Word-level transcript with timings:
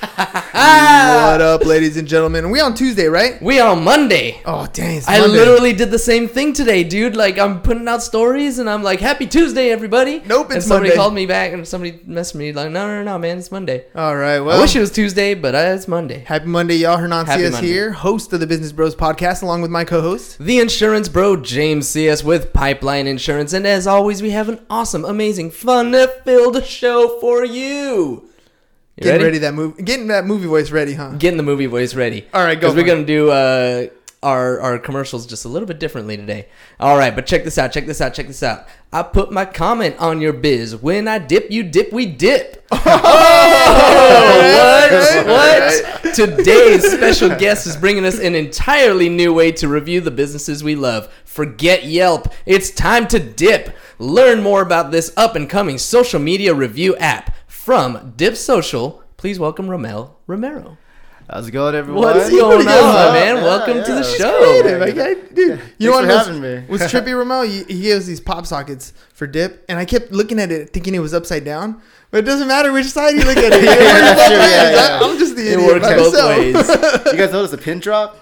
what 0.00 1.42
up, 1.42 1.64
ladies 1.66 1.98
and 1.98 2.08
gentlemen? 2.08 2.50
We 2.50 2.58
on 2.60 2.72
Tuesday, 2.74 3.06
right? 3.06 3.40
We 3.42 3.60
on 3.60 3.84
Monday. 3.84 4.40
Oh, 4.46 4.66
dang! 4.72 4.96
It's 4.96 5.06
I 5.06 5.18
Monday. 5.20 5.36
literally 5.36 5.72
did 5.74 5.90
the 5.90 5.98
same 5.98 6.26
thing 6.26 6.54
today, 6.54 6.84
dude. 6.84 7.16
Like 7.16 7.38
I'm 7.38 7.60
putting 7.60 7.86
out 7.86 8.02
stories 8.02 8.58
and 8.58 8.70
I'm 8.70 8.82
like, 8.82 9.00
"Happy 9.00 9.26
Tuesday, 9.26 9.70
everybody!" 9.70 10.22
Nope, 10.26 10.48
and 10.48 10.56
it's 10.56 10.66
somebody 10.66 10.88
Monday. 10.88 10.96
called 10.96 11.12
me 11.14 11.26
back 11.26 11.52
and 11.52 11.68
somebody 11.68 11.98
messaged 12.08 12.36
me 12.36 12.50
like, 12.52 12.70
"No, 12.70 12.86
no, 12.86 13.02
no, 13.04 13.18
man, 13.18 13.36
it's 13.38 13.52
Monday." 13.52 13.84
All 13.94 14.16
right. 14.16 14.40
Well, 14.40 14.56
I 14.58 14.60
wish 14.62 14.74
it 14.74 14.80
was 14.80 14.90
Tuesday, 14.90 15.34
but 15.34 15.54
uh, 15.54 15.58
it's 15.74 15.86
Monday. 15.86 16.20
happy 16.20 16.46
Monday, 16.46 16.76
y'all. 16.76 16.96
Hernan 16.96 17.26
Happy 17.26 17.42
Cias 17.42 17.52
Monday. 17.52 17.68
here, 17.68 17.92
host 17.92 18.32
of 18.32 18.40
the 18.40 18.46
Business 18.46 18.72
Bros 18.72 18.96
podcast, 18.96 19.42
along 19.42 19.60
with 19.60 19.70
my 19.70 19.84
co-host. 19.84 20.38
The 20.38 20.60
insurance 20.60 21.10
bro, 21.10 21.36
James 21.36 21.86
Cias 21.92 22.24
with 22.24 22.54
Pipeline 22.54 23.06
Insurance, 23.06 23.52
and 23.52 23.66
as 23.66 23.86
always, 23.86 24.22
we 24.22 24.30
have 24.30 24.48
an 24.48 24.60
awesome, 24.70 25.04
amazing, 25.04 25.50
fun-filled 25.50 26.64
show 26.64 27.18
for 27.20 27.44
you. 27.44 28.29
You 29.00 29.06
Getting 29.06 29.22
ready? 29.22 29.38
that 29.38 29.54
movie, 29.54 29.82
getting 29.82 30.08
that 30.08 30.26
movie 30.26 30.46
voice 30.46 30.70
ready, 30.70 30.92
huh? 30.92 31.12
Getting 31.12 31.38
the 31.38 31.42
movie 31.42 31.64
voice 31.64 31.94
ready. 31.94 32.26
All 32.34 32.44
right, 32.44 32.60
go 32.60 32.68
Because 32.68 32.76
we're 32.76 32.86
gonna 32.86 33.06
do 33.06 33.30
uh, 33.30 33.86
our 34.22 34.60
our 34.60 34.78
commercials 34.78 35.26
just 35.26 35.46
a 35.46 35.48
little 35.48 35.66
bit 35.66 35.80
differently 35.80 36.18
today. 36.18 36.48
All 36.78 36.98
right, 36.98 37.14
but 37.14 37.24
check 37.24 37.44
this 37.44 37.56
out. 37.56 37.72
Check 37.72 37.86
this 37.86 38.02
out. 38.02 38.12
Check 38.12 38.26
this 38.26 38.42
out. 38.42 38.66
I 38.92 39.02
put 39.02 39.32
my 39.32 39.46
comment 39.46 39.96
on 39.98 40.20
your 40.20 40.34
biz. 40.34 40.76
When 40.76 41.08
I 41.08 41.18
dip, 41.18 41.50
you 41.50 41.62
dip. 41.62 41.94
We 41.94 42.04
dip. 42.04 42.66
Oh, 42.82 42.86
what? 45.26 46.04
What? 46.04 46.14
Today's 46.14 46.90
special 46.90 47.28
guest 47.36 47.66
is 47.66 47.76
bringing 47.76 48.04
us 48.04 48.18
an 48.18 48.34
entirely 48.34 49.08
new 49.08 49.32
way 49.32 49.52
to 49.52 49.68
review 49.68 50.00
the 50.00 50.10
businesses 50.10 50.64
we 50.64 50.74
love. 50.74 51.12
Forget 51.24 51.84
Yelp. 51.84 52.32
It's 52.46 52.70
time 52.70 53.06
to 53.08 53.18
dip. 53.18 53.74
Learn 53.98 54.42
more 54.42 54.62
about 54.62 54.90
this 54.90 55.12
up 55.16 55.36
and 55.36 55.48
coming 55.48 55.78
social 55.78 56.20
media 56.20 56.54
review 56.54 56.96
app 56.96 57.34
from 57.64 58.14
Dip 58.16 58.36
Social. 58.36 59.02
Please 59.16 59.38
welcome 59.38 59.66
Romel 59.66 60.12
Romero. 60.26 60.78
How's 61.28 61.46
it 61.46 61.52
going, 61.52 61.74
everyone? 61.76 62.02
What 62.02 62.16
is 62.16 62.30
going 62.30 62.58
on, 62.58 62.64
good, 62.64 63.12
man? 63.12 63.36
Yeah, 63.36 63.42
Welcome 63.44 63.84
to 63.84 63.94
the 63.94 64.02
show. 64.02 64.36
Creative, 64.60 64.82
I 64.82 64.90
got- 64.90 65.34
dude. 65.34 65.60
You 65.78 65.90
know 65.90 65.92
Thanks 65.92 65.94
what 65.94 66.00
for 66.02 66.06
was, 66.08 66.26
having 66.26 66.40
me. 66.42 66.66
was 66.68 66.80
trippy, 66.92 67.12
Romel? 67.14 67.46
He, 67.46 67.72
he 67.72 67.82
gives 67.82 68.06
these 68.06 68.18
pop 68.20 68.46
sockets 68.46 68.92
for 69.12 69.26
dip, 69.28 69.64
and 69.68 69.78
I 69.78 69.84
kept 69.84 70.10
looking 70.10 70.40
at 70.40 70.50
it, 70.50 70.70
thinking 70.72 70.94
it 70.94 70.98
was 70.98 71.14
upside 71.14 71.44
down. 71.44 71.80
But 72.10 72.18
it 72.20 72.26
doesn't 72.26 72.48
matter 72.48 72.72
which 72.72 72.86
side 72.86 73.14
you 73.14 73.22
look 73.22 73.36
at 73.36 73.52
it. 73.52 73.62
It 73.62 73.68
works 73.68 74.20
both 74.22 74.30
yeah, 74.30 74.70
yeah. 74.70 74.98
I- 75.00 75.08
I'm 75.08 75.18
just 75.18 75.36
the 75.36 75.42
It 75.42 75.52
idiot 75.52 75.66
works 75.74 75.86
by 75.86 75.96
both 75.96 76.12
myself. 76.14 76.36
ways. 76.38 77.06
You 77.12 77.18
guys 77.18 77.32
notice 77.32 77.50
the 77.52 77.58
pin 77.58 77.78
drop? 77.78 78.16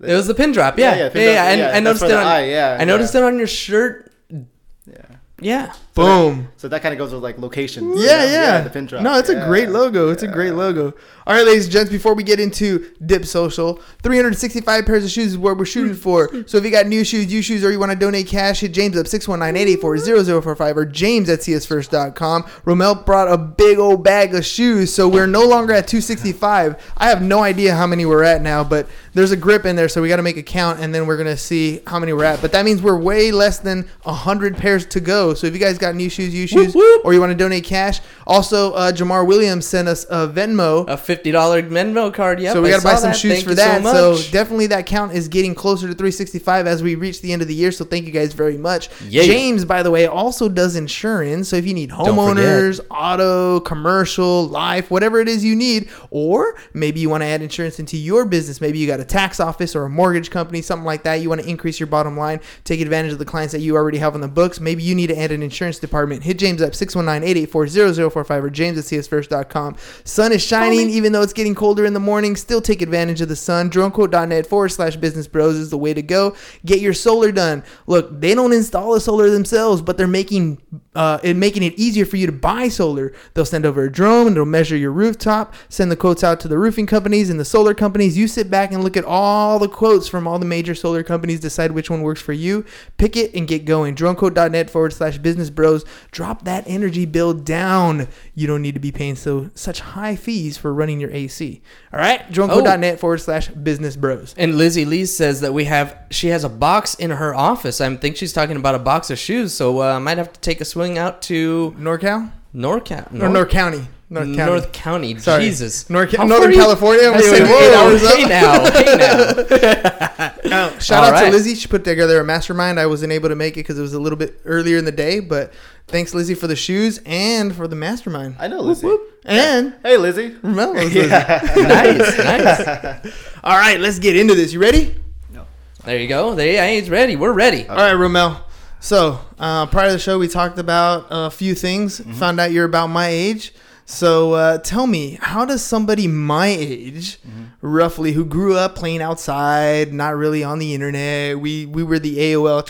It 0.00 0.12
was 0.14 0.26
the 0.26 0.34
pin 0.34 0.52
drop, 0.52 0.78
yeah, 0.78 0.92
Yeah, 0.92 0.96
yeah, 0.96 1.02
yeah, 1.04 1.08
pin 1.10 1.22
yeah. 1.22 1.32
drop, 1.34 1.46
And 1.50 1.60
yeah, 1.60 1.66
I 1.66 1.70
that's 1.72 1.84
noticed 1.84 2.04
it 2.04 2.12
on. 2.12 2.26
eye, 2.26 2.48
yeah, 2.50 2.76
I 2.80 2.84
noticed 2.84 3.14
yeah. 3.14 3.20
it 3.20 3.24
on 3.24 3.38
your 3.38 3.46
shirt. 3.46 4.12
Yeah. 4.30 5.02
Yeah, 5.40 5.72
Boom. 5.96 6.48
So 6.58 6.68
that 6.68 6.82
kind 6.82 6.92
of 6.92 6.98
goes 6.98 7.12
with 7.12 7.22
like 7.22 7.38
locations. 7.38 7.96
Yeah, 8.02 8.24
you 8.24 8.28
know? 8.28 8.32
yeah. 8.32 8.60
the 8.60 8.70
pin 8.70 8.86
drop. 8.86 9.02
No, 9.02 9.18
it's 9.18 9.30
a 9.30 9.46
great 9.46 9.70
logo. 9.70 10.10
It's 10.10 10.22
a 10.22 10.28
great 10.28 10.52
logo. 10.52 10.94
All 11.26 11.34
right, 11.34 11.44
ladies 11.44 11.64
and 11.64 11.72
gents, 11.72 11.90
before 11.90 12.14
we 12.14 12.22
get 12.22 12.38
into 12.38 12.90
Dip 13.04 13.24
Social, 13.24 13.80
365 14.02 14.84
pairs 14.84 15.04
of 15.04 15.10
shoes 15.10 15.32
is 15.32 15.38
what 15.38 15.56
we're 15.56 15.64
shooting 15.64 15.94
for. 15.94 16.30
So 16.46 16.58
if 16.58 16.64
you 16.64 16.70
got 16.70 16.86
new 16.86 17.02
shoes, 17.02 17.32
used 17.32 17.48
shoes, 17.48 17.64
or 17.64 17.72
you 17.72 17.80
want 17.80 17.92
to 17.92 17.98
donate 17.98 18.26
cash, 18.26 18.60
hit 18.60 18.72
James 18.72 18.96
up 18.96 19.06
619-884-0045 19.06 20.76
or 20.76 20.84
james 20.84 21.28
at 21.28 21.40
csfirst.com. 21.40 22.42
Romel 22.42 23.04
brought 23.04 23.32
a 23.32 23.38
big 23.38 23.78
old 23.78 24.04
bag 24.04 24.34
of 24.34 24.44
shoes, 24.44 24.92
so 24.92 25.08
we're 25.08 25.26
no 25.26 25.44
longer 25.44 25.72
at 25.72 25.88
265. 25.88 26.92
I 26.96 27.08
have 27.08 27.22
no 27.22 27.42
idea 27.42 27.74
how 27.74 27.86
many 27.86 28.04
we're 28.04 28.22
at 28.22 28.42
now, 28.42 28.62
but 28.62 28.86
there's 29.14 29.32
a 29.32 29.36
grip 29.36 29.64
in 29.64 29.76
there, 29.76 29.88
so 29.88 30.02
we 30.02 30.08
got 30.08 30.16
to 30.16 30.22
make 30.22 30.36
a 30.36 30.42
count, 30.42 30.78
and 30.78 30.94
then 30.94 31.06
we're 31.06 31.16
going 31.16 31.26
to 31.26 31.36
see 31.36 31.80
how 31.86 31.98
many 31.98 32.12
we're 32.12 32.24
at. 32.24 32.42
But 32.42 32.52
that 32.52 32.64
means 32.64 32.82
we're 32.82 32.98
way 32.98 33.32
less 33.32 33.58
than 33.58 33.88
100 34.02 34.56
pairs 34.56 34.84
to 34.86 35.00
go. 35.00 35.32
So 35.32 35.46
if 35.46 35.54
you 35.54 35.60
guys 35.60 35.78
got 35.78 35.85
new 35.94 36.08
shoes, 36.08 36.34
used 36.34 36.52
shoes, 36.52 36.74
whoop. 36.74 37.04
or 37.04 37.12
you 37.14 37.20
want 37.20 37.30
to 37.30 37.36
donate 37.36 37.64
cash, 37.64 38.00
also 38.26 38.72
uh, 38.72 38.92
Jamar 38.92 39.26
Williams 39.26 39.66
sent 39.66 39.86
us 39.88 40.04
a 40.10 40.26
Venmo. 40.28 40.88
a 40.88 40.96
fifty 40.96 41.30
dollar 41.30 41.62
Venmo 41.62 42.12
card. 42.12 42.40
Yep, 42.40 42.52
so 42.54 42.62
we 42.62 42.70
got 42.70 42.78
to 42.80 42.84
buy 42.84 42.94
some 42.96 43.10
that. 43.10 43.16
shoes 43.16 43.32
Thank 43.32 43.44
for 43.44 43.50
you 43.50 43.56
that. 43.56 43.82
So, 43.82 44.16
So, 44.16 44.32
definitely 44.32 44.66
that 44.68 44.86
count 44.86 45.12
is 45.12 45.28
getting 45.28 45.54
closer 45.54 45.86
to 45.86 45.94
365 45.94 46.66
as 46.66 46.82
we 46.82 46.94
reach 46.94 47.20
the 47.20 47.32
end 47.32 47.42
of 47.42 47.48
the 47.48 47.54
year. 47.54 47.70
So 47.72 47.84
thank 47.84 48.06
you 48.06 48.12
guys 48.12 48.32
very 48.32 48.56
much. 48.58 48.88
Yeah. 49.08 49.22
James, 49.24 49.64
by 49.64 49.82
the 49.82 49.90
way, 49.90 50.06
also 50.06 50.48
does 50.48 50.76
insurance. 50.76 51.48
So 51.48 51.56
if 51.56 51.66
you 51.66 51.74
need 51.74 51.90
homeowners, 51.90 52.80
auto, 52.90 53.60
commercial, 53.60 54.46
life, 54.48 54.90
whatever 54.90 55.20
it 55.20 55.28
is 55.28 55.44
you 55.44 55.54
need, 55.54 55.88
or 56.10 56.56
maybe 56.74 57.00
you 57.00 57.08
want 57.10 57.22
to 57.22 57.26
add 57.26 57.42
insurance 57.42 57.78
into 57.78 57.96
your 57.96 58.24
business, 58.24 58.60
maybe 58.60 58.78
you 58.78 58.86
got 58.86 59.00
a 59.00 59.04
tax 59.04 59.40
office 59.40 59.74
or 59.76 59.84
a 59.84 59.90
mortgage 59.90 60.30
company, 60.30 60.62
something 60.62 60.84
like 60.86 61.02
that. 61.04 61.16
You 61.16 61.28
want 61.28 61.40
to 61.42 61.48
increase 61.48 61.78
your 61.80 61.86
bottom 61.86 62.16
line, 62.16 62.40
take 62.64 62.80
advantage 62.80 63.12
of 63.12 63.18
the 63.18 63.24
clients 63.24 63.52
that 63.52 63.60
you 63.60 63.76
already 63.76 63.98
have 63.98 64.14
on 64.14 64.20
the 64.20 64.28
books. 64.28 64.60
Maybe 64.60 64.82
you 64.82 64.94
need 64.94 65.08
to 65.08 65.18
add 65.18 65.30
an 65.32 65.42
insurance 65.42 65.75
department. 65.78 66.22
Hit 66.22 66.38
James 66.38 66.62
up 66.62 66.72
619-884-0045 66.72 68.42
or 68.42 68.50
james 68.50 68.78
at 68.78 68.84
csfirst.com. 68.84 69.76
Sun 70.04 70.32
is 70.32 70.42
shining, 70.42 70.90
even 70.90 71.12
though 71.12 71.22
it's 71.22 71.32
getting 71.32 71.54
colder 71.54 71.84
in 71.84 71.94
the 71.94 72.00
morning. 72.00 72.36
Still 72.36 72.60
take 72.60 72.82
advantage 72.82 73.20
of 73.20 73.28
the 73.28 73.36
sun. 73.36 73.70
DroneQuote.net 73.70 74.46
forward 74.46 74.68
slash 74.70 74.96
business 74.96 75.26
bros 75.26 75.56
is 75.56 75.70
the 75.70 75.78
way 75.78 75.94
to 75.94 76.02
go. 76.02 76.36
Get 76.64 76.80
your 76.80 76.94
solar 76.94 77.32
done. 77.32 77.64
Look, 77.86 78.20
they 78.20 78.34
don't 78.34 78.52
install 78.52 78.94
a 78.94 79.00
solar 79.00 79.30
themselves, 79.30 79.82
but 79.82 79.96
they're 79.96 80.06
making 80.06 80.60
uh, 80.96 81.20
it 81.22 81.36
making 81.36 81.62
it 81.62 81.74
easier 81.74 82.06
for 82.06 82.16
you 82.16 82.26
to 82.26 82.32
buy 82.32 82.68
solar. 82.68 83.12
They'll 83.34 83.44
send 83.44 83.66
over 83.66 83.84
a 83.84 83.92
drone, 83.92 84.32
it'll 84.32 84.46
measure 84.46 84.76
your 84.76 84.92
rooftop, 84.92 85.54
send 85.68 85.92
the 85.92 85.96
quotes 85.96 86.24
out 86.24 86.40
to 86.40 86.48
the 86.48 86.58
roofing 86.58 86.86
companies 86.86 87.30
and 87.30 87.38
the 87.38 87.44
solar 87.44 87.74
companies. 87.74 88.16
You 88.16 88.26
sit 88.26 88.50
back 88.50 88.72
and 88.72 88.82
look 88.82 88.96
at 88.96 89.04
all 89.04 89.58
the 89.58 89.68
quotes 89.68 90.08
from 90.08 90.26
all 90.26 90.38
the 90.38 90.46
major 90.46 90.74
solar 90.74 91.02
companies, 91.02 91.40
decide 91.40 91.72
which 91.72 91.90
one 91.90 92.02
works 92.02 92.22
for 92.22 92.32
you, 92.32 92.64
pick 92.96 93.16
it 93.16 93.34
and 93.34 93.46
get 93.46 93.64
going. 93.64 93.94
DroneQuote.net 93.94 94.70
forward 94.70 94.92
slash 94.92 95.18
business 95.18 95.50
bros. 95.50 95.84
Drop 96.10 96.44
that 96.44 96.64
energy 96.66 97.04
bill 97.04 97.34
down. 97.34 98.08
You 98.34 98.46
don't 98.46 98.62
need 98.62 98.74
to 98.74 98.80
be 98.80 98.92
paying 98.92 99.16
so 99.16 99.50
such 99.54 99.80
high 99.80 100.16
fees 100.16 100.56
for 100.56 100.72
running 100.72 101.00
your 101.00 101.10
AC. 101.10 101.62
All 101.92 102.00
right, 102.00 102.30
DroneQuote.net 102.30 103.00
forward 103.00 103.18
slash 103.18 103.48
business 103.48 103.96
bros. 103.96 104.34
And 104.38 104.56
Lizzie 104.56 104.84
Lee 104.84 105.04
says 105.06 105.40
that 105.42 105.52
we 105.52 105.64
have 105.64 105.98
she 106.10 106.28
has 106.28 106.44
a 106.44 106.48
box 106.48 106.94
in 106.94 107.10
her 107.10 107.34
office. 107.34 107.80
I 107.80 107.94
think 107.96 108.16
she's 108.16 108.32
talking 108.32 108.56
about 108.56 108.74
a 108.74 108.78
box 108.78 109.10
of 109.10 109.18
shoes. 109.18 109.52
So 109.52 109.82
uh, 109.82 109.96
I 109.96 109.98
might 109.98 110.18
have 110.18 110.32
to 110.32 110.40
take 110.40 110.60
a 110.60 110.64
swing 110.64 110.85
out 110.94 111.22
to 111.22 111.74
NorCal 111.78 112.30
NorCal, 112.54 113.12
or 113.22 113.28
North 113.28 113.50
County. 113.50 113.86
North 114.08 114.36
County. 114.36 114.52
North 114.52 114.72
County. 114.72 115.18
Sorry. 115.18 115.42
Jesus, 115.44 115.90
North, 115.90 116.14
How 116.14 116.24
Northern 116.24 116.52
California. 116.52 117.10
I'm 117.10 117.20
saying 117.20 117.44
whoa, 117.46 117.58
eight 117.58 117.74
hours 117.74 118.04
up. 118.04 118.16
hey 118.16 118.24
now, 118.24 118.70
hey 118.70 118.96
now. 118.96 120.66
Uh, 120.68 120.78
shout 120.78 121.04
All 121.04 121.12
out 121.14 121.24
to. 121.24 121.30
Lizzie. 121.30 121.56
She 121.56 121.66
put 121.66 121.82
together 121.84 122.20
a 122.20 122.24
mastermind. 122.24 122.78
I 122.78 122.86
wasn't 122.86 123.12
able 123.12 123.28
to 123.30 123.34
make 123.34 123.54
it 123.54 123.60
because 123.60 123.78
it 123.78 123.82
was 123.82 123.94
a 123.94 123.98
little 124.00 124.16
bit 124.16 124.40
earlier 124.44 124.78
in 124.78 124.84
the 124.84 124.92
day. 124.92 125.18
But 125.18 125.52
thanks, 125.88 126.14
Lizzie, 126.14 126.34
for 126.34 126.46
the 126.46 126.54
shoes 126.56 127.00
and 127.04 127.54
for 127.54 127.66
the 127.66 127.74
mastermind. 127.76 128.36
I 128.38 128.46
know 128.46 128.60
Lizzie. 128.60 128.96
And 129.24 129.74
Hey, 129.82 129.96
Lizzie. 129.96 130.30
Romel 130.36 130.74
knows 130.74 130.94
Lizzie. 130.94 131.08
nice, 131.08 132.18
nice. 132.18 133.12
All 133.44 133.58
right, 133.58 133.80
let's 133.80 133.98
get 133.98 134.16
into 134.16 134.36
this. 134.36 134.52
You 134.52 134.60
ready? 134.60 134.94
No. 135.32 135.46
There 135.84 135.98
you 135.98 136.06
go. 136.06 136.36
There, 136.36 136.46
yeah, 136.52 136.68
he's 136.70 136.88
ready. 136.88 137.16
We're 137.16 137.32
ready. 137.32 137.68
All 137.68 137.74
right, 137.76 137.94
Romel. 137.94 138.40
So 138.80 139.20
uh, 139.38 139.66
prior 139.66 139.88
to 139.88 139.92
the 139.94 139.98
show, 139.98 140.18
we 140.18 140.28
talked 140.28 140.58
about 140.58 141.06
a 141.10 141.30
few 141.30 141.54
things. 141.54 142.00
Mm-hmm. 142.00 142.12
Found 142.14 142.40
out 142.40 142.52
you're 142.52 142.64
about 142.66 142.88
my 142.88 143.08
age. 143.08 143.52
So 143.88 144.32
uh, 144.32 144.58
tell 144.58 144.86
me, 144.86 145.18
how 145.20 145.44
does 145.44 145.64
somebody 145.64 146.06
my 146.08 146.48
age, 146.48 147.18
Mm-hmm. 147.22 147.44
roughly, 147.60 148.12
who 148.12 148.24
grew 148.24 148.56
up 148.56 148.74
playing 148.74 149.00
outside, 149.02 149.92
not 149.92 150.16
really 150.16 150.42
on 150.44 150.58
the 150.58 150.74
internet, 150.74 151.38
we 151.38 151.66
we 151.66 151.82
were 151.84 151.98
the 151.98 152.16
AOL. 152.18 152.68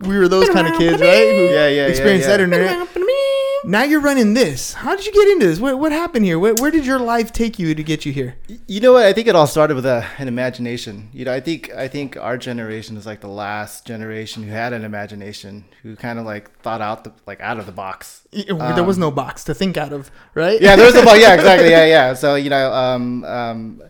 We 0.00 0.16
were 0.16 0.28
those 0.28 0.48
kind 0.50 0.68
of 0.68 0.78
kids, 0.78 1.00
right? 1.00 1.34
Who 1.34 1.44
Yeah, 1.44 1.50
yeah, 1.50 1.68
yeah, 1.68 1.86
experienced 1.86 2.28
yeah. 2.28 2.36
that 2.36 2.42
internet. 2.44 2.88
Now 3.68 3.82
you're 3.82 4.00
running 4.00 4.32
this. 4.32 4.72
How 4.72 4.96
did 4.96 5.04
you 5.04 5.12
get 5.12 5.28
into 5.28 5.46
this? 5.46 5.60
What, 5.60 5.78
what 5.78 5.92
happened 5.92 6.24
here? 6.24 6.38
Where, 6.38 6.54
where 6.54 6.70
did 6.70 6.86
your 6.86 6.98
life 6.98 7.32
take 7.32 7.58
you 7.58 7.74
to 7.74 7.82
get 7.82 8.06
you 8.06 8.12
here? 8.12 8.36
You 8.66 8.80
know 8.80 8.94
what? 8.94 9.04
I 9.04 9.12
think 9.12 9.28
it 9.28 9.36
all 9.36 9.46
started 9.46 9.74
with 9.74 9.84
a, 9.84 10.06
an 10.16 10.26
imagination. 10.26 11.10
You 11.12 11.26
know, 11.26 11.34
I 11.34 11.40
think 11.40 11.70
I 11.74 11.86
think 11.86 12.16
our 12.16 12.38
generation 12.38 12.96
is 12.96 13.04
like 13.04 13.20
the 13.20 13.28
last 13.28 13.86
generation 13.86 14.42
who 14.42 14.50
had 14.50 14.72
an 14.72 14.84
imagination, 14.84 15.66
who 15.82 15.96
kind 15.96 16.18
of 16.18 16.24
like 16.24 16.50
thought 16.60 16.80
out 16.80 17.04
the 17.04 17.12
like 17.26 17.40
out 17.40 17.58
of 17.58 17.66
the 17.66 17.72
box. 17.72 18.26
there 18.32 18.84
was 18.84 18.96
no 18.96 19.10
box 19.10 19.44
to 19.44 19.54
think 19.54 19.76
out 19.76 19.92
of, 19.92 20.10
right? 20.34 20.56
Um, 20.56 20.64
Yeah, 20.64 20.76
there 20.76 20.86
was 20.86 20.94
a 20.94 21.04
box. 21.04 21.20
Yeah, 21.20 21.34
exactly. 21.34 21.70
Yeah, 21.70 21.84
yeah. 21.96 22.14
So 22.14 22.36
you 22.36 22.48
know, 22.48 22.72
um, 22.72 23.24
um, 23.24 23.82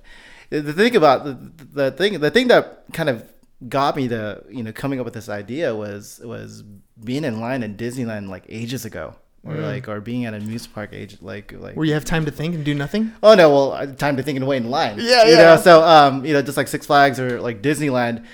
the 0.51 0.73
thing 0.73 0.97
about 0.97 1.25
the, 1.25 1.53
the 1.73 1.91
thing, 1.93 2.19
the 2.19 2.31
thing 2.31 2.49
that 2.49 2.85
kind 2.93 3.09
of 3.09 3.25
got 3.69 3.97
me 3.97 4.09
to 4.09 4.43
you 4.49 4.63
know 4.65 4.73
coming 4.73 4.99
up 4.99 5.05
with 5.05 5.15
this 5.15 5.29
idea 5.29 5.75
was 5.75 6.21
was 6.25 6.65
being 7.05 7.25
in 7.25 7.41
line 7.41 7.63
at 7.63 7.77
Disneyland 7.77 8.29
like 8.29 8.45
ages 8.49 8.85
ago. 8.85 9.15
Or 9.49 9.57
like, 9.57 9.89
or 9.89 10.01
being 10.01 10.25
at 10.27 10.35
a 10.35 10.37
amusement 10.37 10.75
park 10.75 10.91
age, 10.93 11.17
like, 11.23 11.53
like 11.53 11.75
Where 11.75 11.87
you 11.87 11.95
have 11.95 12.05
time 12.05 12.25
to 12.27 12.31
think 12.31 12.55
and 12.55 12.65
do 12.65 12.75
nothing. 12.75 13.13
Oh 13.23 13.35
no, 13.35 13.49
well, 13.51 13.95
time 13.95 14.17
to 14.17 14.23
think 14.23 14.37
and 14.37 14.47
wait 14.47 14.59
in 14.59 14.71
line. 14.71 14.97
Yeah, 14.99 15.25
you 15.25 15.33
yeah. 15.33 15.43
know, 15.43 15.57
so 15.57 15.83
um, 15.83 16.25
you 16.25 16.33
know, 16.33 16.43
just 16.43 16.57
like 16.57 16.69
Six 16.69 16.87
Flags 16.87 17.19
or 17.19 17.41
like 17.41 17.63
Disneyland, 17.63 18.25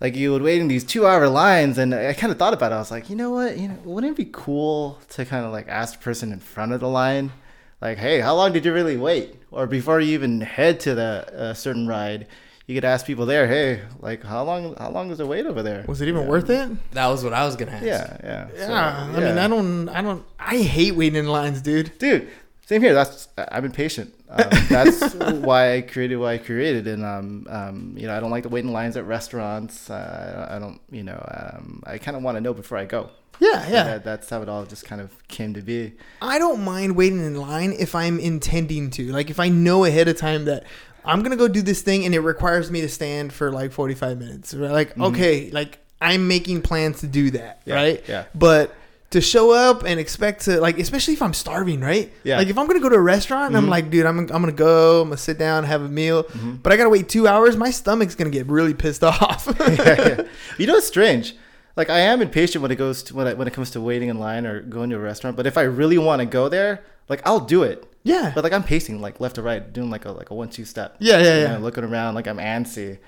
like 0.00 0.16
you 0.16 0.32
would 0.32 0.42
wait 0.42 0.60
in 0.60 0.68
these 0.68 0.84
two-hour 0.84 1.28
lines, 1.28 1.78
and 1.78 1.94
I 1.94 2.12
kind 2.12 2.32
of 2.32 2.38
thought 2.38 2.54
about 2.54 2.72
it. 2.72 2.76
I 2.76 2.78
was 2.78 2.90
like, 2.90 3.10
you 3.10 3.16
know 3.16 3.30
what, 3.30 3.58
you 3.58 3.68
know, 3.68 3.78
wouldn't 3.84 4.12
it 4.12 4.16
be 4.16 4.30
cool 4.32 4.98
to 5.10 5.24
kind 5.24 5.44
of 5.44 5.52
like 5.52 5.68
ask 5.68 5.98
the 5.98 6.04
person 6.04 6.32
in 6.32 6.40
front 6.40 6.72
of 6.72 6.80
the 6.80 6.88
line, 6.88 7.32
like, 7.80 7.98
hey, 7.98 8.20
how 8.20 8.34
long 8.34 8.52
did 8.52 8.64
you 8.64 8.72
really 8.72 8.96
wait? 8.96 9.36
Or 9.50 9.66
before 9.66 10.00
you 10.00 10.14
even 10.14 10.40
head 10.40 10.80
to 10.80 10.94
the 10.94 11.32
uh, 11.36 11.54
certain 11.54 11.86
ride, 11.86 12.26
you 12.66 12.74
could 12.74 12.84
ask 12.84 13.04
people 13.06 13.26
there, 13.26 13.46
hey, 13.48 13.82
like, 14.00 14.22
how 14.22 14.44
long, 14.44 14.74
how 14.76 14.90
long 14.90 15.10
is 15.10 15.18
the 15.18 15.26
wait 15.26 15.46
over 15.46 15.62
there? 15.62 15.84
Was 15.88 16.00
it 16.00 16.08
even 16.08 16.22
Yeah. 16.22 16.28
worth 16.28 16.48
it? 16.50 16.70
That 16.92 17.08
was 17.08 17.24
what 17.24 17.32
I 17.32 17.44
was 17.44 17.56
gonna 17.56 17.72
ask. 17.72 17.84
Yeah, 17.84 18.16
yeah, 18.22 18.48
Yeah, 18.56 18.66
So, 18.66 18.72
I 19.18 19.20
mean. 19.20 19.38
I 19.38 19.48
don't, 19.48 19.88
I 19.88 20.00
don't, 20.02 20.24
I 20.38 20.58
hate 20.58 20.94
waiting 20.94 21.18
in 21.18 21.26
lines, 21.28 21.60
dude. 21.62 21.96
dude 21.98 22.28
same 22.64 22.80
here 22.80 22.94
that's 22.94 23.28
i've 23.36 23.62
been 23.64 23.72
patient 23.72 24.14
um, 24.30 24.44
that's 24.68 25.14
why 25.14 25.74
i 25.74 25.80
created 25.82 26.16
what 26.16 26.28
i 26.28 26.38
created 26.38 26.86
and 26.86 27.04
um, 27.04 27.44
um, 27.50 27.92
you 27.98 28.06
know 28.06 28.16
i 28.16 28.20
don't 28.20 28.30
like 28.30 28.44
to 28.44 28.48
wait 28.48 28.64
in 28.64 28.72
lines 28.72 28.96
at 28.96 29.04
restaurants 29.04 29.90
uh, 29.90 30.46
i 30.48 30.58
don't 30.60 30.80
you 30.90 31.02
know 31.02 31.20
um, 31.56 31.82
i 31.86 31.98
kind 31.98 32.16
of 32.16 32.22
want 32.22 32.36
to 32.36 32.40
know 32.40 32.54
before 32.54 32.78
i 32.78 32.84
go 32.84 33.10
Yeah, 33.40 33.66
yeah. 33.68 33.82
that, 33.84 34.04
that's 34.04 34.30
how 34.30 34.40
it 34.42 34.48
all 34.48 34.64
just 34.64 34.84
kind 34.86 35.00
of 35.02 35.10
came 35.26 35.52
to 35.54 35.60
be 35.60 35.94
I 36.22 36.38
don't 36.38 36.62
mind 36.64 36.94
waiting 36.96 37.18
in 37.18 37.34
line 37.34 37.72
if 37.76 37.94
I'm 37.96 38.20
intending 38.20 38.90
to. 38.90 39.10
Like 39.10 39.28
if 39.28 39.40
I 39.40 39.48
know 39.48 39.84
ahead 39.84 40.06
of 40.06 40.16
time 40.16 40.44
that 40.44 40.62
I'm 41.04 41.22
gonna 41.22 41.36
go 41.36 41.48
do 41.48 41.62
this 41.62 41.82
thing 41.82 42.04
and 42.04 42.14
it 42.14 42.20
requires 42.20 42.70
me 42.70 42.80
to 42.82 42.88
stand 42.88 43.32
for 43.32 43.50
like 43.50 43.72
45 43.72 44.18
minutes. 44.18 44.54
Right? 44.54 44.70
Like 44.70 44.98
okay, 44.98 45.50
like 45.50 45.78
I'm 46.00 46.28
making 46.28 46.62
plans 46.62 47.00
to 47.00 47.06
do 47.06 47.30
that, 47.32 47.60
Mm-hmm. 47.60 47.70
Yeah, 47.70 47.74
right? 47.76 48.04
yeah. 48.08 48.24
But 48.34 48.74
to 49.10 49.20
show 49.20 49.50
up 49.52 49.84
and 49.84 50.00
expect 50.00 50.42
to 50.46 50.58
like, 50.60 50.78
especially 50.78 51.12
if 51.14 51.20
I'm 51.20 51.34
starving, 51.34 51.80
right? 51.80 52.10
Yeah. 52.24 52.32
Mm-hmm. 52.34 52.38
Like 52.38 52.48
if 52.48 52.58
I'm 52.58 52.66
gonna 52.66 52.80
go 52.80 52.88
to 52.88 52.94
a 52.96 53.00
restaurant 53.00 53.48
and 53.48 53.56
I'm 53.56 53.68
like, 53.68 53.90
dude, 53.90 54.06
I'm, 54.06 54.18
I'm 54.20 54.26
gonna 54.26 54.52
go, 54.52 55.02
I'm 55.02 55.08
gonna 55.08 55.16
sit 55.18 55.38
down, 55.38 55.64
have 55.64 55.82
a 55.82 55.88
meal, 55.88 56.24
but 56.62 56.72
I 56.72 56.76
gotta 56.76 56.88
wait 56.90 57.08
two 57.08 57.28
hours. 57.28 57.56
My 57.56 57.70
stomach's 57.70 58.14
gonna 58.14 58.30
get 58.30 58.46
really 58.46 58.74
pissed 58.74 59.04
off. 59.12 59.46
Yeah. 59.68 60.22
you 60.58 60.66
know 60.66 60.76
it's 60.76 60.86
strange 60.86 61.34
like 61.76 61.88
i 61.88 62.00
am 62.00 62.20
impatient 62.20 62.60
when 62.60 62.70
it 62.70 62.76
goes 62.76 63.02
to 63.04 63.14
when, 63.16 63.26
I, 63.26 63.32
when 63.34 63.48
it 63.48 63.54
comes 63.54 63.70
to 63.70 63.80
waiting 63.80 64.08
in 64.10 64.18
line 64.18 64.44
or 64.44 64.60
going 64.60 64.90
to 64.90 64.96
a 64.96 64.98
restaurant 64.98 65.36
but 65.38 65.46
if 65.46 65.56
i 65.56 65.62
really 65.62 65.96
want 65.96 66.20
to 66.20 66.26
go 66.26 66.48
there 66.50 66.84
like 67.08 67.20
i'll 67.26 67.40
do 67.40 67.62
it 67.62 67.86
yeah. 68.04 68.32
but 68.34 68.42
like 68.44 68.52
i'm 68.52 68.62
pacing 68.64 69.00
like 69.00 69.20
left 69.20 69.36
to 69.36 69.42
right 69.42 69.72
doing 69.72 69.90
like 69.90 70.04
a 70.04 70.10
like 70.12 70.30
a 70.30 70.34
one 70.34 70.48
two 70.48 70.64
step 70.64 70.96
Yeah, 70.98 71.18
yeah, 71.18 71.34
You 71.36 71.40
yeah. 71.42 71.52
know, 71.54 71.58
looking 71.60 71.84
around 71.84 72.14
like 72.14 72.26
i'm 72.26 72.38
antsy 72.38 72.98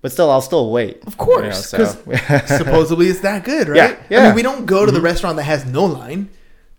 but 0.00 0.10
still 0.12 0.30
i'll 0.30 0.40
still 0.42 0.70
wait 0.70 1.02
Of 1.06 1.16
course, 1.16 1.72
you 1.72 1.78
know, 1.78 1.92
because 1.94 2.46
so- 2.48 2.56
supposedly 2.58 3.06
it's 3.08 3.20
that 3.20 3.44
good, 3.44 3.68
right? 3.68 3.76
Yeah, 3.76 3.84
I 3.84 3.88
mean, 3.90 3.98
yeah. 4.10 4.26
Mm-hmm. 4.26 4.36
we 4.36 4.42
don't 4.42 4.66
go 4.66 4.84
to 4.84 4.90
the 4.92 5.00
restaurant 5.00 5.36
that 5.36 5.44
has 5.44 5.64
no 5.64 5.84
line. 5.84 6.28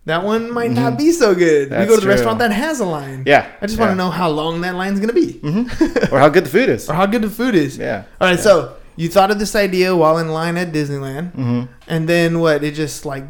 That 0.06 0.22
one 0.22 0.50
might 0.52 0.70
not 0.70 0.98
be 0.98 1.10
so 1.12 1.34
good. 1.34 1.70
we 1.70 1.76
go 1.76 1.86
to 1.86 1.94
the 1.96 2.00
true. 2.02 2.10
restaurant 2.10 2.38
that 2.40 2.52
has 2.52 2.80
a 2.80 2.84
line. 2.84 3.22
Yeah, 3.24 3.50
I 3.62 3.66
just 3.66 3.80
want 3.80 3.90
to 3.92 3.94
know 3.94 4.10
how 4.10 4.28
long 4.28 4.60
that 4.60 4.74
line's 4.74 5.00
gonna 5.00 5.14
be, 5.14 5.40
or 6.12 6.18
how 6.18 6.28
good 6.28 6.44
the 6.44 6.50
food 6.50 6.68
is 6.68 6.90
or 6.90 6.92
how 6.92 7.06
good 7.06 7.22
the 7.22 7.30
food 7.30 7.54
is. 7.54 7.78
Yeah. 7.78 8.04
All 8.20 8.28
right. 8.28 8.38
So 8.38 8.76
you 8.96 9.08
thought 9.08 9.30
of 9.30 9.38
this 9.38 9.56
idea 9.56 9.96
while 9.96 10.18
in 10.18 10.28
line 10.28 10.58
at 10.58 10.72
Disneyland, 10.72 11.32
Mm-hmm. 11.32 11.72
and 11.88 12.06
then 12.06 12.40
what? 12.40 12.62
It 12.62 12.74
just 12.74 13.06
like 13.06 13.24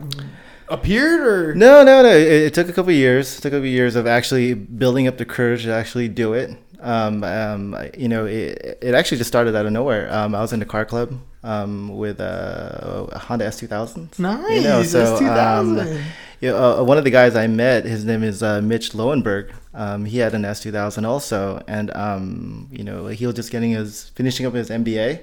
appeared, 0.68 1.20
or 1.20 1.54
No, 1.54 1.82
no, 1.82 2.02
no. 2.02 2.10
It, 2.10 2.28
it 2.28 2.54
took 2.54 2.68
a 2.68 2.72
couple 2.72 2.92
years. 2.92 3.38
It 3.38 3.42
took 3.42 3.52
a 3.52 3.56
couple 3.56 3.66
years 3.68 3.96
of 3.96 4.06
actually 4.06 4.54
building 4.54 5.06
up 5.08 5.18
the 5.18 5.24
courage 5.24 5.64
to 5.64 5.72
actually 5.72 6.08
do 6.08 6.32
it. 6.34 6.56
Um, 6.80 7.24
um, 7.24 7.76
you 7.96 8.08
know, 8.08 8.26
it, 8.26 8.78
it 8.82 8.94
actually 8.94 9.18
just 9.18 9.28
started 9.28 9.56
out 9.56 9.64
of 9.64 9.72
nowhere. 9.72 10.12
Um, 10.12 10.34
I 10.34 10.40
was 10.40 10.52
in 10.52 10.60
the 10.60 10.66
car 10.66 10.84
club 10.84 11.18
um, 11.42 11.96
with 11.96 12.20
uh, 12.20 13.06
a 13.10 13.18
Honda 13.18 13.46
S2000. 13.46 14.18
nice. 14.18 14.50
You 14.50 14.62
know, 14.62 14.82
so, 14.82 14.98
That's 14.98 15.20
2000. 15.20 15.80
um, 15.80 16.04
Yeah, 16.40 16.52
uh, 16.52 16.84
one 16.84 16.98
of 16.98 17.04
the 17.04 17.10
guys 17.10 17.36
I 17.36 17.46
met, 17.46 17.86
his 17.86 18.04
name 18.04 18.22
is 18.22 18.42
uh, 18.42 18.60
Mitch 18.60 18.90
Lowenberg. 18.90 19.52
Um, 19.72 20.04
he 20.04 20.18
had 20.18 20.34
an 20.34 20.42
S2000 20.42 21.06
also, 21.06 21.62
and 21.66 21.90
um, 21.96 22.68
you 22.70 22.84
know 22.84 23.06
he 23.06 23.24
was 23.24 23.34
just 23.34 23.50
getting 23.50 23.70
his 23.70 24.10
finishing 24.10 24.44
up 24.44 24.52
his 24.52 24.68
MBA, 24.68 25.22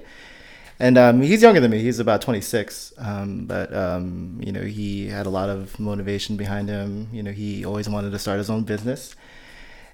and 0.78 0.98
um, 0.98 1.22
he's 1.22 1.42
younger 1.42 1.60
than 1.60 1.70
me. 1.70 1.78
He's 1.78 1.98
about 1.98 2.22
26, 2.22 2.94
um, 2.98 3.46
but 3.46 3.74
um, 3.74 4.40
you 4.42 4.52
know 4.52 4.62
he 4.62 5.08
had 5.08 5.26
a 5.26 5.30
lot 5.30 5.48
of 5.48 5.78
motivation 5.78 6.36
behind 6.36 6.68
him. 6.68 7.08
You 7.12 7.22
know 7.22 7.32
he 7.32 7.64
always 7.64 7.88
wanted 7.88 8.10
to 8.10 8.18
start 8.18 8.38
his 8.38 8.50
own 8.50 8.64
business, 8.64 9.14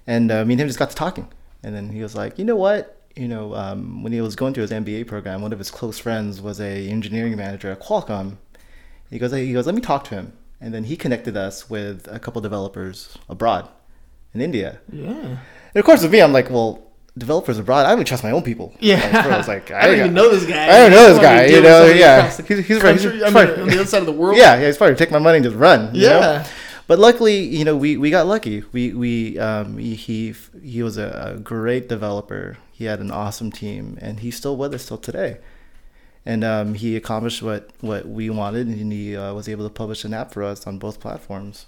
and 0.07 0.31
uh, 0.31 0.45
me 0.45 0.53
and 0.53 0.61
him 0.61 0.67
just 0.67 0.79
got 0.79 0.89
to 0.89 0.95
talking, 0.95 1.27
and 1.63 1.75
then 1.75 1.89
he 1.89 2.01
was 2.01 2.15
like, 2.15 2.39
you 2.39 2.45
know 2.45 2.55
what, 2.55 2.99
you 3.15 3.27
know, 3.27 3.53
um, 3.55 4.03
when 4.03 4.13
he 4.13 4.21
was 4.21 4.35
going 4.35 4.53
through 4.53 4.63
his 4.63 4.71
MBA 4.71 5.07
program, 5.07 5.41
one 5.41 5.51
of 5.53 5.59
his 5.59 5.71
close 5.71 5.99
friends 5.99 6.41
was 6.41 6.59
a 6.61 6.87
engineering 6.87 7.35
manager 7.35 7.71
at 7.71 7.81
Qualcomm. 7.81 8.37
He 9.09 9.19
goes, 9.19 9.31
he 9.31 9.53
goes, 9.53 9.65
let 9.65 9.75
me 9.75 9.81
talk 9.81 10.03
to 10.05 10.15
him, 10.15 10.33
and 10.61 10.73
then 10.73 10.85
he 10.85 10.95
connected 10.95 11.35
us 11.35 11.69
with 11.69 12.07
a 12.11 12.19
couple 12.19 12.41
developers 12.41 13.17
abroad, 13.27 13.67
in 14.33 14.41
India. 14.41 14.79
yeah. 14.91 15.37
And 15.73 15.79
of 15.79 15.85
course, 15.85 16.01
with 16.01 16.11
me, 16.11 16.21
I'm 16.21 16.33
like, 16.33 16.49
well, 16.49 16.88
developers 17.19 17.59
abroad, 17.59 17.85
I 17.85 17.89
don't 17.89 17.99
even 17.99 18.05
trust 18.05 18.23
my 18.23 18.31
own 18.31 18.41
people. 18.43 18.73
Yeah. 18.79 19.23
I 19.25 19.37
was 19.37 19.47
like, 19.47 19.69
I 19.71 19.87
don't 19.87 19.99
even 19.99 20.13
know 20.13 20.29
this 20.29 20.45
guy. 20.45 20.63
I 20.65 20.79
don't 20.79 20.91
know 20.91 21.13
this 21.13 21.19
guy. 21.19 21.45
You 21.45 21.61
know, 21.61 21.85
yeah. 21.85 22.25
He's, 22.29 22.65
he's, 22.65 22.79
country, 22.79 23.11
he's 23.13 23.23
I 23.23 23.29
mean, 23.29 23.59
on 23.61 23.67
the 23.67 23.75
other 23.75 23.85
side 23.85 23.99
of 23.99 24.05
the 24.07 24.11
world. 24.11 24.37
yeah, 24.37 24.59
yeah, 24.59 24.65
he's 24.67 24.77
probably 24.77 24.95
take 24.95 25.11
my 25.11 25.19
money 25.19 25.37
and 25.37 25.43
just 25.43 25.55
run. 25.55 25.93
you 25.93 26.07
know? 26.07 26.19
Yeah. 26.19 26.47
But 26.87 26.97
luckily, 26.97 27.37
you 27.37 27.65
know, 27.65 27.77
we, 27.77 27.97
we 27.97 28.09
got 28.09 28.25
lucky. 28.25 28.63
We 28.71 28.93
we 28.93 29.37
um 29.37 29.77
he 29.77 29.93
he, 29.93 30.33
he 30.63 30.81
was 30.81 30.97
a, 30.97 31.35
a 31.35 31.39
great 31.39 31.87
developer. 31.87 32.57
He 32.71 32.85
had 32.85 32.99
an 32.99 33.11
awesome 33.11 33.51
team, 33.51 33.99
and 34.01 34.21
he's 34.21 34.35
still 34.35 34.57
with 34.57 34.73
us 34.73 34.87
till 34.87 34.97
today. 34.97 35.37
And 36.25 36.43
um, 36.43 36.73
he 36.73 36.95
accomplished 36.95 37.41
what, 37.43 37.69
what 37.81 38.07
we 38.07 38.29
wanted, 38.29 38.67
and 38.67 38.91
he 38.91 39.15
uh, 39.15 39.33
was 39.33 39.47
able 39.47 39.67
to 39.67 39.73
publish 39.73 40.03
an 40.03 40.13
app 40.13 40.31
for 40.31 40.43
us 40.43 40.65
on 40.65 40.79
both 40.79 40.99
platforms. 40.99 41.67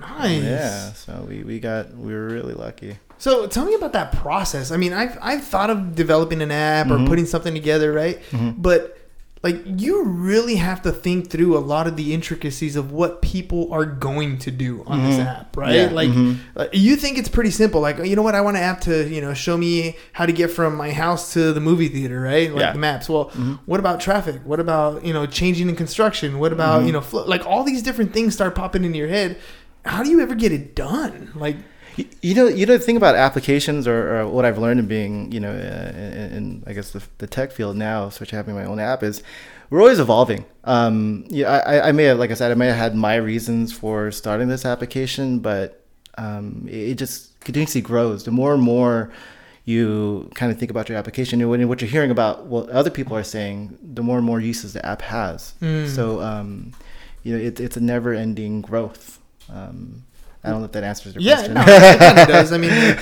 Nice. 0.00 0.42
Yeah, 0.42 0.92
so 0.92 1.26
we, 1.28 1.42
we 1.42 1.60
got 1.60 1.94
we 1.94 2.12
were 2.12 2.28
really 2.28 2.54
lucky. 2.54 2.98
So 3.18 3.46
tell 3.46 3.64
me 3.64 3.74
about 3.74 3.92
that 3.94 4.12
process. 4.12 4.70
I 4.70 4.76
mean, 4.76 4.92
I've 4.92 5.18
I've 5.20 5.44
thought 5.44 5.70
of 5.70 5.94
developing 5.94 6.40
an 6.42 6.50
app 6.50 6.86
Mm-hmm. 6.86 7.04
or 7.04 7.06
putting 7.08 7.26
something 7.26 7.54
together, 7.54 7.92
right? 7.92 8.20
But 8.56 8.94
like 9.40 9.62
you 9.64 10.02
really 10.04 10.56
have 10.56 10.82
to 10.82 10.90
think 10.90 11.30
through 11.30 11.56
a 11.56 11.60
lot 11.60 11.86
of 11.86 11.94
the 11.94 12.12
intricacies 12.12 12.74
of 12.74 12.90
what 12.90 13.22
people 13.22 13.72
are 13.72 13.84
going 13.84 14.36
to 14.38 14.50
do 14.50 14.82
on 14.88 15.04
this 15.04 15.16
app, 15.20 15.56
right? 15.56 15.68
Mm-hmm. 15.76 15.88
Yeah. 15.90 15.94
Like 15.94 16.08
Mhm. 16.10 16.36
uh, 16.56 16.66
you 16.72 16.96
think 16.96 17.18
it's 17.18 17.28
pretty 17.28 17.50
simple. 17.52 17.80
Like 17.80 17.98
you 18.04 18.16
know 18.16 18.22
what, 18.22 18.34
I 18.34 18.40
want 18.40 18.56
an 18.56 18.64
app 18.64 18.80
to 18.82 19.08
you 19.08 19.20
know 19.20 19.34
show 19.34 19.56
me 19.56 19.96
how 20.12 20.26
to 20.26 20.32
get 20.32 20.50
from 20.50 20.74
my 20.74 20.90
house 20.90 21.32
to 21.34 21.52
the 21.52 21.60
movie 21.60 21.86
theater, 21.88 22.20
right? 22.20 22.50
Like 22.52 22.60
Yeah. 22.62 22.72
the 22.72 22.78
maps. 22.80 23.08
Well, 23.08 23.30
what 23.66 23.78
about 23.78 24.00
traffic? 24.00 24.40
What 24.44 24.58
about 24.58 25.04
you 25.04 25.12
know 25.12 25.24
changing 25.24 25.68
in 25.68 25.76
construction? 25.76 26.40
What 26.40 26.52
about 26.52 26.84
you 26.84 26.90
know 26.92 27.00
flo- 27.00 27.24
like 27.26 27.46
all 27.46 27.62
these 27.62 27.82
different 27.82 28.12
things 28.12 28.34
start 28.34 28.54
popping 28.56 28.82
into 28.84 28.98
your 28.98 29.08
head. 29.08 29.36
How 29.84 30.02
do 30.02 30.10
you 30.10 30.20
ever 30.20 30.34
get 30.34 30.50
it 30.50 30.74
done? 30.74 31.30
Like 31.36 31.56
You- 32.22 32.34
know, 32.34 32.46
you 32.48 32.66
know 32.66 32.76
the 32.76 32.84
thing 32.84 32.96
about 32.96 33.14
applications, 33.14 33.86
or, 33.88 34.18
or 34.20 34.28
what 34.28 34.44
I've 34.44 34.58
learned 34.58 34.80
in 34.80 34.86
being, 34.86 35.32
you 35.32 35.40
know, 35.40 35.50
uh, 35.50 35.92
in, 35.96 36.32
in 36.36 36.64
I 36.66 36.72
guess 36.72 36.90
the, 36.90 37.02
the 37.18 37.26
tech 37.26 37.52
field 37.52 37.76
now, 37.76 38.06
especially 38.06 38.36
having 38.36 38.54
my 38.54 38.64
own 38.64 38.78
app, 38.80 39.02
is 39.02 39.22
we're 39.70 39.80
always 39.80 39.98
evolving. 39.98 40.44
Um, 40.64 41.24
yeah, 41.28 41.48
I, 41.66 41.88
I 41.88 41.92
may 41.92 42.04
have, 42.04 42.18
like 42.18 42.30
I 42.30 42.34
said, 42.34 42.50
I 42.50 42.54
may 42.54 42.66
have 42.66 42.76
had 42.76 42.94
my 42.94 43.16
reasons 43.16 43.72
for 43.72 44.10
starting 44.10 44.48
this 44.48 44.64
application, 44.64 45.40
but 45.40 45.84
um, 46.16 46.66
it, 46.70 46.94
just 46.94 47.38
continuously 47.40 47.80
grows. 47.80 48.24
The 48.24 48.30
more 48.30 48.54
and 48.54 48.62
more 48.62 49.10
you 49.64 50.30
kind 50.34 50.50
of 50.50 50.58
think 50.58 50.70
about 50.70 50.88
your 50.88 50.96
application, 50.96 51.40
and 51.42 51.68
what 51.68 51.80
you're 51.82 51.90
hearing 51.90 52.10
about 52.10 52.46
what 52.46 52.68
other 52.70 52.90
people 52.90 53.16
are 53.16 53.22
saying, 53.24 53.76
the 53.82 54.02
more 54.02 54.16
and 54.16 54.24
more 54.26 54.40
uses 54.40 54.72
the 54.72 54.84
app 54.86 55.02
has. 55.02 55.52
So, 55.94 56.20
um, 56.22 56.72
you 57.22 57.36
know, 57.36 57.42
it, 57.44 57.60
it's 57.60 57.76
a 57.76 57.80
never-ending 57.80 58.62
growth. 58.62 59.18
Um, 59.52 60.04
I 60.48 60.52
don't 60.52 60.60
know 60.60 60.66
if 60.66 60.72
that 60.72 60.84
answers 60.84 61.14
your 61.14 61.22
Yeah, 61.22 61.36
question. 61.36 61.54
no, 61.54 61.62
it 61.66 61.98
kind 61.98 62.18
of 62.18 62.28
does. 62.36 62.52
I 62.52 62.58
mean, 62.58 62.96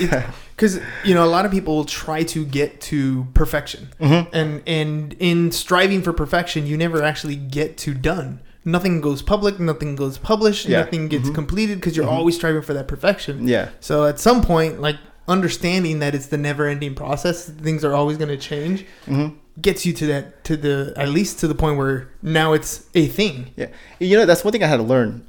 because 0.55 0.81
you 1.05 1.15
know, 1.15 1.25
a 1.25 1.31
lot 1.31 1.45
of 1.47 1.50
people 1.53 1.85
try 1.85 2.23
to 2.25 2.45
get 2.45 2.81
to 2.83 3.26
perfection, 3.35 3.88
Mm-hmm. 4.00 4.35
and 4.35 4.62
and 4.67 5.12
in 5.19 5.53
striving 5.53 6.03
for 6.03 6.12
perfection, 6.12 6.67
you 6.67 6.76
never 6.76 7.03
actually 7.03 7.37
get 7.37 7.76
to 7.79 7.95
done. 7.95 8.41
Nothing 8.65 9.00
goes 9.00 9.23
public, 9.23 9.61
nothing 9.61 9.95
goes 9.95 10.19
published, 10.19 10.67
Yeah. 10.67 10.81
nothing 10.83 11.07
gets 11.09 11.26
mm-hmm. 11.26 11.35
completed 11.35 11.76
because 11.79 11.97
you're 11.97 12.07
mm-hmm. 12.07 12.17
always 12.17 12.35
striving 12.35 12.62
for 12.62 12.75
that 12.75 12.88
perfection. 12.88 13.47
Yeah. 13.47 13.69
So 13.81 14.07
at 14.07 14.19
some 14.19 14.43
point, 14.43 14.81
like 14.81 14.97
understanding 15.29 16.00
that 16.00 16.15
it's 16.15 16.26
the 16.26 16.37
never-ending 16.38 16.95
process, 16.97 17.49
things 17.49 17.85
are 17.85 17.95
always 17.95 18.17
going 18.17 18.29
to 18.31 18.37
change. 18.37 18.85
Mm-hmm. 19.07 19.37
Gets 19.59 19.87
you 19.87 19.95
to 19.95 20.07
that 20.09 20.45
to 20.45 20.57
the 20.57 20.93
at 20.97 21.09
least 21.09 21.39
to 21.41 21.49
the 21.49 21.55
point 21.55 21.79
where 21.79 22.11
now 22.21 22.53
it's 22.53 22.87
a 22.95 23.07
thing. 23.07 23.53
Yeah, 23.57 23.69
you 23.99 24.19
know 24.19 24.27
that's 24.27 24.45
one 24.45 24.53
thing 24.53 24.63
I 24.63 24.67
had 24.67 24.77
to 24.77 24.83
learn 24.83 25.27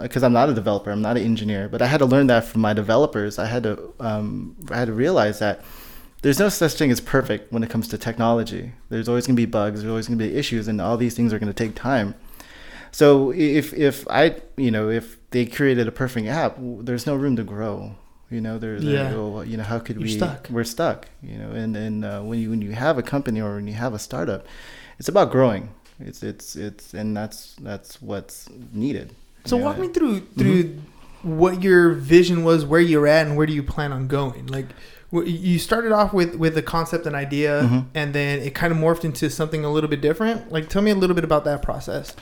because 0.00 0.22
I'm 0.22 0.32
not 0.32 0.48
a 0.48 0.54
developer, 0.54 0.92
I'm 0.92 1.02
not 1.02 1.16
an 1.16 1.24
engineer, 1.24 1.68
but 1.68 1.82
I 1.82 1.86
had 1.86 1.98
to 1.98 2.06
learn 2.06 2.28
that 2.28 2.44
from 2.44 2.60
my 2.60 2.72
developers. 2.72 3.36
I 3.36 3.46
had 3.46 3.64
to 3.64 3.92
um, 3.98 4.56
I 4.70 4.78
had 4.78 4.86
to 4.86 4.92
realize 4.92 5.40
that 5.40 5.64
there's 6.22 6.38
no 6.38 6.48
such 6.48 6.74
thing 6.74 6.90
as 6.92 7.00
perfect 7.00 7.52
when 7.52 7.64
it 7.64 7.68
comes 7.68 7.88
to 7.88 7.98
technology. 7.98 8.72
There's 8.90 9.08
always 9.08 9.26
going 9.26 9.36
to 9.36 9.42
be 9.42 9.46
bugs, 9.46 9.80
there's 9.80 9.90
always 9.90 10.06
going 10.06 10.18
to 10.18 10.24
be 10.24 10.36
issues, 10.36 10.68
and 10.68 10.80
all 10.80 10.96
these 10.96 11.16
things 11.16 11.32
are 11.32 11.40
going 11.40 11.52
to 11.52 11.64
take 11.64 11.74
time. 11.74 12.14
So 12.92 13.32
if 13.32 13.74
if 13.74 14.06
I 14.08 14.36
you 14.56 14.70
know 14.70 14.88
if 14.88 15.18
they 15.30 15.46
created 15.46 15.88
a 15.88 15.92
perfect 15.92 16.28
app, 16.28 16.56
there's 16.58 17.06
no 17.06 17.16
room 17.16 17.34
to 17.36 17.42
grow. 17.42 17.96
You 18.30 18.40
know, 18.40 18.58
there's 18.58 18.82
Yeah. 18.82 19.14
well, 19.14 19.44
you 19.44 19.56
know 19.56 19.62
how 19.64 19.78
could 19.78 19.96
You're 19.96 20.04
we? 20.04 20.16
stuck. 20.16 20.48
We're 20.50 20.64
stuck. 20.64 21.06
You 21.22 21.38
know, 21.38 21.50
and 21.50 21.76
and 21.76 22.04
uh, 22.04 22.20
when 22.22 22.38
you 22.40 22.50
when 22.50 22.62
you 22.62 22.72
have 22.72 22.98
a 22.98 23.02
company 23.02 23.40
or 23.40 23.56
when 23.56 23.66
you 23.66 23.74
have 23.74 23.94
a 23.94 23.98
startup, 23.98 24.46
it's 24.98 25.08
about 25.08 25.30
growing. 25.30 25.68
It's 26.00 26.22
it's 26.22 26.56
it's 26.56 26.94
and 26.94 27.16
that's 27.16 27.54
that's 27.60 28.00
what's 28.02 28.48
needed. 28.72 29.14
So 29.44 29.56
walk 29.56 29.78
me 29.78 29.88
through 29.88 30.20
through 30.38 30.78
what 31.22 31.62
your 31.62 31.92
vision 31.92 32.44
was, 32.44 32.64
where 32.66 32.80
you're 32.80 33.06
at, 33.06 33.26
and 33.26 33.36
where 33.36 33.46
do 33.46 33.52
you 33.52 33.62
plan 33.62 33.92
on 33.92 34.08
going? 34.08 34.46
Like 34.48 34.66
you 35.12 35.58
started 35.60 35.92
off 35.92 36.12
with 36.12 36.34
with 36.34 36.56
a 36.58 36.62
concept 36.62 37.06
and 37.06 37.14
idea, 37.14 37.62
Mhm. 37.62 37.84
and 37.94 38.14
then 38.14 38.40
it 38.40 38.54
kind 38.54 38.72
of 38.72 38.78
morphed 38.78 39.04
into 39.04 39.30
something 39.30 39.64
a 39.64 39.70
little 39.70 39.88
bit 39.88 40.00
different. 40.00 40.50
Like 40.50 40.68
tell 40.68 40.82
me 40.82 40.90
a 40.90 40.94
little 40.96 41.14
bit 41.14 41.24
about 41.24 41.44
that 41.44 41.62
process. 41.62 42.16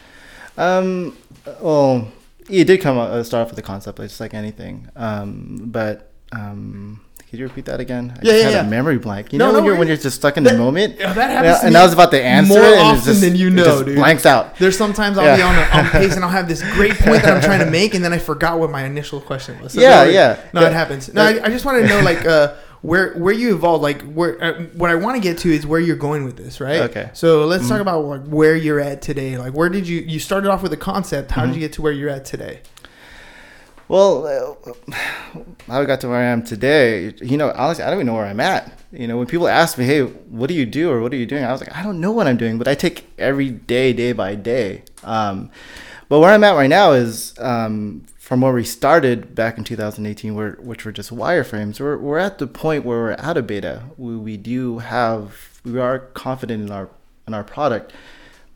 Um, 0.58 1.16
well, 1.60 2.08
it 2.50 2.64
did 2.64 2.80
come 2.80 2.98
uh, 2.98 3.22
start 3.22 3.42
off 3.42 3.48
with 3.48 3.56
the 3.56 3.62
concept, 3.62 3.98
just 3.98 4.20
like 4.20 4.34
anything. 4.34 4.88
Um, 4.96 5.64
but 5.66 6.10
um, 6.32 7.00
could 7.30 7.38
you 7.38 7.46
repeat 7.46 7.64
that 7.66 7.80
again? 7.80 8.10
I 8.10 8.14
Yeah, 8.16 8.22
just 8.32 8.36
yeah, 8.36 8.42
had 8.44 8.52
yeah. 8.54 8.66
a 8.66 8.70
memory 8.70 8.98
blank. 8.98 9.32
You 9.32 9.38
No, 9.38 9.46
know 9.46 9.52
no 9.52 9.56
when 9.58 9.64
you're 9.64 9.76
when 9.78 9.88
you're 9.88 9.96
just 9.96 10.16
stuck 10.16 10.36
in 10.36 10.44
the 10.44 10.56
moment. 10.56 10.98
Yeah, 10.98 11.12
that 11.14 11.30
Yeah, 11.30 11.42
happens 11.42 11.64
and 11.64 11.74
me 11.74 11.80
I 11.80 11.84
was 11.84 11.92
about 11.94 12.10
to 12.10 12.22
answer 12.22 12.48
more 12.54 12.62
it, 12.62 12.66
and 12.66 12.74
it 12.74 12.80
often 12.98 13.04
just, 13.04 13.20
than 13.22 13.36
you 13.36 13.50
know, 13.50 13.64
just 13.64 13.84
dude. 13.86 13.96
blanks 13.96 14.26
out. 14.26 14.56
There's 14.58 14.76
sometimes 14.76 15.16
I'll 15.18 15.36
be 15.36 15.42
on 15.42 15.54
a, 15.54 15.62
on 15.78 15.90
pace 15.90 16.14
and 16.14 16.24
I'll 16.24 16.30
have 16.30 16.48
this 16.48 16.62
great 16.74 16.94
point 16.98 17.22
that 17.22 17.34
I'm 17.36 17.42
trying 17.42 17.60
to 17.60 17.70
make, 17.80 17.94
and 17.94 18.04
then 18.04 18.12
I 18.12 18.18
forgot 18.18 18.58
what 18.58 18.70
my 18.70 18.84
initial 18.84 19.20
question 19.20 19.60
was. 19.62 19.72
So 19.72 19.80
Yeah, 19.80 20.04
yeah. 20.04 20.40
No, 20.52 20.60
Yeah. 20.60 20.68
it 20.68 20.72
happens. 20.74 21.12
No, 21.12 21.22
I, 21.22 21.44
I 21.44 21.48
just 21.48 21.64
want 21.64 21.82
to 21.82 21.88
know 21.88 22.00
like 22.00 22.24
uh, 22.26 22.54
where 22.82 23.14
where 23.14 23.32
you 23.32 23.54
evolved. 23.54 23.82
Like 23.82 24.02
where 24.02 24.42
uh, 24.42 24.62
what 24.74 24.90
I 24.90 24.94
want 24.96 25.16
to 25.16 25.22
get 25.22 25.38
to 25.38 25.50
is 25.52 25.66
where 25.66 25.80
you're 25.80 25.96
going 25.96 26.24
with 26.24 26.36
this, 26.36 26.60
right? 26.60 26.82
Okay. 26.90 27.02
Mm-hmm. 27.04 27.14
So 27.14 27.46
let's 27.46 27.68
talk 27.68 27.80
about 27.80 28.04
like 28.04 28.26
where 28.26 28.54
you're 28.56 28.80
at 28.80 29.02
today. 29.02 29.38
Like 29.38 29.54
where 29.54 29.68
did 29.68 29.88
you 29.88 30.00
you 30.00 30.18
started 30.18 30.50
off 30.50 30.62
with 30.62 30.72
a 30.72 30.76
concept? 30.76 31.30
How 31.30 31.42
Mm-hmm. 31.42 31.52
did 31.52 31.54
you 31.56 31.60
get 31.68 31.72
to 31.74 31.82
where 31.82 31.92
you're 31.92 32.10
at 32.10 32.24
today? 32.24 32.60
Well, 33.88 34.26
uh, 34.26 34.94
how 35.66 35.82
I 35.82 35.84
got 35.84 36.00
to 36.00 36.08
where 36.08 36.16
I 36.18 36.24
am 36.24 36.42
today, 36.42 37.12
you 37.20 37.36
know, 37.36 37.52
honestly, 37.54 37.84
I 37.84 37.88
don't 37.90 37.98
even 37.98 38.06
know 38.06 38.14
where 38.14 38.24
I'm 38.24 38.40
at. 38.40 38.78
You 38.90 39.06
know, 39.06 39.18
when 39.18 39.26
people 39.26 39.48
ask 39.48 39.76
me, 39.76 39.84
"Hey, 39.84 40.02
what 40.02 40.48
do 40.48 40.54
you 40.54 40.64
do?" 40.64 40.90
or 40.90 41.00
"What 41.00 41.12
are 41.12 41.16
you 41.16 41.26
doing?" 41.26 41.44
I 41.44 41.52
was 41.52 41.60
like, 41.60 41.76
"I 41.76 41.82
don't 41.82 42.00
know 42.00 42.12
what 42.12 42.26
I'm 42.26 42.36
doing," 42.38 42.56
but 42.58 42.68
I 42.68 42.74
take 42.74 43.04
every 43.18 43.50
day, 43.50 43.92
day 43.92 44.12
by 44.12 44.34
day. 44.34 44.82
Um, 45.04 45.50
but 46.08 46.20
where 46.20 46.30
I'm 46.30 46.44
at 46.44 46.52
right 46.56 46.68
now 46.70 46.92
is 46.92 47.34
um, 47.38 48.04
from 48.32 48.40
where 48.40 48.54
we 48.54 48.64
started 48.64 49.34
back 49.34 49.58
in 49.58 49.64
2018, 49.64 50.34
where 50.34 50.52
which 50.52 50.86
were 50.86 50.90
just 50.90 51.10
wireframes. 51.14 51.78
We're 51.78 51.98
we're 51.98 52.16
at 52.16 52.38
the 52.38 52.46
point 52.46 52.82
where 52.82 52.96
we're 52.96 53.16
out 53.18 53.36
of 53.36 53.46
beta. 53.46 53.82
We, 53.98 54.16
we 54.16 54.38
do 54.38 54.78
have 54.78 55.60
we 55.66 55.78
are 55.78 55.98
confident 55.98 56.62
in 56.64 56.72
our 56.72 56.88
in 57.28 57.34
our 57.34 57.44
product. 57.44 57.92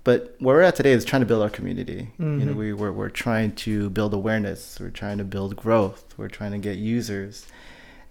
But 0.03 0.35
where 0.39 0.57
we're 0.57 0.63
at 0.63 0.77
today 0.77 0.93
is 0.93 1.05
trying 1.05 1.21
to 1.21 1.27
build 1.27 1.43
our 1.43 1.51
community. 1.51 2.09
You 2.19 2.25
know, 2.25 2.53
we, 2.55 2.73
we're, 2.73 2.91
we're 2.91 3.11
trying 3.11 3.55
to 3.67 3.91
build 3.91 4.15
awareness. 4.15 4.79
We're 4.81 4.89
trying 4.89 5.19
to 5.19 5.25
build 5.25 5.57
growth. 5.57 6.15
We're 6.17 6.29
trying 6.29 6.53
to 6.53 6.59
get 6.59 6.79
users. 6.79 7.45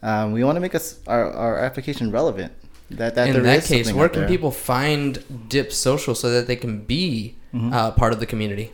Um, 0.03 0.33
we 0.33 0.43
want 0.43 0.57
to 0.57 0.59
make 0.59 0.75
us 0.75 0.99
our, 1.07 1.31
our 1.31 1.57
application 1.57 2.11
relevant. 2.11 2.53
That, 2.91 3.15
that 3.15 3.29
In 3.29 3.41
that 3.41 3.63
case, 3.63 3.91
where 3.91 4.09
can 4.09 4.27
people 4.27 4.51
find 4.51 5.49
Dip 5.49 5.73
Social 5.73 6.13
so 6.13 6.29
that 6.29 6.45
they 6.45 6.57
can 6.57 6.83
be 6.83 7.37
Mm-hmm. 7.55 7.71
uh, 7.73 7.91
part 7.91 8.11
of 8.11 8.19
the 8.19 8.25
community? 8.25 8.73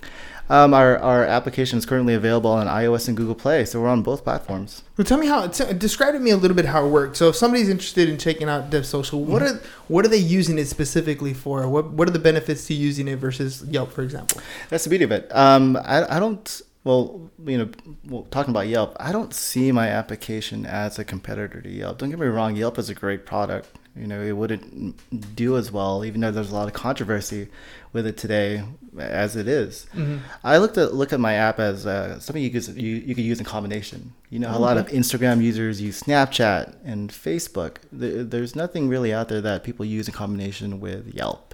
Um, 0.52 0.74
our, 0.74 0.98
our 1.00 1.24
application 1.24 1.78
is 1.80 1.86
currently 1.86 2.14
available 2.14 2.52
on 2.52 2.68
iOS 2.68 3.08
and 3.08 3.16
Google 3.16 3.36
Play, 3.36 3.64
so 3.64 3.80
we're 3.80 3.88
on 3.88 4.02
both 4.04 4.26
platforms. 4.26 4.84
Well, 4.98 5.06
tell 5.06 5.18
me 5.18 5.28
how. 5.28 5.48
T- 5.48 5.72
describe 5.74 6.14
to 6.14 6.20
me 6.20 6.32
a 6.32 6.36
little 6.36 6.58
bit 6.58 6.66
how 6.66 6.86
it 6.86 6.90
works. 6.90 7.20
So 7.20 7.30
if 7.30 7.38
somebody's 7.38 7.70
interested 7.70 8.10
in 8.10 8.18
checking 8.18 8.50
out 8.50 8.70
Dip 8.70 8.84
Social, 8.84 9.24
what 9.24 9.42
Mm-hmm. 9.42 9.56
are 9.66 9.70
what 9.88 10.06
are 10.06 10.10
they 10.10 10.18
using 10.18 10.60
it 10.60 10.68
specifically 10.68 11.34
for? 11.34 11.66
What 11.70 11.92
what 11.92 12.06
are 12.10 12.12
the 12.12 12.20
benefits 12.20 12.68
to 12.68 12.74
using 12.74 13.08
it 13.08 13.16
versus 13.18 13.64
Yelp, 13.64 13.94
for 13.94 14.02
example? 14.02 14.42
That's 14.70 14.84
the 14.84 14.90
beauty 14.90 15.06
of 15.06 15.12
it. 15.12 15.34
Um, 15.34 15.78
I, 15.78 16.18
I 16.18 16.20
don't, 16.20 16.62
well, 16.84 17.32
you 17.46 17.58
know, 17.58 17.70
well, 18.10 18.24
talking 18.30 18.52
about 18.52 18.68
Yelp, 18.68 18.98
I 19.00 19.14
don't 19.14 19.34
see 19.34 19.72
my 19.72 19.88
application 19.88 20.66
as 20.66 21.00
a 21.00 21.06
competitor 21.06 21.62
to 21.62 21.70
Yelp. 21.70 21.98
Don't 22.00 22.10
get 22.10 22.20
me 22.20 22.28
wrong, 22.28 22.58
Yelp 22.58 22.78
is 22.78 22.90
a 22.90 22.94
great 22.94 23.26
product. 23.26 23.70
You 23.96 24.08
know, 24.08 24.22
it 24.22 24.32
wouldn't 24.32 25.36
do 25.36 25.58
as 25.58 25.72
well, 25.72 26.06
even 26.06 26.22
though 26.22 26.32
there's 26.32 26.52
a 26.52 26.56
lot 26.56 26.68
of 26.68 26.74
controversy 26.74 27.50
with 27.92 28.08
it 28.08 28.18
today 28.18 28.64
as 28.98 29.36
it 29.36 29.50
is. 29.50 29.86
Mm-hmm. 29.94 30.20
I 30.44 30.58
looked 30.58 30.78
at 30.78 30.94
look 30.94 31.12
at 31.12 31.20
my 31.20 31.34
app 31.34 31.60
as 31.60 31.86
uh, 31.86 32.20
something 32.20 32.42
you 32.42 32.50
could 32.50 32.68
you, 32.70 32.96
you 32.96 33.16
could 33.16 33.26
use 33.26 33.40
in 33.40 33.46
combination. 33.46 34.14
You 34.30 34.40
know, 34.40 34.56
a 34.56 34.60
lot 34.60 34.78
of 34.78 34.88
mm-hmm. 34.88 34.98
Instagram 34.98 35.44
users 35.44 35.82
use 35.82 36.02
Snapchat 36.02 36.76
and 36.86 37.10
Facebook. 37.10 37.78
There, 37.92 38.24
there's 38.24 38.56
nothing 38.56 38.88
really 38.88 39.14
out 39.14 39.28
there 39.28 39.42
that 39.42 39.64
people 39.64 39.86
use 39.86 40.08
in 40.08 40.14
combination 40.14 40.80
with 40.80 41.14
Yelp. 41.14 41.54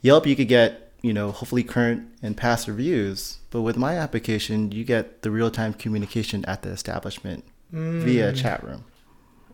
Yelp, 0.00 0.26
you 0.26 0.34
could 0.34 0.48
get, 0.48 0.92
you 1.02 1.12
know, 1.12 1.30
hopefully 1.30 1.62
current 1.62 2.08
and 2.22 2.36
past 2.36 2.68
reviews. 2.68 3.38
But 3.50 3.62
with 3.62 3.76
my 3.76 3.98
application, 3.98 4.72
you 4.72 4.84
get 4.84 5.22
the 5.22 5.30
real 5.30 5.50
time 5.50 5.74
communication 5.74 6.44
at 6.46 6.62
the 6.62 6.70
establishment 6.70 7.44
via 7.70 8.32
mm. 8.32 8.36
chat 8.36 8.64
room. 8.64 8.84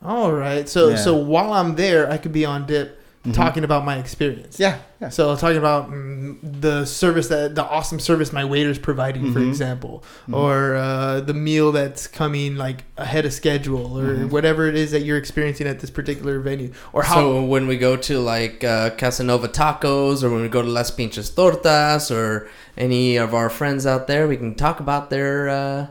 All 0.04 0.32
right. 0.32 0.68
So 0.68 0.90
Yeah. 0.90 0.96
so 0.96 1.14
while 1.16 1.52
I'm 1.52 1.74
there, 1.76 2.10
I 2.10 2.16
could 2.18 2.32
be 2.32 2.44
on 2.44 2.66
Dip 2.66 3.00
talking 3.32 3.64
about 3.64 3.84
my 3.84 3.98
experience. 3.98 4.60
Yeah, 4.60 4.76
yeah. 5.00 5.08
So 5.08 5.34
talking 5.34 5.56
about 5.58 5.90
mm, 5.90 6.36
the 6.42 6.84
service 6.84 7.26
that 7.26 7.56
the 7.56 7.64
awesome 7.64 7.98
service 7.98 8.32
my 8.32 8.44
waiter's 8.44 8.78
providing, 8.78 9.32
for 9.32 9.40
Mhm. 9.40 9.48
example, 9.48 10.04
or 10.30 10.76
uh, 10.76 11.20
the 11.22 11.34
meal 11.34 11.72
that's 11.72 12.06
coming 12.06 12.54
like 12.54 12.84
ahead 12.96 13.24
of 13.26 13.32
schedule, 13.32 13.98
or 13.98 14.28
whatever 14.28 14.68
it 14.68 14.76
is 14.76 14.92
that 14.92 15.00
you're 15.00 15.16
experiencing 15.18 15.66
at 15.66 15.80
this 15.80 15.90
particular 15.90 16.38
venue, 16.38 16.70
or 16.92 17.02
how. 17.02 17.16
So 17.16 17.42
when 17.44 17.66
we 17.66 17.76
go 17.78 17.96
to 17.96 18.20
like 18.20 18.62
uh, 18.62 18.90
Casanova 18.90 19.48
Tacos, 19.48 20.22
or 20.22 20.30
when 20.30 20.42
we 20.42 20.48
go 20.48 20.62
to 20.62 20.68
Las 20.68 20.92
Pinches 20.92 21.28
Tortas, 21.28 22.12
or 22.14 22.48
any 22.78 23.16
of 23.16 23.34
our 23.34 23.50
friends 23.50 23.86
out 23.88 24.06
there, 24.06 24.28
we 24.28 24.36
can 24.36 24.54
talk 24.54 24.78
about 24.78 25.10
their 25.10 25.48
uh, 25.48 25.86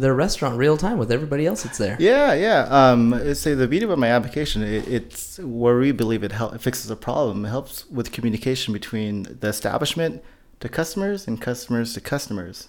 their 0.00 0.14
restaurant 0.14 0.56
real 0.56 0.76
time 0.76 0.98
with 0.98 1.12
everybody 1.12 1.46
else 1.46 1.62
that's 1.62 1.78
there. 1.78 1.96
Yeah, 2.00 2.34
yeah. 2.34 2.66
Um, 2.70 3.34
say 3.34 3.54
the 3.54 3.68
beauty 3.68 3.84
about 3.84 3.98
my 3.98 4.08
application, 4.08 4.62
it, 4.62 4.88
it's 4.88 5.38
where 5.38 5.78
we 5.78 5.92
believe 5.92 6.22
it, 6.22 6.32
help, 6.32 6.54
it 6.54 6.60
fixes 6.60 6.90
a 6.90 6.96
problem. 6.96 7.44
It 7.44 7.48
helps 7.48 7.88
with 7.90 8.12
communication 8.12 8.72
between 8.72 9.38
the 9.40 9.48
establishment 9.48 10.22
to 10.60 10.68
customers 10.68 11.26
and 11.26 11.40
customers 11.40 11.94
to 11.94 12.00
customers. 12.00 12.68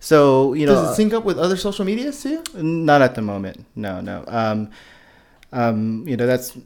So 0.00 0.54
you 0.54 0.66
know, 0.66 0.74
does 0.74 0.92
it 0.92 0.94
sync 0.94 1.12
up 1.12 1.24
with 1.24 1.38
other 1.38 1.56
social 1.56 1.84
medias 1.84 2.22
too? 2.22 2.42
Not 2.54 3.02
at 3.02 3.14
the 3.14 3.22
moment. 3.22 3.66
No, 3.76 4.00
no. 4.00 4.24
Um, 4.26 4.70
um, 5.52 6.08
you 6.08 6.16
know, 6.16 6.26
that's 6.26 6.56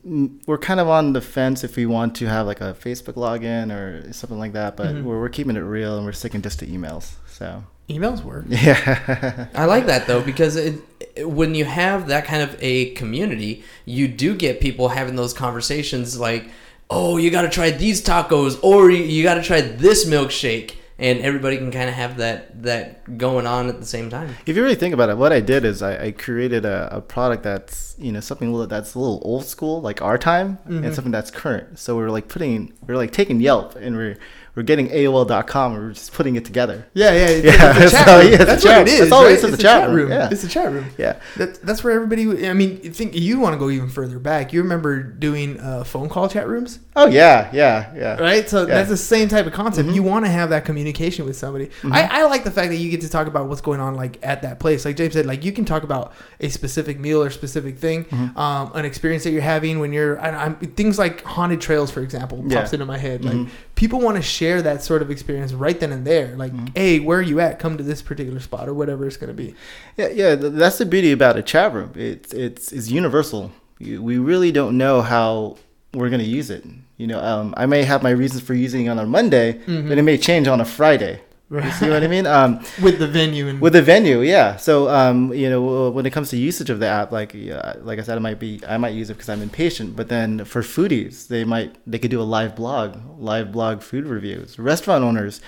we're 0.46 0.58
kind 0.58 0.78
of 0.78 0.88
on 0.88 1.12
the 1.12 1.20
fence 1.20 1.64
if 1.64 1.76
we 1.76 1.86
want 1.86 2.14
to 2.16 2.26
have 2.26 2.46
like 2.46 2.60
a 2.60 2.74
Facebook 2.74 3.14
login 3.14 3.74
or 3.74 4.12
something 4.12 4.38
like 4.38 4.52
that, 4.52 4.76
but 4.76 4.94
we're, 4.94 5.20
we're 5.20 5.28
keeping 5.28 5.56
it 5.56 5.60
real 5.60 5.96
and 5.96 6.06
we're 6.06 6.12
sticking 6.12 6.40
just 6.40 6.60
to 6.60 6.66
emails. 6.66 7.14
So 7.28 7.64
Emails 7.88 8.22
work. 8.24 8.44
yeah, 8.48 9.46
I 9.54 9.64
like 9.66 9.86
that 9.86 10.06
though 10.06 10.22
because 10.22 10.56
it, 10.56 10.80
it- 11.00 11.28
when 11.30 11.54
you 11.54 11.64
have 11.64 12.08
that 12.08 12.24
kind 12.24 12.42
of 12.42 12.56
a 12.60 12.90
community, 12.90 13.64
you 13.84 14.08
do 14.08 14.34
get 14.34 14.60
people 14.60 14.90
having 14.90 15.16
those 15.16 15.32
conversations 15.32 16.18
like, 16.18 16.50
"Oh, 16.90 17.16
you 17.16 17.30
got 17.30 17.42
to 17.42 17.48
try 17.48 17.70
these 17.70 18.02
tacos," 18.02 18.58
or 18.62 18.90
"You, 18.90 19.02
you 19.02 19.22
got 19.22 19.34
to 19.34 19.42
try 19.42 19.60
this 19.60 20.04
milkshake," 20.04 20.74
and 20.98 21.20
everybody 21.20 21.58
can 21.58 21.70
kind 21.70 21.88
of 21.88 21.94
have 21.94 22.16
that 22.16 22.62
that 22.62 23.16
going 23.18 23.46
on 23.46 23.68
at 23.68 23.78
the 23.80 23.86
same 23.86 24.10
time. 24.10 24.34
if 24.46 24.56
you 24.56 24.62
really 24.62 24.74
think 24.74 24.92
about 24.92 25.08
it, 25.08 25.16
what 25.16 25.32
I 25.32 25.40
did 25.40 25.64
is 25.64 25.80
I, 25.80 26.06
I 26.06 26.10
created 26.10 26.64
a, 26.64 26.96
a 26.96 27.00
product 27.00 27.42
that's 27.42 27.94
you 27.98 28.12
know 28.12 28.20
something 28.20 28.66
that's 28.68 28.94
a 28.94 28.98
little 28.98 29.22
old 29.24 29.44
school, 29.44 29.80
like 29.80 30.02
our 30.02 30.18
time, 30.18 30.58
and 30.64 30.82
mm-hmm. 30.82 30.92
something 30.92 31.12
that's 31.12 31.30
current. 31.30 31.78
So 31.78 31.96
we're 31.96 32.10
like 32.10 32.28
putting 32.28 32.72
we're 32.86 32.96
like 32.96 33.12
taking 33.12 33.40
Yelp 33.40 33.76
and 33.76 33.96
we're 33.96 34.18
we're 34.56 34.62
getting 34.62 34.88
AOL.com 34.88 35.74
and 35.74 35.82
we're 35.84 35.92
just 35.92 36.12
putting 36.12 36.34
it 36.36 36.44
together. 36.44 36.86
Yeah, 36.94 37.12
yeah, 37.12 37.26
it's, 37.28 37.44
Yeah, 37.60 37.74
it's 37.76 37.92
a 37.92 37.96
chat 37.96 38.06
so, 38.06 38.18
room. 38.18 38.32
yeah, 38.32 38.36
that's 38.44 38.64
what 38.64 38.80
it 38.80 38.88
is. 38.88 38.98
that's 39.00 39.12
all 39.12 39.24
right? 39.24 39.32
it's 39.34 39.44
a 39.44 39.56
chat 39.56 39.90
room, 39.90 40.10
yeah. 40.10 40.28
It's 40.32 40.44
a 40.44 40.48
chat 40.48 40.72
room. 40.72 40.86
Yeah. 40.98 41.20
That, 41.36 41.62
that's 41.62 41.84
where 41.84 41.92
everybody. 41.94 42.48
I 42.48 42.54
mean, 42.54 42.80
you 42.82 42.90
think 42.90 43.14
you 43.14 43.38
want 43.38 43.52
to 43.52 43.58
go 43.58 43.68
even 43.70 43.88
further 43.90 44.18
back. 44.18 44.52
You 44.52 44.62
remember 44.62 45.02
doing 45.02 45.60
uh, 45.60 45.84
phone 45.84 46.08
call 46.08 46.28
chat 46.28 46.48
rooms, 46.48 46.78
Oh 46.96 47.06
yeah, 47.06 47.50
yeah, 47.52 47.92
yeah. 47.94 48.16
right? 48.18 48.48
So 48.48 48.60
Yeah. 48.60 48.62
Mm-hmm. 48.64 48.70
that's 48.70 48.88
the 48.88 48.96
same 48.96 49.28
type 49.28 49.46
of 49.46 49.52
concept. 49.52 49.90
You 49.90 50.02
want 50.02 50.24
to 50.24 50.30
have 50.30 50.48
that 50.50 50.64
communication 50.64 51.26
with 51.26 51.36
somebody. 51.36 51.68
I, 51.84 52.22
I 52.22 52.24
like 52.24 52.42
the 52.44 52.50
fact 52.50 52.70
that 52.70 52.76
you 52.76 52.90
get 52.90 53.02
to 53.02 53.10
talk 53.10 53.26
about 53.26 53.48
what's 53.48 53.60
going 53.60 53.80
on, 53.80 53.94
like 53.94 54.18
at 54.22 54.40
that 54.42 54.58
place. 54.58 54.86
Like 54.86 54.96
James 54.96 55.12
said, 55.12 55.26
like 55.26 55.44
you 55.44 55.52
can 55.52 55.66
talk 55.66 55.82
about 55.82 56.14
a 56.40 56.48
specific 56.48 56.98
meal 56.98 57.22
or 57.22 57.28
specific 57.30 57.78
thing, 57.78 58.04
Mm-hmm. 58.06 58.38
um, 58.38 58.72
an 58.74 58.84
experience 58.86 59.24
that 59.24 59.32
you're 59.32 59.42
having 59.42 59.80
when 59.80 59.92
you're. 59.92 60.18
I, 60.18 60.30
I'm 60.30 60.56
things 60.56 60.98
like 60.98 61.22
haunted 61.24 61.60
trails, 61.60 61.90
for 61.90 62.00
example, 62.00 62.42
Yeah. 62.46 62.60
pops 62.60 62.72
into 62.72 62.86
my 62.86 62.96
head. 62.96 63.22
Like 63.22 63.34
Mhm. 63.34 63.48
people 63.74 64.00
want 64.00 64.16
to 64.16 64.22
share 64.22 64.45
that 64.62 64.82
sort 64.82 65.02
of 65.02 65.10
experience 65.10 65.52
right 65.52 65.78
then 65.78 65.92
and 65.92 66.06
there. 66.06 66.36
Like, 66.36 66.52
Mm-hmm. 66.52 66.66
hey, 66.74 67.00
where 67.00 67.18
are 67.18 67.22
you 67.22 67.40
at? 67.40 67.58
Come 67.58 67.76
to 67.76 67.82
this 67.84 68.02
particular 68.02 68.40
spot 68.40 68.68
or 68.68 68.74
whatever 68.74 69.06
it's 69.06 69.16
going 69.16 69.28
to 69.28 69.34
be. 69.34 69.54
Yeah, 69.96 70.08
yeah, 70.08 70.34
that's 70.36 70.78
the 70.78 70.86
beauty 70.86 71.12
about 71.12 71.36
a 71.36 71.42
chat 71.42 71.72
room. 71.72 71.92
It's 71.94 72.32
it's 72.32 72.72
it's 72.72 72.88
universal. 72.90 73.52
We 73.80 74.18
really 74.18 74.52
don't 74.52 74.78
know 74.78 75.02
how 75.02 75.56
we're 75.92 76.08
gonna 76.10 76.22
use 76.22 76.48
it. 76.50 76.64
You 76.96 77.06
know, 77.06 77.20
um, 77.20 77.52
I 77.56 77.66
may 77.66 77.82
have 77.84 78.02
my 78.02 78.10
reasons 78.10 78.42
for 78.42 78.54
using 78.54 78.86
it 78.86 78.88
on 78.88 78.98
a 78.98 79.04
Monday, 79.06 79.54
Mm-hmm. 79.66 79.88
but 79.88 79.98
it 79.98 80.02
may 80.02 80.16
change 80.18 80.46
on 80.48 80.60
a 80.60 80.64
Friday. 80.64 81.20
You 81.48 81.70
see 81.70 81.88
what 81.88 82.02
I 82.02 82.08
mean? 82.08 82.26
Um, 82.26 82.64
with 82.82 82.98
the 82.98 83.06
venue 83.06 83.46
and 83.46 83.60
with 83.60 83.74
the 83.74 83.82
venue, 83.82 84.20
yeah. 84.20 84.56
So, 84.56 84.88
um, 84.88 85.32
you 85.32 85.48
know, 85.48 85.90
when 85.90 86.04
it 86.04 86.10
comes 86.10 86.30
to 86.30 86.36
usage 86.36 86.70
of 86.70 86.80
the 86.80 86.88
app, 86.88 87.12
like, 87.12 87.34
yeah, 87.34 87.74
like 87.82 88.00
I 88.00 88.02
said, 88.02 88.16
it 88.16 88.20
might 88.20 88.40
be, 88.40 88.60
I 88.66 88.78
might 88.78 88.94
use 88.94 89.10
it 89.10 89.14
because 89.14 89.28
I'm 89.28 89.42
impatient. 89.42 89.94
But 89.94 90.08
then 90.08 90.44
for 90.44 90.62
foodies, 90.62 91.28
they 91.28 91.44
might, 91.44 91.76
they 91.86 91.98
could 92.00 92.10
do 92.10 92.20
a 92.20 92.24
live 92.24 92.56
blog, 92.56 92.98
live 93.18 93.52
blog 93.52 93.80
food 93.82 94.06
reviews. 94.06 94.58
Restaurant 94.58 95.04
owners, 95.04 95.40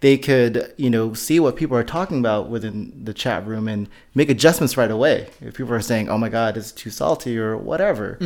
they 0.00 0.18
could, 0.18 0.74
you 0.76 0.90
know, 0.90 1.14
see 1.14 1.40
what 1.40 1.56
people 1.56 1.74
are 1.76 1.84
talking 1.84 2.18
about 2.18 2.50
within 2.50 2.92
the 3.04 3.14
chat 3.14 3.46
room 3.46 3.66
and 3.66 3.88
make 4.14 4.28
adjustments 4.28 4.76
right 4.76 4.90
away. 4.90 5.28
If 5.40 5.54
people 5.54 5.72
are 5.72 5.80
saying, 5.80 6.10
"Oh 6.10 6.18
my 6.18 6.28
God, 6.28 6.58
it's 6.58 6.70
too 6.70 6.90
salty" 6.90 7.38
or 7.38 7.56
whatever. 7.56 8.18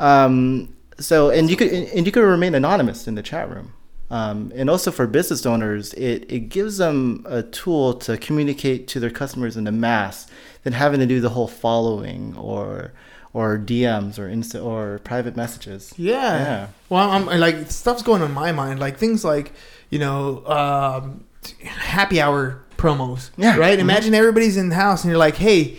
Um, 0.00 0.74
so, 0.98 1.30
and 1.30 1.48
you 1.48 1.56
could, 1.56 1.72
and 1.72 2.04
you 2.06 2.10
could 2.12 2.24
remain 2.24 2.56
anonymous 2.56 3.06
in 3.06 3.14
the 3.14 3.22
chat 3.22 3.48
room. 3.48 3.72
Um, 4.10 4.52
and 4.54 4.70
also 4.70 4.90
for 4.92 5.06
business 5.08 5.44
owners, 5.46 5.92
it, 5.94 6.30
it 6.30 6.48
gives 6.48 6.76
them 6.78 7.24
a 7.28 7.42
tool 7.42 7.94
to 7.94 8.16
communicate 8.16 8.86
to 8.88 9.00
their 9.00 9.10
customers 9.10 9.56
in 9.56 9.64
the 9.64 9.72
mass 9.72 10.28
than 10.62 10.72
having 10.74 11.00
to 11.00 11.06
do 11.06 11.20
the 11.20 11.30
whole 11.30 11.48
following 11.48 12.34
or 12.36 12.92
or 13.32 13.58
DMs 13.58 14.18
or 14.18 14.28
insta 14.30 14.64
or 14.64 15.00
private 15.00 15.36
messages. 15.36 15.92
Yeah. 15.98 16.14
Yeah. 16.14 16.66
Well, 16.88 17.10
I'm 17.10 17.26
like 17.40 17.70
stuff's 17.70 18.02
going 18.02 18.22
on 18.22 18.28
in 18.28 18.34
my 18.34 18.52
mind, 18.52 18.78
like 18.80 18.96
things 18.96 19.24
like 19.24 19.52
you 19.90 19.98
know, 19.98 20.44
um, 20.46 21.24
happy 21.64 22.20
hour 22.20 22.62
promos. 22.76 23.30
Yeah. 23.36 23.56
Right. 23.56 23.76
Mhm. 23.78 23.82
Imagine 23.82 24.14
everybody's 24.14 24.56
in 24.56 24.68
the 24.68 24.76
house 24.76 25.02
and 25.04 25.10
you're 25.10 25.18
like, 25.18 25.36
hey. 25.36 25.78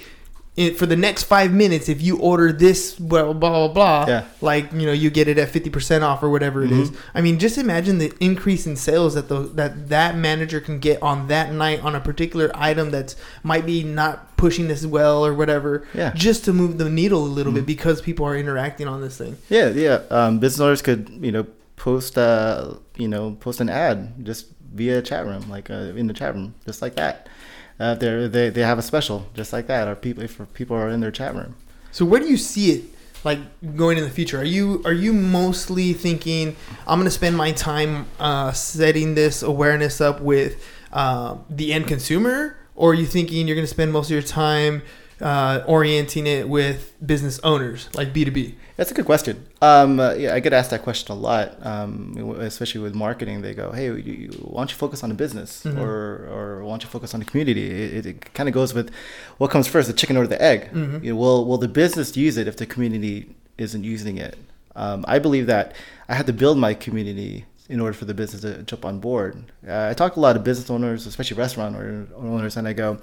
It, 0.58 0.76
for 0.80 0.88
the 0.88 0.96
next 0.96 1.24
five 1.26 1.54
minutes, 1.54 1.88
if 1.88 2.02
you 2.02 2.18
order 2.18 2.52
this, 2.52 2.96
blah 2.96 3.32
blah 3.32 3.34
blah, 3.34 3.68
blah 3.68 4.06
Yeah. 4.08 4.26
like 4.42 4.72
you 4.74 4.88
know, 4.88 4.92
you 4.92 5.12
get 5.12 5.28
it 5.28 5.38
at 5.38 5.50
fifty 5.50 5.70
percent 5.70 6.04
off 6.04 6.24
or 6.24 6.30
whatever 6.32 6.64
it 6.64 6.72
is. 6.72 6.92
I 7.14 7.22
mean, 7.22 7.38
just 7.38 7.60
imagine 7.60 8.00
the 8.00 8.12
increase 8.20 8.66
in 8.66 8.76
sales 8.76 9.14
that 9.14 9.30
the 9.30 9.42
that 9.54 9.90
that 9.90 10.18
manager 10.18 10.60
can 10.60 10.80
get 10.80 11.00
on 11.04 11.28
that 11.28 11.54
night 11.54 11.82
on 11.84 11.94
a 11.94 12.00
particular 12.00 12.50
item 12.56 12.90
that's 12.90 13.16
might 13.44 13.68
be 13.68 13.84
not 13.84 14.36
pushing 14.36 14.72
as 14.72 14.86
well 14.86 15.24
or 15.24 15.34
whatever. 15.36 15.86
Yeah. 15.94 16.12
just 16.16 16.44
to 16.46 16.54
move 16.54 16.80
the 16.80 16.90
needle 16.90 17.24
a 17.24 17.30
little 17.38 17.54
bit 17.54 17.66
because 17.68 18.02
people 18.02 18.26
are 18.26 18.36
interacting 18.36 18.88
on 18.88 19.02
this 19.02 19.16
thing. 19.18 19.38
Yeah, 19.50 19.70
yeah. 19.70 20.02
Um, 20.10 20.40
business 20.40 20.60
owners 20.60 20.82
could, 20.82 21.10
you 21.22 21.32
know, 21.32 21.46
post, 21.76 22.18
uh, 22.18 22.74
you 22.98 23.08
know, 23.08 23.38
post 23.40 23.62
an 23.62 23.70
ad 23.70 24.26
just 24.26 24.48
via 24.74 25.02
chat 25.04 25.26
room, 25.26 25.48
like 25.50 25.70
uh, 25.70 25.94
in 25.96 26.08
the 26.08 26.14
chat 26.14 26.34
room, 26.34 26.56
just 26.66 26.82
like 26.82 26.96
that. 26.96 27.30
Uh, 27.80 27.94
they 27.94 28.28
they 28.28 28.50
they 28.50 28.62
have 28.62 28.80
a 28.80 28.82
special 28.82 29.28
just 29.34 29.54
like 29.54 29.68
that, 29.68 29.88
or 29.88 29.96
people 29.96 30.24
if 30.24 30.42
people 30.54 30.76
are 30.76 30.90
in 30.90 31.00
their 31.00 31.12
chat 31.12 31.36
room. 31.36 31.56
So 31.92 32.06
where 32.06 32.20
do 32.20 32.28
you 32.28 32.38
see 32.38 32.72
it 32.72 32.84
like 33.24 33.40
going 33.76 33.98
in 33.98 34.04
the 34.04 34.10
future? 34.10 34.40
Are 34.40 34.44
you 34.44 34.82
are 34.86 34.94
you 34.94 35.14
mostly 35.14 35.94
thinking 35.94 36.56
I'm 36.88 37.00
going 37.00 37.06
to 37.06 37.12
spend 37.12 37.38
my 37.38 37.52
time 37.52 38.08
uh, 38.20 38.52
setting 38.52 39.16
this 39.16 39.44
awareness 39.44 40.02
up 40.02 40.22
with 40.22 40.64
uh, 40.92 41.38
the 41.50 41.74
end 41.74 41.88
consumer, 41.88 42.58
or 42.76 42.92
are 42.92 42.96
you 42.96 43.06
thinking 43.06 43.48
you're 43.48 43.56
going 43.56 43.68
to 43.68 43.74
spend 43.74 43.92
most 43.92 44.08
of 44.08 44.12
your 44.12 44.22
time 44.22 44.82
uh, 45.22 45.64
orienting 45.68 46.26
it 46.28 46.50
with 46.50 46.94
business 47.06 47.40
owners 47.44 47.90
like 47.94 48.14
B2B? 48.14 48.56
That's 48.78 48.92
a 48.92 48.94
good 48.94 49.06
question. 49.06 49.44
Um, 49.62 50.00
uh, 50.00 50.14
yeah, 50.14 50.36
I 50.36 50.40
get 50.40 50.54
asked 50.54 50.70
that 50.70 50.84
question 50.84 51.12
a 51.12 51.16
lot, 51.16 51.58
um, 51.66 52.16
especially 52.40 52.82
with 52.82 52.94
marketing. 52.94 53.42
They 53.42 53.56
go, 53.56 53.72
"Hey, 53.72 53.90
why 53.90 54.62
don't 54.62 54.70
you 54.70 54.78
focus 54.78 55.02
on 55.04 55.10
the 55.10 55.16
business, 55.16 55.64
Mhm. 55.66 55.80
or 55.80 56.28
or 56.36 56.64
why 56.64 56.70
don't 56.74 56.84
you 56.84 56.90
focus 56.90 57.14
on 57.16 57.20
the 57.22 57.26
community?" 57.26 57.66
It, 57.98 58.06
it, 58.06 58.34
kind 58.36 58.48
of 58.48 58.54
goes 58.54 58.76
with 58.76 58.92
what 59.40 59.50
comes 59.50 59.68
first, 59.68 59.88
the 59.88 59.94
chicken 60.02 60.16
or 60.16 60.28
the 60.28 60.40
egg. 60.40 60.70
Mhm. 60.74 61.04
You 61.04 61.14
know, 61.14 61.20
will 61.20 61.46
will 61.48 61.58
the 61.58 61.68
business 61.68 62.16
use 62.16 62.38
it 62.38 62.48
if 62.48 62.56
the 62.58 62.68
community 62.68 63.36
isn't 63.58 63.84
using 63.84 64.18
it? 64.18 64.36
Um, 64.76 65.04
I 65.08 65.18
believe 65.18 65.48
that 65.48 65.74
I 66.08 66.14
had 66.14 66.28
to 66.28 66.34
build 66.34 66.60
my 66.60 66.76
community 66.76 67.46
in 67.70 67.80
order 67.80 67.94
for 67.94 68.06
the 68.06 68.14
business 68.14 68.42
to 68.44 68.62
jump 68.64 68.86
on 68.86 69.00
board. 69.00 69.34
Uh, 69.68 69.88
I 69.90 69.94
talk 69.96 70.14
to 70.14 70.20
a 70.20 70.26
lot 70.28 70.36
of 70.36 70.44
business 70.44 70.70
owners, 70.70 71.08
especially 71.08 71.36
restaurant 71.38 71.76
owners, 72.16 72.56
and 72.58 72.68
I 72.68 72.74
go, 72.74 73.00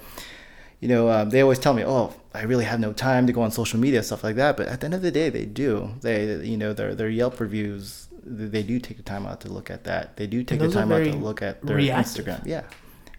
you 0.80 0.88
know, 0.88 1.10
um, 1.10 1.30
they 1.30 1.40
always 1.40 1.58
tell 1.58 1.74
me, 1.74 1.84
"Oh, 1.84 2.14
I 2.34 2.42
really 2.42 2.64
have 2.64 2.80
no 2.80 2.92
time 2.92 3.26
to 3.26 3.32
go 3.32 3.42
on 3.42 3.50
social 3.50 3.80
media, 3.80 4.02
stuff 4.02 4.24
like 4.24 4.36
that." 4.36 4.56
But 4.56 4.68
at 4.68 4.80
the 4.80 4.86
end 4.86 4.94
of 4.94 5.02
the 5.02 5.10
day, 5.10 5.30
they 5.30 5.46
do. 5.46 5.94
They, 6.02 6.44
you 6.44 6.56
know, 6.56 6.72
their 6.72 6.94
their 6.94 7.08
Yelp 7.08 7.40
reviews, 7.40 8.08
they 8.24 8.62
do 8.62 8.78
take 8.78 8.96
the 8.96 9.02
time 9.02 9.26
out 9.26 9.40
to 9.42 9.48
look 9.48 9.70
at 9.70 9.84
that. 9.84 10.16
They 10.16 10.26
do 10.26 10.42
take 10.42 10.58
the 10.58 10.70
time 10.70 10.92
out 10.92 11.04
to 11.04 11.12
look 11.12 11.42
at 11.42 11.62
their 11.62 11.76
reactive. 11.76 12.26
Instagram. 12.26 12.46
Yeah, 12.46 12.64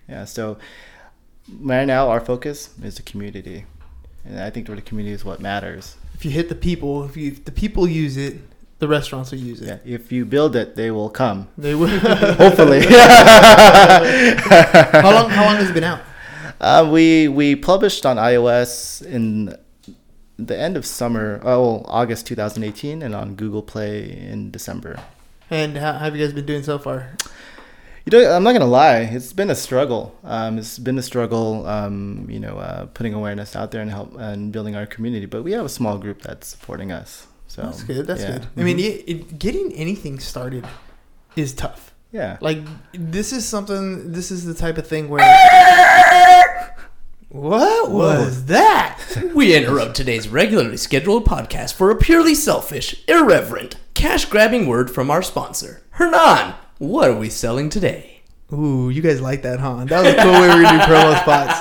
yeah. 0.07 0.25
So 0.25 0.57
right 1.59 1.85
now, 1.85 2.09
our 2.09 2.19
focus 2.19 2.69
is 2.81 2.95
the 2.95 3.03
community, 3.03 3.65
and 4.25 4.39
I 4.39 4.49
think 4.49 4.67
the 4.67 4.81
community 4.81 5.13
is 5.13 5.25
what 5.25 5.39
matters. 5.39 5.95
If 6.13 6.25
you 6.25 6.31
hit 6.31 6.49
the 6.49 6.55
people, 6.55 7.03
if, 7.03 7.17
you, 7.17 7.31
if 7.31 7.45
the 7.45 7.51
people 7.51 7.87
use 7.87 8.15
it, 8.15 8.37
the 8.79 8.87
restaurants 8.87 9.31
will 9.31 9.39
use 9.39 9.61
it. 9.61 9.67
Yeah, 9.67 9.95
if 9.95 10.11
you 10.11 10.25
build 10.25 10.55
it, 10.55 10.75
they 10.75 10.91
will 10.91 11.09
come. 11.09 11.47
They 11.57 11.75
will. 11.75 11.87
Hopefully. 11.99 12.81
how 12.85 14.01
long? 15.11 15.29
How 15.29 15.45
long 15.45 15.55
has 15.57 15.69
it 15.69 15.73
been 15.73 15.83
out? 15.83 16.01
Uh, 16.59 16.89
we 16.91 17.27
we 17.27 17.55
published 17.55 18.05
on 18.05 18.17
iOS 18.17 19.05
in 19.05 19.55
the 20.37 20.57
end 20.57 20.77
of 20.77 20.85
summer, 20.85 21.41
oh 21.43 21.83
August 21.85 22.27
2018, 22.27 23.01
and 23.01 23.15
on 23.15 23.35
Google 23.35 23.61
Play 23.61 24.11
in 24.11 24.51
December. 24.51 24.99
And 25.49 25.77
how 25.77 25.93
have 25.93 26.15
you 26.15 26.25
guys 26.25 26.33
been 26.33 26.45
doing 26.45 26.63
so 26.63 26.79
far? 26.79 27.15
You 28.05 28.19
know, 28.19 28.31
I'm 28.31 28.43
not 28.43 28.53
gonna 28.53 28.65
lie, 28.65 28.99
it's 28.99 29.33
been 29.33 29.49
a 29.49 29.55
struggle. 29.55 30.15
Um, 30.23 30.57
it's 30.59 30.77
been 30.77 30.97
a 30.97 31.01
struggle. 31.01 31.65
Um, 31.65 32.27
you 32.29 32.39
know, 32.39 32.57
uh, 32.57 32.85
putting 32.87 33.13
awareness 33.13 33.55
out 33.55 33.71
there 33.71 33.81
and 33.81 33.89
help 33.89 34.15
and 34.17 34.51
building 34.51 34.75
our 34.75 34.85
community. 34.85 35.25
But 35.25 35.43
we 35.43 35.53
have 35.53 35.65
a 35.65 35.69
small 35.69 35.97
group 35.97 36.21
that's 36.21 36.47
supporting 36.47 36.91
us. 36.91 37.27
So 37.47 37.63
That's 37.63 37.83
good. 37.83 38.05
That's 38.05 38.21
yeah. 38.21 38.31
good. 38.33 38.47
I 38.57 38.63
mean, 38.63 38.79
it, 38.79 39.03
it, 39.07 39.39
getting 39.39 39.71
anything 39.73 40.19
started 40.19 40.65
is 41.35 41.53
tough. 41.53 41.93
yeah. 42.11 42.37
Like 42.41 42.59
this 42.93 43.31
is 43.31 43.47
something. 43.47 44.11
This 44.11 44.29
is 44.29 44.45
the 44.45 44.53
type 44.53 44.77
of 44.77 44.87
thing 44.87 45.09
where. 45.09 45.21
What 47.35 47.91
was 47.91 48.45
that? 48.45 48.97
We 49.35 49.53
interrupt 49.53 49.93
today's 49.95 50.29
regularly 50.29 50.77
scheduled 50.77 51.25
podcast 51.25 51.73
for 51.73 51.91
a 51.91 51.95
purely 51.97 52.33
selfish, 52.33 53.03
irreverent, 53.09 53.75
cash 53.93 54.23
grabbing 54.23 54.67
word 54.67 54.89
from 54.89 55.11
our 55.11 55.21
sponsor. 55.21 55.83
Hernan, 55.91 56.53
what 56.77 57.09
are 57.09 57.17
we 57.17 57.29
selling 57.29 57.69
today? 57.69 58.21
Ooh, 58.53 58.89
you 58.89 59.01
guys 59.01 59.19
like 59.19 59.41
that, 59.41 59.59
huh? 59.59 59.83
That 59.83 60.05
was 60.05 60.13
a 60.13 60.23
cool 60.23 60.31
way 60.31 60.47
we're 60.47 60.61
do 60.61 60.79
promo 60.85 61.19
spots. 61.21 61.59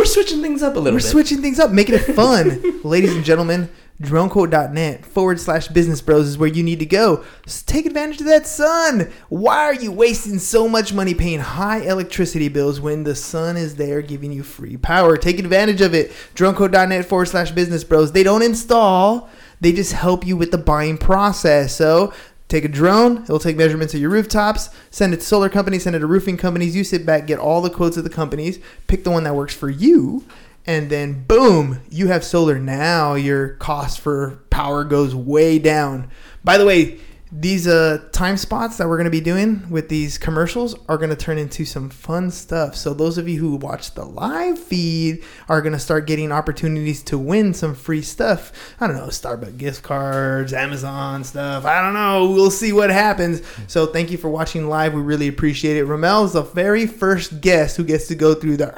We're 0.00 0.06
switching 0.06 0.40
things 0.40 0.62
up 0.62 0.76
a 0.76 0.78
little 0.78 0.96
We're 0.96 1.02
bit. 1.02 1.10
switching 1.10 1.42
things 1.42 1.60
up, 1.60 1.72
making 1.72 1.96
it 1.96 2.14
fun, 2.14 2.80
ladies 2.84 3.14
and 3.14 3.22
gentlemen. 3.22 3.68
DroneQuote.net 4.00 5.04
forward 5.04 5.38
slash 5.38 5.68
business 5.68 6.00
bros 6.00 6.26
is 6.26 6.38
where 6.38 6.48
you 6.48 6.62
need 6.62 6.78
to 6.78 6.86
go. 6.86 7.22
Just 7.44 7.68
take 7.68 7.84
advantage 7.84 8.18
of 8.20 8.26
that 8.28 8.46
sun. 8.46 9.12
Why 9.28 9.58
are 9.58 9.74
you 9.74 9.92
wasting 9.92 10.38
so 10.38 10.66
much 10.66 10.94
money 10.94 11.12
paying 11.12 11.40
high 11.40 11.80
electricity 11.82 12.48
bills 12.48 12.80
when 12.80 13.04
the 13.04 13.14
sun 13.14 13.58
is 13.58 13.76
there 13.76 14.00
giving 14.00 14.32
you 14.32 14.42
free 14.42 14.78
power? 14.78 15.18
Take 15.18 15.38
advantage 15.38 15.82
of 15.82 15.92
it. 15.92 16.12
DroneQuote.net 16.34 17.04
forward 17.04 17.26
slash 17.26 17.50
business 17.50 17.84
bros. 17.84 18.12
They 18.12 18.22
don't 18.22 18.40
install, 18.42 19.28
they 19.60 19.72
just 19.72 19.92
help 19.92 20.26
you 20.26 20.34
with 20.34 20.50
the 20.50 20.56
buying 20.56 20.96
process. 20.96 21.76
So 21.76 22.14
Take 22.50 22.64
a 22.64 22.68
drone, 22.68 23.22
it'll 23.22 23.38
take 23.38 23.56
measurements 23.56 23.94
of 23.94 24.00
your 24.00 24.10
rooftops, 24.10 24.70
send 24.90 25.14
it 25.14 25.20
to 25.20 25.22
solar 25.24 25.48
companies, 25.48 25.84
send 25.84 25.94
it 25.94 26.00
to 26.00 26.06
roofing 26.08 26.36
companies. 26.36 26.74
You 26.74 26.82
sit 26.82 27.06
back, 27.06 27.28
get 27.28 27.38
all 27.38 27.60
the 27.60 27.70
quotes 27.70 27.96
of 27.96 28.02
the 28.02 28.10
companies, 28.10 28.58
pick 28.88 29.04
the 29.04 29.10
one 29.12 29.22
that 29.22 29.36
works 29.36 29.54
for 29.54 29.70
you, 29.70 30.24
and 30.66 30.90
then 30.90 31.22
boom, 31.28 31.80
you 31.90 32.08
have 32.08 32.24
solar. 32.24 32.58
Now 32.58 33.14
your 33.14 33.50
cost 33.50 34.00
for 34.00 34.42
power 34.50 34.82
goes 34.82 35.14
way 35.14 35.60
down. 35.60 36.10
By 36.42 36.58
the 36.58 36.66
way, 36.66 36.98
these 37.32 37.66
uh, 37.66 38.02
time 38.12 38.36
spots 38.36 38.76
that 38.78 38.88
we're 38.88 38.96
going 38.96 39.04
to 39.04 39.10
be 39.10 39.20
doing 39.20 39.68
with 39.70 39.88
these 39.88 40.18
commercials 40.18 40.74
are 40.88 40.96
going 40.96 41.10
to 41.10 41.16
turn 41.16 41.38
into 41.38 41.64
some 41.64 41.88
fun 41.88 42.30
stuff. 42.30 42.74
So 42.74 42.92
those 42.92 43.18
of 43.18 43.28
you 43.28 43.38
who 43.38 43.56
watch 43.56 43.94
the 43.94 44.04
live 44.04 44.58
feed 44.58 45.22
are 45.48 45.62
going 45.62 45.72
to 45.72 45.78
start 45.78 46.06
getting 46.06 46.32
opportunities 46.32 47.02
to 47.04 47.18
win 47.18 47.54
some 47.54 47.74
free 47.74 48.02
stuff. 48.02 48.74
I 48.80 48.86
don't 48.86 48.96
know, 48.96 49.06
Starbucks 49.06 49.58
gift 49.58 49.82
cards, 49.82 50.52
Amazon 50.52 51.22
stuff. 51.22 51.64
I 51.64 51.80
don't 51.80 51.94
know. 51.94 52.30
We'll 52.30 52.50
see 52.50 52.72
what 52.72 52.90
happens. 52.90 53.42
So 53.68 53.86
thank 53.86 54.10
you 54.10 54.18
for 54.18 54.28
watching 54.28 54.68
live. 54.68 54.94
We 54.94 55.00
really 55.00 55.28
appreciate 55.28 55.76
it. 55.76 55.86
Romel 55.86 56.24
is 56.24 56.32
the 56.32 56.42
very 56.42 56.86
first 56.86 57.40
guest 57.40 57.76
who 57.76 57.84
gets 57.84 58.08
to 58.08 58.14
go 58.14 58.34
through 58.34 58.56
the. 58.56 58.70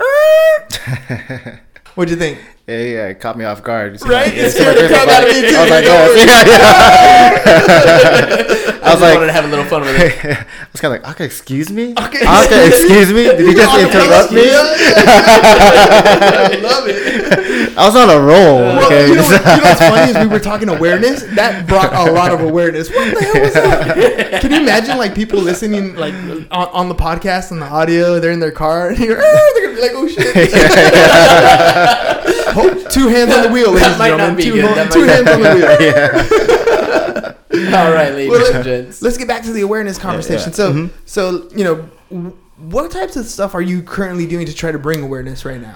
What'd 1.95 2.11
you 2.11 2.17
think? 2.17 2.39
Yeah, 2.67 2.79
yeah, 2.79 3.09
it 3.09 3.21
caught 3.21 3.37
me 3.37 3.45
off 3.45 3.63
guard. 3.63 4.01
Right? 4.07 4.35
you 4.35 4.45
It 4.45 4.53
scared 4.53 4.77
the 4.79 4.89
crap 4.89 5.07
out 5.09 5.29
of 5.29 5.35
me, 5.35 5.41
too. 5.43 5.49
I 5.57 5.61
was 5.63 5.71
like, 5.71 5.85
oh, 5.85 6.15
yeah, 6.17 6.25
yeah. 6.25 6.33
I, 8.83 8.85
was 8.85 8.93
just 8.93 9.03
like- 9.03 9.15
wanted 9.15 9.27
to 9.27 9.33
have 9.33 9.45
a 9.45 9.49
little 9.49 9.65
fun 9.67 9.83
with 9.83 10.01
it. 10.01 10.25
I 10.25 10.47
was 10.73 10.81
kind 10.81 10.95
of 10.95 11.03
like, 11.03 11.11
okay, 11.15 11.25
excuse 11.27 11.71
me? 11.71 11.93
Okay. 11.93 12.25
Okay, 12.47 12.67
excuse 12.69 13.13
me? 13.13 13.25
Did 13.25 13.41
you 13.41 13.55
just 13.55 13.79
interrupt 13.79 14.33
me? 14.33 14.49
I 14.49 14.51
love 16.63 16.85
it. 16.89 17.42
I 17.77 17.87
was 17.87 17.97
on 17.97 18.11
a 18.11 18.21
roll. 18.21 18.59
Well, 18.59 18.87
Okay. 18.87 19.09
you, 19.09 19.15
know 19.17 19.23
what, 19.23 19.41
you 19.41 19.47
know 19.57 19.63
what's 19.63 19.81
funny 19.81 20.11
is 20.11 20.17
we 20.19 20.27
were 20.27 20.39
talking 20.41 20.69
awareness. 20.69 21.23
That 21.35 21.67
brought 21.67 21.93
a 21.95 22.13
lot 22.13 22.33
of 22.33 22.41
awareness. 22.41 22.89
What 22.91 23.15
the 23.15 23.21
hell 23.25 23.43
was 23.43 23.55
that? 23.55 24.41
Can 24.43 24.53
you 24.53 24.61
imagine 24.61 24.99
like 24.99 25.15
people 25.15 25.39
listening 25.41 25.95
like 25.97 26.15
on, 26.51 26.69
on 26.69 26.89
the 26.89 26.95
podcast 26.95 27.51
and 27.51 27.61
the 27.63 27.67
audio? 27.67 28.19
They're 28.21 28.33
in 28.33 28.41
their 28.41 28.53
car 28.53 28.89
and 28.91 28.99
you're, 28.99 29.17
they're 29.21 29.63
gonna 29.67 29.77
be 29.77 29.81
like, 29.83 29.93
"Oh 29.95 30.07
shit!" 30.09 30.35
Hold- 32.53 32.91
two 32.91 33.09
hands 33.09 33.33
on 33.35 33.43
the 33.45 33.49
wheel, 33.51 33.69
ladies 33.71 33.81
That 33.83 33.91
and 33.93 33.99
might 33.99 34.11
not 34.11 34.19
gentlemen. 34.19 34.37
be 34.37 34.43
Two, 34.45 34.53
good. 34.53 34.65
ho- 34.67 34.75
That 34.75 34.93
two 34.93 35.03
hands 35.05 35.25
not 35.25 35.35
on 35.35 35.43
the 35.43 35.49
wheel. 37.53 37.73
All 37.75 37.93
right, 37.93 38.13
ladies 38.13 38.31
Well, 38.31 38.45
and 38.47 38.55
let- 38.57 38.65
gents. 38.65 39.03
Let's 39.03 39.17
get 39.17 39.29
back 39.29 39.43
to 39.45 39.53
the 39.53 39.63
awareness 39.63 39.99
conversation. 39.99 40.51
yeah. 40.51 40.55
So, 40.57 40.73
Mhm. 40.73 40.91
so 41.07 41.49
you 41.57 41.65
know, 41.65 41.89
w- 42.11 42.37
what 42.59 42.91
types 42.91 43.17
of 43.17 43.27
stuff 43.27 43.55
are 43.55 43.63
you 43.63 43.83
currently 43.83 44.27
doing 44.27 44.47
to 44.47 44.55
try 44.55 44.73
to 44.73 44.79
bring 44.79 45.03
awareness 45.03 45.45
right 45.45 45.61
now? 45.61 45.75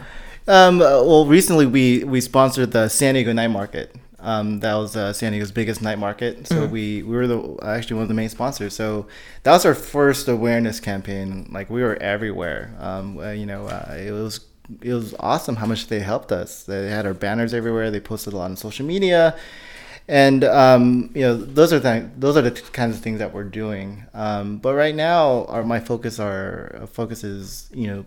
Um, 0.48 0.80
uh, 0.80 1.02
well, 1.02 1.26
recently 1.26 1.66
we 1.66 2.04
we 2.04 2.20
sponsored 2.20 2.70
the 2.72 2.88
San 2.88 3.14
Diego 3.14 3.32
Night 3.32 3.48
Market. 3.48 3.94
Um, 4.20 4.60
that 4.60 4.74
was 4.74 4.96
uh, 4.96 5.12
San 5.12 5.32
Diego's 5.32 5.52
biggest 5.52 5.82
night 5.82 5.98
market. 5.98 6.46
So 6.48 6.66
Mhm. 6.66 6.70
we 6.70 7.02
we 7.02 7.16
were 7.16 7.26
the 7.26 7.56
actually 7.62 7.94
one 7.94 8.02
of 8.02 8.08
the 8.08 8.14
main 8.14 8.28
sponsors. 8.28 8.74
So 8.74 9.06
that 9.42 9.52
was 9.52 9.64
our 9.64 9.74
first 9.74 10.28
awareness 10.28 10.80
campaign. 10.80 11.48
Like 11.52 11.68
we 11.70 11.82
were 11.82 11.96
everywhere. 11.96 12.74
Um, 12.80 13.18
uh, 13.18 13.30
you 13.30 13.46
know, 13.46 13.66
uh, 13.66 13.94
it 13.94 14.12
was 14.12 14.40
it 14.82 14.92
was 14.92 15.14
awesome 15.20 15.56
how 15.56 15.66
much 15.66 15.86
they 15.88 16.00
helped 16.00 16.32
us. 16.32 16.62
They 16.64 16.90
had 16.90 17.06
our 17.06 17.14
banners 17.14 17.52
everywhere. 17.54 17.90
They 17.90 18.00
posted 18.00 18.32
a 18.32 18.36
lot 18.36 18.50
on 18.50 18.56
social 18.56 18.86
media. 18.86 19.36
And 20.08 20.44
um, 20.44 21.10
you 21.14 21.22
know 21.22 21.36
those 21.36 21.72
are 21.72 21.80
th- 21.80 22.04
those 22.16 22.36
are 22.36 22.42
the 22.42 22.52
kinds 22.52 22.96
of 22.96 23.02
things 23.02 23.18
that 23.18 23.34
we're 23.34 23.44
doing. 23.44 24.04
Um, 24.14 24.58
but 24.58 24.74
right 24.74 24.94
now, 24.94 25.44
our 25.46 25.64
my 25.64 25.80
focus 25.80 26.18
our 26.20 26.86
focus 26.92 27.24
is 27.24 27.68
you 27.74 27.88
know 27.88 28.04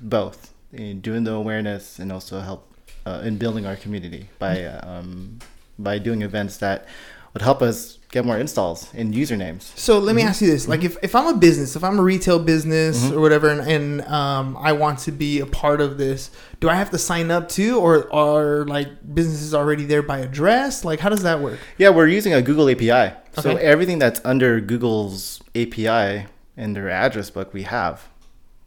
both 0.00 0.51
in 0.72 1.00
doing 1.00 1.24
the 1.24 1.32
awareness 1.32 1.98
and 1.98 2.10
also 2.12 2.40
help 2.40 2.68
uh, 3.06 3.22
in 3.24 3.36
building 3.38 3.66
our 3.66 3.76
community 3.76 4.28
by 4.38 4.64
um, 4.64 5.38
by 5.78 5.98
doing 5.98 6.22
events 6.22 6.58
that 6.58 6.86
would 7.34 7.42
help 7.42 7.62
us 7.62 7.98
get 8.10 8.26
more 8.26 8.36
installs 8.38 8.92
and 8.92 9.14
usernames. 9.14 9.62
So 9.76 9.98
let 9.98 10.08
Mm-hmm. 10.10 10.16
me 10.16 10.22
ask 10.22 10.42
you 10.42 10.48
this: 10.50 10.68
like, 10.68 10.84
if, 10.84 10.98
if 11.02 11.14
I'm 11.14 11.26
a 11.34 11.36
business, 11.38 11.76
if 11.76 11.82
I'm 11.82 11.98
a 11.98 12.02
retail 12.02 12.38
business 12.38 13.04
Mm-hmm. 13.04 13.16
or 13.16 13.20
whatever, 13.20 13.48
and, 13.48 13.62
and 13.70 14.02
um, 14.02 14.56
I 14.60 14.72
want 14.72 14.98
to 15.00 15.12
be 15.12 15.40
a 15.40 15.46
part 15.46 15.80
of 15.80 15.96
this, 15.96 16.30
do 16.60 16.68
I 16.68 16.74
have 16.74 16.90
to 16.90 16.98
sign 16.98 17.30
up 17.30 17.48
too, 17.48 17.78
or 17.78 18.12
are 18.14 18.66
like 18.66 18.88
businesses 19.14 19.54
already 19.54 19.86
there 19.86 20.02
by 20.02 20.18
address? 20.18 20.84
Like, 20.84 21.00
how 21.00 21.08
does 21.08 21.22
that 21.22 21.40
work? 21.40 21.58
Yeah, 21.78 21.88
we're 21.88 22.06
using 22.08 22.34
a 22.34 22.42
Google 22.42 22.68
API, 22.68 23.14
so 23.40 23.52
Okay. 23.52 23.62
everything 23.64 23.98
that's 23.98 24.20
under 24.26 24.60
Google's 24.60 25.42
API 25.54 26.26
in 26.56 26.74
their 26.74 26.90
address 26.90 27.30
book 27.30 27.54
we 27.54 27.62
have. 27.62 28.08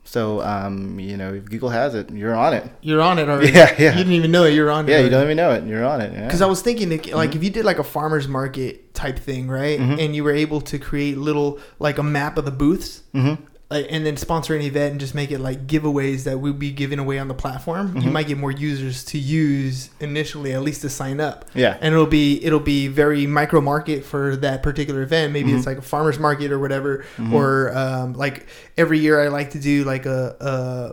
So 0.08 0.40
um, 0.42 1.00
you 1.00 1.18
know, 1.18 1.34
if 1.34 1.46
Google 1.46 1.70
has 1.70 1.96
it, 1.96 2.10
you're 2.12 2.36
on 2.36 2.54
it. 2.54 2.64
You're 2.82 3.02
on 3.02 3.18
it 3.20 3.28
already. 3.28 3.52
Yeah, 3.56 3.74
yeah. 3.78 3.92
You 3.92 3.98
didn't 3.98 4.14
even 4.14 4.32
know 4.32 4.44
it. 4.46 4.54
You're 4.54 4.70
on 4.72 4.88
it. 4.88 4.92
Yeah, 4.92 5.00
you 5.00 5.10
don't 5.10 5.24
even 5.24 5.36
know 5.38 5.52
it. 5.52 5.66
You're 5.66 5.84
on 5.84 6.00
it. 6.02 6.14
Yeah. 6.14 6.26
Because 6.26 6.42
I 6.42 6.46
was 6.46 6.62
thinking, 6.62 6.90
like, 6.90 7.04
Mm-hmm. 7.04 7.38
if 7.38 7.44
you 7.44 7.50
did 7.50 7.66
like 7.66 7.80
a 7.80 7.84
farmers 7.84 8.28
market 8.28 8.94
type 8.94 9.18
thing, 9.20 9.48
right, 9.48 9.80
and 9.80 10.16
you 10.16 10.24
were 10.24 10.32
able 10.34 10.62
to 10.62 10.78
create 10.80 11.18
little 11.18 11.60
like 11.80 11.98
a 11.98 12.04
map 12.04 12.38
of 12.38 12.46
the 12.46 12.52
booths, 12.52 13.02
Mhm. 13.14 13.40
Like, 13.70 13.88
and 13.90 14.06
then 14.06 14.16
sponsor 14.16 14.56
an 14.56 14.62
event 14.62 14.92
and 14.92 15.00
just 15.00 15.16
make 15.16 15.32
it 15.32 15.40
like 15.40 15.66
giveaways 15.66 16.24
that 16.26 16.40
will 16.40 16.54
be 16.54 16.72
given 16.72 17.00
away 17.00 17.18
on 17.18 17.28
the 17.28 17.34
platform, 17.34 17.90
Mm-hmm. 17.90 18.00
you 18.02 18.12
might 18.12 18.28
get 18.28 18.38
more 18.38 18.52
users 18.52 19.04
to 19.06 19.18
use 19.18 19.90
initially, 20.00 20.54
at 20.54 20.62
least 20.62 20.82
to 20.82 20.90
sign 20.90 21.20
up. 21.20 21.46
Yeah. 21.56 21.78
and 21.82 21.94
it'll 21.94 22.06
be 22.06 22.44
it'll 22.46 22.60
be 22.60 22.88
very 22.88 23.26
micro 23.26 23.62
market 23.62 24.06
for 24.06 24.36
that 24.38 24.62
particular 24.64 25.02
event. 25.02 25.34
Maybe 25.34 25.50
Mm-hmm. 25.50 25.58
it's 25.58 25.66
like 25.66 25.78
a 25.80 25.82
farmers 25.82 26.20
market 26.20 26.52
or 26.52 26.60
whatever, 26.60 27.06
or 27.34 27.76
um, 27.76 28.14
like 28.14 28.46
every 28.78 29.00
year 29.00 29.20
I 29.24 29.30
like 29.30 29.52
to 29.52 29.60
do 29.60 29.84
like 29.84 30.06
a. 30.06 30.36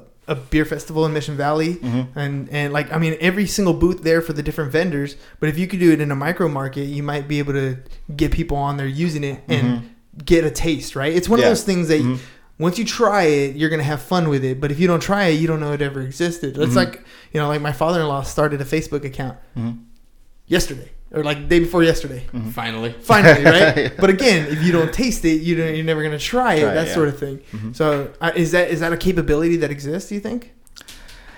a 0.09 0.13
a 0.29 0.37
beer 0.37 0.65
festival 0.65 1.05
in 1.05 1.13
Mission 1.13 1.37
Valley, 1.37 1.75
Mm-hmm. 1.75 2.17
and 2.19 2.49
and 2.51 2.73
like 2.73 2.93
I 2.93 2.99
mean 2.99 3.17
every 3.21 3.45
single 3.45 3.75
booth 3.75 4.05
there 4.05 4.23
for 4.23 4.33
the 4.33 4.43
different 4.43 4.71
vendors. 4.71 5.17
But 5.41 5.49
if 5.49 5.59
you 5.59 5.67
could 5.67 5.81
do 5.81 5.91
it 5.91 6.01
in 6.01 6.13
a 6.13 6.15
micro 6.15 6.47
market, 6.49 6.85
you 6.85 7.03
might 7.03 7.27
be 7.27 7.41
able 7.41 7.55
to 7.55 7.79
get 8.15 8.31
people 8.31 8.57
on 8.57 8.77
there 8.77 8.87
using 8.87 9.25
it 9.25 9.41
and 9.49 9.91
get 10.25 10.45
a 10.45 10.51
taste. 10.51 10.95
Right? 10.95 11.13
It's 11.13 11.29
one 11.29 11.41
Mm-hmm. 11.41 11.43
Yeah. 11.47 11.51
of 11.51 11.59
those 11.59 11.65
things 11.65 11.89
that 11.89 12.01
Mhm. 12.03 12.19
Once 12.63 12.79
you 12.79 12.85
try 12.85 13.25
it, 13.25 13.57
you're 13.57 13.71
gonna 13.71 13.83
have 13.83 14.01
fun 14.03 14.29
with 14.29 14.45
it. 14.45 14.61
But 14.61 14.71
if 14.71 14.79
you 14.81 14.87
don't 14.87 15.01
try 15.01 15.25
it, 15.27 15.41
you 15.41 15.47
don't 15.47 15.61
know 15.61 15.73
it 15.73 15.83
ever 15.83 16.01
existed. 16.01 16.55
Mm-hmm. 16.55 16.63
It's 16.63 16.77
like 16.77 17.05
you 17.33 17.41
know, 17.41 17.49
like 17.49 17.61
my 17.61 17.73
father-in-law 17.73 18.23
started 18.23 18.61
a 18.61 18.65
Facebook 18.65 19.05
account 19.05 19.37
Mhm. 19.59 19.85
yesterday 20.47 20.91
or 21.15 21.23
like 21.23 21.39
the 21.43 21.47
day 21.47 21.59
before 21.61 21.83
yesterday. 21.83 22.25
Mm-hmm. 22.33 22.51
Finally. 22.51 22.93
Finally, 23.01 23.45
right? 23.57 23.77
Yeah. 23.77 23.89
But 23.99 24.11
again, 24.11 24.47
if 24.49 24.63
you 24.63 24.73
don't 24.73 24.93
taste 24.93 25.25
it, 25.25 25.43
you 25.43 25.55
don't, 25.57 25.75
you're 25.75 25.85
never 25.85 26.03
gonna 26.03 26.19
try 26.19 26.55
it. 26.55 26.61
Try 26.61 26.71
it, 26.71 26.75
that 26.75 26.87
yeah. 26.89 26.95
sort 26.95 27.09
of 27.09 27.19
thing. 27.19 27.41
Mhm. 27.53 27.77
So, 27.77 28.11
uh, 28.21 28.33
is 28.35 28.53
that 28.53 28.71
is 28.71 28.81
that 28.81 28.93
a 28.93 28.97
capability 28.97 29.57
that 29.57 29.71
exists? 29.71 30.09
Do 30.09 30.15
you 30.15 30.21
think? 30.21 30.53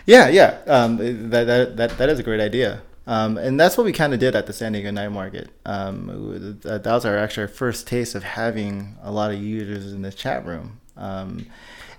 Yeah, 0.07 0.29
yeah. 0.29 0.59
Um, 0.67 0.99
that, 1.31 1.47
that, 1.47 1.77
that, 1.79 1.99
that 1.99 2.09
is 2.11 2.19
a 2.19 2.23
great 2.23 2.41
idea. 2.41 2.83
Um, 3.07 3.39
and 3.39 3.59
that's 3.59 3.77
what 3.79 3.85
we 3.85 3.93
kind 3.93 4.13
of 4.15 4.21
did 4.21 4.35
at 4.35 4.47
the 4.47 4.53
San 4.53 4.73
Diego 4.73 4.91
Night 4.91 5.09
Market. 5.09 5.49
Um, 5.65 6.59
that 6.63 6.85
that 6.85 6.93
was 6.93 7.05
our 7.05 7.17
actually 7.17 7.43
our 7.43 7.49
first 7.49 7.87
taste 7.87 8.15
of 8.15 8.23
having 8.23 8.97
a 9.03 9.11
lot 9.11 9.31
of 9.33 9.41
users 9.43 9.93
in 9.93 10.03
the 10.03 10.13
chat 10.13 10.45
room. 10.47 10.81
Um, 10.97 11.47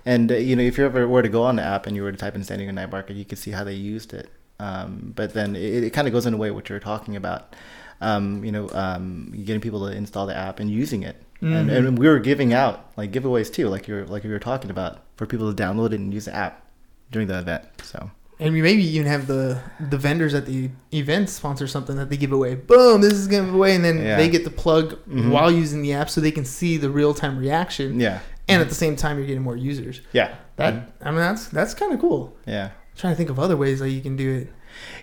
and 0.04 0.30
uh, 0.30 0.36
you 0.36 0.56
know, 0.56 0.62
if 0.62 0.78
you 0.78 0.84
ever 0.84 1.06
were 1.08 1.22
to 1.22 1.28
go 1.28 1.42
on 1.42 1.56
the 1.56 1.62
app 1.62 1.86
and 1.86 1.96
you 1.96 2.02
were 2.02 2.12
to 2.12 2.18
type 2.18 2.34
in 2.34 2.44
San 2.44 2.58
Diego 2.58 2.72
Night 2.72 2.90
Market, 2.90 3.16
you 3.16 3.24
could 3.24 3.38
see 3.38 3.50
how 3.50 3.64
they 3.64 3.74
used 3.74 4.14
it. 4.14 4.30
Um, 4.58 5.12
but 5.14 5.34
then 5.34 5.54
it, 5.56 5.84
it 5.84 5.90
kind 5.92 6.06
of 6.08 6.12
goes 6.12 6.24
in 6.26 6.32
a 6.34 6.36
way 6.36 6.50
what 6.50 6.68
you're 6.68 6.80
talking 6.80 7.16
about. 7.16 7.54
Um, 8.00 8.44
you 8.44 8.52
know, 8.52 8.68
um, 8.72 9.32
getting 9.44 9.60
people 9.60 9.80
to 9.88 9.94
install 9.96 10.26
the 10.26 10.36
app 10.36 10.60
and 10.60 10.70
using 10.70 11.02
it. 11.02 11.16
And, 11.42 11.70
and 11.70 11.98
we 11.98 12.08
were 12.08 12.18
giving 12.18 12.54
out 12.54 12.90
like 12.96 13.12
giveaways 13.12 13.52
too, 13.52 13.68
like 13.68 13.86
you're 13.86 14.06
like 14.06 14.24
you 14.24 14.30
were 14.30 14.38
talking 14.38 14.70
about, 14.70 15.00
for 15.16 15.26
people 15.26 15.52
to 15.52 15.62
download 15.62 15.88
it 15.88 16.00
and 16.00 16.12
use 16.12 16.24
the 16.24 16.34
app 16.34 16.64
during 17.10 17.28
the 17.28 17.38
event. 17.38 17.64
So. 17.82 18.10
And 18.40 18.52
we 18.54 18.62
maybe 18.62 18.82
even 18.84 19.06
have 19.06 19.26
the 19.26 19.60
the 19.90 19.98
vendors 19.98 20.32
at 20.34 20.46
the 20.46 20.70
event 20.92 21.28
sponsor 21.28 21.66
something 21.66 21.96
that 21.96 22.08
they 22.10 22.16
give 22.16 22.32
away. 22.32 22.54
Boom, 22.54 23.00
this 23.02 23.12
is 23.12 23.28
gonna 23.28 23.44
give 23.44 23.54
away, 23.54 23.74
and 23.74 23.84
then 23.84 23.98
Yeah. 23.98 24.16
they 24.16 24.28
get 24.30 24.44
the 24.44 24.50
plug 24.50 24.98
Mhm. 25.06 25.30
while 25.30 25.50
using 25.50 25.82
the 25.82 25.92
app, 25.92 26.08
so 26.10 26.20
they 26.22 26.30
can 26.30 26.44
see 26.46 26.78
the 26.78 26.90
real 26.90 27.12
time 27.14 27.38
reaction. 27.38 28.00
Yeah. 28.00 28.20
And 28.48 28.62
at 28.62 28.68
the 28.68 28.74
same 28.74 28.94
time, 28.96 29.18
you're 29.18 29.26
getting 29.26 29.42
more 29.42 29.56
users. 29.56 30.00
Yeah. 30.12 30.34
That 30.56 30.92
I 31.02 31.10
mean, 31.10 31.16
that's 31.20 31.48
that's 31.48 31.74
kind 31.74 31.92
of 31.92 32.00
cool. 32.00 32.36
Yeah. 32.46 32.70
trying 32.96 33.12
to 33.12 33.16
think 33.16 33.28
of 33.30 33.38
other 33.38 33.56
ways 33.56 33.80
that 33.80 33.90
you 33.90 34.00
can 34.00 34.16
do 34.16 34.32
it. 34.34 34.52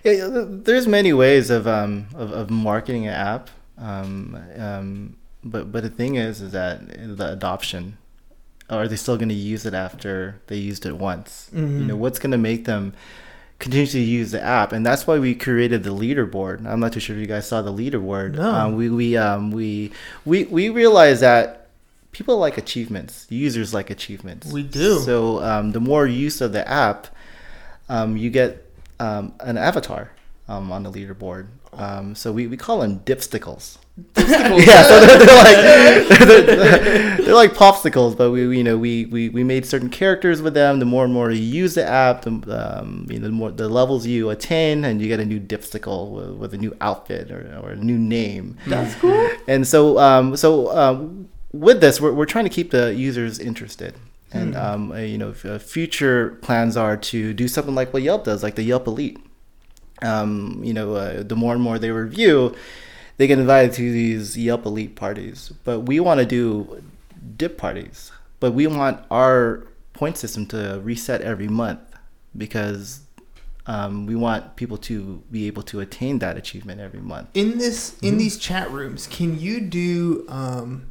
Yeah, 0.04 0.28
there's 0.48 0.88
many 0.88 1.14
ways 1.14 1.50
of 1.50 1.68
um 1.68 2.08
of, 2.16 2.32
of 2.32 2.50
marketing 2.50 3.08
an 3.08 3.14
app. 3.14 3.50
Um, 3.78 4.38
um, 4.58 5.18
but 5.44 5.72
but 5.72 5.84
the 5.84 5.90
thing 5.90 6.16
is, 6.16 6.42
is 6.42 6.52
that 6.54 6.88
the 7.18 7.32
adoption. 7.32 7.98
Are 8.70 8.88
they 8.88 8.96
still 8.96 9.18
going 9.18 9.30
to 9.30 9.36
use 9.36 9.66
it 9.66 9.74
after 9.74 10.42
they 10.48 10.56
used 10.56 10.86
it 10.86 10.96
once? 10.98 11.50
You 11.54 11.62
Mhm. 11.62 11.88
know, 11.88 11.96
what's 11.98 12.18
going 12.18 12.32
to 12.32 12.38
make 12.38 12.64
them 12.66 12.94
continue 13.60 13.86
to 13.88 14.00
use 14.00 14.32
the 14.32 14.42
app? 14.42 14.72
And 14.72 14.86
that's 14.86 15.06
why 15.06 15.20
we 15.20 15.36
created 15.36 15.84
the 15.84 15.90
leaderboard. 15.94 16.66
I'm 16.66 16.80
not 16.80 16.94
too 16.94 17.02
sure 17.02 17.16
if 17.16 17.20
you 17.20 17.28
guys 17.28 17.46
saw 17.48 17.62
the 17.62 17.74
leaderboard. 17.74 18.36
No. 18.36 18.50
Um, 18.50 18.76
we 18.76 18.90
we 18.90 19.18
um 19.18 19.52
we 19.52 19.92
we 20.26 20.46
we 20.46 20.70
realized 20.70 21.22
that 21.22 21.62
people 22.13 22.38
like 22.38 22.58
achievements. 22.58 23.28
Users 23.30 23.73
like 23.73 23.89
achievements. 23.89 24.52
We 24.52 24.63
do. 24.63 24.99
So 24.99 25.43
um, 25.43 25.71
the 25.71 25.82
more 25.82 26.08
use 26.08 26.39
of 26.39 26.54
the 26.54 26.67
app, 26.67 27.08
um, 27.89 28.15
you 28.15 28.30
get 28.30 28.65
um, 28.99 29.34
an 29.41 29.58
avatar 29.58 30.12
um, 30.47 30.71
on 30.71 30.84
the 30.84 30.91
leaderboard. 30.91 31.47
Um, 31.73 32.15
so 32.15 32.32
we, 32.32 32.47
we 32.47 32.56
call 32.56 32.80
them 32.80 32.99
dipsticles. 32.99 33.78
yeah, 34.17 34.84
so 34.84 34.99
they're, 35.06 35.19
they're 35.19 35.43
like 35.43 36.17
they're, 36.47 37.17
they're 37.17 37.36
like 37.36 37.54
popsicles, 37.54 38.17
but 38.17 38.32
we 38.32 38.47
we, 38.47 38.58
you 38.58 38.63
know 38.63 38.76
we, 38.76 39.06
we, 39.06 39.30
we 39.30 39.43
made 39.43 39.67
certain 39.67 39.89
characters 39.89 40.41
with 40.41 40.56
them. 40.56 40.80
The 40.80 40.86
more 40.86 41.04
and 41.04 41.13
more 41.13 41.30
you 41.30 41.43
use 41.43 41.76
the 41.76 41.88
app, 41.88 42.23
the 42.23 42.80
um, 42.80 43.06
you 43.08 43.19
know 43.19 43.28
the 43.28 43.32
more 43.32 43.52
the 43.52 43.69
levels 43.69 44.08
you 44.08 44.32
attain, 44.32 44.84
and 44.84 44.99
you 44.99 45.08
get 45.08 45.19
a 45.19 45.26
new 45.26 45.39
dipsticle 45.39 46.10
with, 46.10 46.30
with 46.38 46.54
a 46.56 46.58
new 46.58 46.76
outfit 46.82 47.30
or, 47.30 47.60
or 47.63 47.71
a 47.71 47.76
new 47.76 47.97
name. 47.97 48.58
That's 48.65 48.95
cool. 48.95 49.30
And 49.47 49.67
so 49.67 49.99
um, 49.99 50.36
so 50.38 50.76
um, 50.76 51.30
with 51.54 51.80
this, 51.80 52.02
we're 52.02 52.12
we're 52.12 52.26
trying 52.26 52.46
to 52.46 52.50
keep 52.50 52.72
the 52.72 52.94
users 52.94 53.39
interested. 53.39 53.96
And 54.34 54.56
um, 54.56 54.92
uh, 54.92 54.98
you 54.98 55.20
know, 55.20 55.36
uh, 55.46 55.60
future 55.60 56.39
plans 56.42 56.76
are 56.76 56.98
to 56.98 57.34
do 57.36 57.48
something 57.48 57.76
like 57.76 57.94
what 57.94 58.02
Yelp 58.02 58.24
does, 58.24 58.42
like 58.42 58.56
the 58.56 58.63
Yelp 58.63 58.88
Elite. 58.88 59.20
Um, 60.02 60.60
you 60.63 60.74
know, 60.74 60.96
uh, 60.96 61.24
the 61.24 61.36
more 61.36 61.54
and 61.54 61.62
more 61.62 61.78
they 61.78 61.92
review, 61.92 62.56
they 63.18 63.28
get 63.28 63.38
invited 63.38 63.74
to 63.74 63.92
these 63.92 64.36
Yelp 64.36 64.66
Elite 64.66 64.96
parties. 64.96 65.54
But 65.63 65.82
we 65.82 66.00
want 66.00 66.20
to 66.20 66.26
do 66.26 66.84
dip 67.38 67.60
parties, 67.60 68.12
but 68.39 68.54
we 68.54 68.66
want 68.66 69.06
our 69.12 69.68
point 69.94 70.18
system 70.18 70.48
to 70.48 70.82
reset 70.84 71.22
every 71.22 71.48
month 71.48 71.80
because 72.36 73.02
um, 73.68 74.08
we 74.08 74.16
want 74.16 74.56
people 74.56 74.78
to 74.78 75.22
be 75.32 75.46
able 75.46 75.62
to 75.62 75.80
attain 75.80 76.20
that 76.20 76.38
achievement 76.38 76.82
every 76.82 77.00
month. 77.00 77.30
In 77.36 77.60
this 77.60 77.96
in 78.02 78.18
these 78.18 78.39
chat 78.39 78.72
rooms, 78.72 79.06
can 79.08 79.39
you 79.39 79.62
do 79.62 80.26
um, 80.28 80.88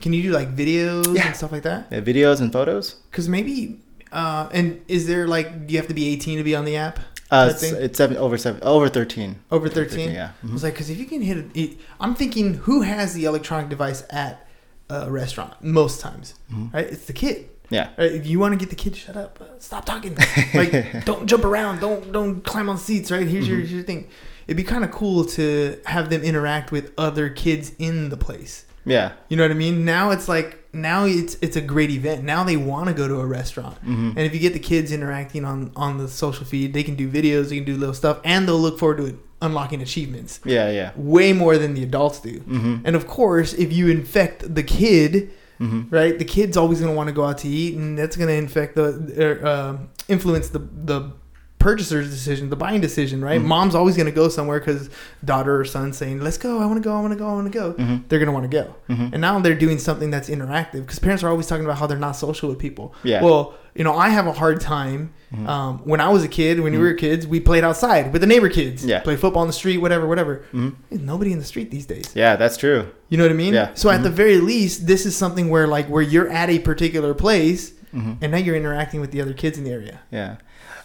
can 0.00 0.12
you 0.12 0.22
do 0.22 0.30
like 0.30 0.54
videos 0.56 1.14
Yeah. 1.14 1.26
and 1.28 1.36
stuff 1.36 1.52
like 1.52 1.62
that? 1.62 1.86
Yeah, 1.90 2.00
videos 2.00 2.40
and 2.40 2.52
photos. 2.52 2.94
Because 3.10 3.28
maybe 3.28 3.80
uh, 4.12 4.48
and 4.52 4.80
is 4.88 5.06
there 5.06 5.26
like 5.28 5.66
do 5.66 5.72
you 5.72 5.78
have 5.78 5.88
to 5.88 5.94
be 5.94 6.08
18 6.08 6.38
to 6.38 6.44
be 6.44 6.54
on 6.54 6.64
the 6.64 6.76
app? 6.76 6.98
Uh, 7.30 7.48
it's, 7.52 7.62
it's 7.62 7.96
seven 7.96 8.16
over 8.16 8.36
seven 8.36 8.60
over 8.62 8.88
thirteen. 8.88 9.38
Over 9.52 9.68
13? 9.68 10.10
yeah. 10.10 10.32
I 10.48 10.52
was 10.52 10.64
like, 10.64 10.74
because 10.74 10.90
if 10.90 10.98
you 10.98 11.04
can 11.06 11.22
hit 11.22 11.36
it, 11.38 11.46
it, 11.54 11.78
I'm 12.00 12.16
thinking 12.16 12.54
who 12.54 12.82
has 12.82 13.14
the 13.14 13.24
electronic 13.24 13.68
device 13.68 14.02
at 14.10 14.48
a 14.88 15.08
restaurant 15.08 15.54
most 15.62 16.00
times, 16.00 16.34
Mm-hmm. 16.52 16.74
right? 16.76 16.86
It's 16.86 17.04
the 17.06 17.12
kid. 17.12 17.48
Yeah. 17.68 17.90
Right? 17.96 18.10
If 18.10 18.26
you 18.26 18.40
want 18.40 18.54
to 18.54 18.58
get 18.58 18.68
the 18.70 18.74
kid, 18.74 18.96
shut 18.96 19.16
up, 19.16 19.40
uh, 19.40 19.44
stop 19.60 19.84
talking, 19.84 20.16
like 20.54 21.04
don't 21.04 21.28
jump 21.28 21.44
around, 21.44 21.78
don't 21.78 22.10
don't 22.10 22.40
climb 22.42 22.68
on 22.68 22.78
seats, 22.78 23.12
right? 23.12 23.24
Here's 23.28 23.44
Mm-hmm. 23.46 23.54
here's 23.58 23.72
your 23.72 23.84
thing. 23.84 24.08
It'd 24.48 24.56
be 24.56 24.64
kind 24.64 24.82
of 24.82 24.90
cool 24.90 25.24
to 25.26 25.78
have 25.86 26.10
them 26.10 26.22
interact 26.22 26.72
with 26.72 26.92
other 26.98 27.28
kids 27.30 27.70
in 27.78 28.08
the 28.08 28.16
place. 28.16 28.64
Yeah. 28.84 29.12
You 29.28 29.36
know 29.36 29.44
what 29.44 29.50
I 29.50 29.54
mean? 29.54 29.84
Now 29.84 30.10
it's 30.10 30.28
like 30.28 30.56
now 30.72 31.04
it's 31.04 31.36
it's 31.42 31.56
a 31.56 31.60
great 31.60 31.90
event. 31.90 32.24
Now 32.24 32.44
they 32.44 32.56
want 32.56 32.88
to 32.88 32.94
go 32.94 33.06
to 33.08 33.16
a 33.20 33.26
restaurant, 33.26 33.76
Mhm. 33.84 34.10
and 34.10 34.20
if 34.20 34.32
you 34.32 34.40
get 34.40 34.52
the 34.52 34.58
kids 34.58 34.90
interacting 34.92 35.44
on 35.44 35.70
on 35.76 35.98
the 35.98 36.08
social 36.08 36.44
feed, 36.46 36.72
they 36.72 36.82
can 36.82 36.94
do 36.94 37.08
videos, 37.08 37.48
they 37.50 37.56
can 37.56 37.64
do 37.64 37.76
little 37.76 37.94
stuff, 37.94 38.18
and 38.24 38.46
they'll 38.48 38.58
look 38.60 38.78
forward 38.78 38.98
to 38.98 39.06
it 39.06 39.16
unlocking 39.42 39.80
achievements 39.80 40.38
Yeah, 40.44 40.70
yeah. 40.70 40.90
way 40.96 41.32
more 41.32 41.56
than 41.58 41.72
the 41.74 41.82
adults 41.82 42.20
do. 42.20 42.40
Mm-hmm. 42.40 42.76
And 42.84 42.94
of 42.94 43.06
course, 43.06 43.52
if 43.54 43.72
you 43.72 43.88
infect 43.88 44.54
the 44.54 44.62
kid, 44.62 45.30
Mm-hmm. 45.60 45.94
right, 45.94 46.18
the 46.18 46.24
kid's 46.24 46.56
always 46.56 46.80
going 46.80 46.90
to 46.90 46.96
want 46.96 47.08
to 47.08 47.12
go 47.14 47.24
out 47.24 47.36
to 47.38 47.48
eat, 47.48 47.76
and 47.76 47.98
that's 47.98 48.16
going 48.16 48.28
to 48.28 48.34
infect 48.34 48.76
the 48.76 49.12
er, 49.18 49.46
uh, 49.46 49.76
influence 50.08 50.48
the 50.48 50.60
the 50.84 51.12
purchaser's 51.60 52.10
decision, 52.10 52.50
the 52.50 52.56
buying 52.56 52.80
decision, 52.80 53.22
right? 53.22 53.40
Mhm. 53.40 53.44
Mom's 53.44 53.74
always 53.76 53.94
going 53.96 54.06
to 54.06 54.12
go 54.12 54.28
somewhere 54.28 54.58
because 54.58 54.90
daughter 55.24 55.60
or 55.60 55.64
son 55.64 55.92
saying, 55.92 56.20
"Let's 56.20 56.38
go, 56.38 56.58
I 56.60 56.66
want 56.66 56.82
to 56.82 56.88
go, 56.88 56.96
I 56.96 57.00
want 57.00 57.12
to 57.12 57.18
go, 57.18 57.28
I 57.28 57.34
want 57.34 57.52
to 57.52 57.56
go." 57.58 57.72
Mhm. 57.74 58.02
They're 58.08 58.18
going 58.18 58.26
to 58.26 58.32
want 58.32 58.50
to 58.50 58.56
go, 58.56 58.74
Mhm. 58.88 59.12
and 59.12 59.20
now 59.20 59.38
they're 59.38 59.54
doing 59.54 59.78
something 59.78 60.10
that's 60.10 60.28
interactive 60.28 60.80
because 60.80 60.98
parents 60.98 61.22
are 61.22 61.28
always 61.28 61.46
talking 61.46 61.64
about 61.64 61.78
how 61.78 61.86
they're 61.86 61.98
not 61.98 62.16
social 62.16 62.48
with 62.48 62.58
people. 62.58 62.92
Yeah. 63.04 63.22
Well, 63.22 63.54
you 63.76 63.84
know, 63.84 63.94
I 63.94 64.08
have 64.08 64.26
a 64.26 64.32
hard 64.32 64.60
time. 64.60 65.10
Mhm. 65.32 65.46
Um, 65.48 65.80
when 65.84 66.00
I 66.00 66.08
was 66.08 66.24
a 66.24 66.28
kid, 66.28 66.58
when 66.58 66.72
we 66.72 66.78
were 66.78 66.92
kids, 66.94 67.24
we 67.24 67.38
played 67.38 67.62
outside 67.62 68.12
with 68.12 68.20
the 68.20 68.26
neighbor 68.26 68.48
kids. 68.48 68.84
Yeah. 68.84 68.98
Play 69.00 69.14
football 69.14 69.42
in 69.42 69.46
the 69.46 69.52
street, 69.52 69.78
whatever, 69.78 70.08
whatever. 70.08 70.42
Mhm. 70.52 70.72
Nobody 70.90 71.30
in 71.30 71.38
the 71.38 71.44
street 71.44 71.70
these 71.70 71.86
days. 71.86 72.06
Yeah, 72.14 72.34
that's 72.34 72.56
true. 72.56 72.86
You 73.10 73.16
know 73.18 73.24
what 73.24 73.30
I 73.30 73.36
mean? 73.36 73.54
Yeah. 73.54 73.68
So 73.74 73.90
at 73.90 74.02
the 74.02 74.10
very 74.10 74.38
least, 74.38 74.86
this 74.88 75.06
is 75.06 75.14
something 75.14 75.48
where 75.50 75.68
like 75.68 75.86
where 75.88 76.02
you're 76.02 76.28
at 76.28 76.50
a 76.50 76.58
particular 76.58 77.14
place 77.14 77.72
and 77.92 78.30
now 78.32 78.38
you're 78.38 78.56
interacting 78.56 79.00
with 79.00 79.10
the 79.12 79.20
other 79.20 79.32
kids 79.34 79.56
in 79.58 79.64
the 79.64 79.70
area. 79.70 80.00
Yeah, 80.10 80.36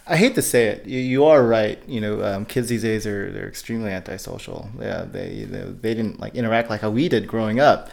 I 0.08 0.16
hate 0.16 0.34
to 0.36 0.42
say 0.42 0.66
it. 0.68 0.86
You, 0.86 1.00
you 1.00 1.24
are 1.24 1.42
right. 1.44 1.80
You 1.88 2.00
know, 2.00 2.22
um, 2.24 2.44
kids 2.44 2.68
these 2.68 2.82
days 2.82 3.06
are 3.06 3.30
they're 3.32 3.48
extremely 3.48 3.90
antisocial. 3.90 4.68
Yeah, 4.80 5.04
they, 5.04 5.44
they 5.50 5.62
they 5.80 5.94
didn't 5.94 6.20
like 6.20 6.34
interact 6.34 6.70
like 6.70 6.80
how 6.80 6.90
we 6.90 7.08
did 7.08 7.26
growing 7.26 7.58
up. 7.60 7.90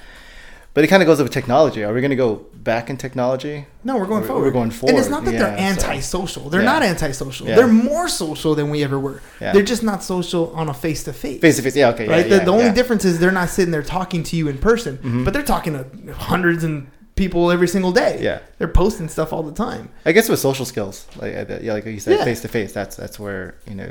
But 0.75 0.83
it 0.83 0.87
kind 0.87 1.03
of 1.03 1.07
goes 1.07 1.21
with 1.21 1.31
technology. 1.31 1.83
Are 1.83 1.93
we 1.93 2.01
going 2.01 2.09
to 2.09 2.15
go 2.15 2.47
back 2.55 2.89
in 2.89 2.97
technology? 2.97 3.67
No, 3.83 3.95
we're 3.95 4.07
going 4.07 4.21
We're- 4.21 4.27
forward. 4.27 4.45
we're 4.45 4.51
going 4.51 4.71
forward. 4.71 4.95
And 4.95 4.99
it's 4.99 5.07
not 5.09 5.23
that 5.25 5.31
they're 5.31 5.55
yeah, 5.55 5.75
so- 5.75 5.87
antisocial. 5.87 6.49
They're 6.49 6.61
Yeah. 6.63 6.71
not 6.73 6.81
antisocial. 6.81 7.47
Yeah. 7.47 7.57
They're 7.57 7.67
more 7.67 8.07
social 8.07 8.55
than 8.55 8.71
we 8.71 8.83
ever 8.83 8.99
were. 8.99 9.21
Yeah. 9.39 9.53
They're 9.53 9.61
just 9.61 9.83
not 9.83 10.03
social 10.03 10.51
on 10.55 10.69
a 10.69 10.73
face 10.73 11.03
to 11.03 11.13
face. 11.13 11.41
Face 11.41 11.57
to 11.57 11.61
face. 11.61 11.75
Yeah. 11.75 11.89
Okay. 11.89 12.07
Right. 12.07 12.27
Yeah, 12.27 12.39
the, 12.39 12.45
the 12.45 12.51
only 12.51 12.71
difference 12.71 13.05
is 13.05 13.19
they're 13.19 13.31
not 13.31 13.49
sitting 13.49 13.71
there 13.71 13.83
talking 13.83 14.23
to 14.23 14.35
you 14.35 14.47
in 14.47 14.57
person, 14.57 14.97
Mhm. 14.97 15.25
but 15.25 15.33
they're 15.35 15.43
talking 15.43 15.73
to 15.73 16.13
hundreds 16.13 16.63
and 16.63 16.87
people 17.15 17.51
every 17.51 17.67
single 17.67 17.91
day. 17.91 18.17
Yeah. 18.21 18.39
They're 18.57 18.67
posting 18.67 19.07
stuff 19.07 19.31
all 19.33 19.43
the 19.43 19.51
time. 19.51 19.89
I 20.05 20.13
guess 20.13 20.29
with 20.29 20.39
social 20.39 20.65
skills, 20.65 21.05
like 21.17 21.33
yeah, 21.61 21.73
like 21.73 21.85
you 21.85 21.99
said, 21.99 22.23
face 22.23 22.41
to 22.41 22.47
face. 22.47 22.73
That's 22.73 22.95
that's 22.95 23.19
where 23.19 23.53
you 23.67 23.75
know 23.75 23.87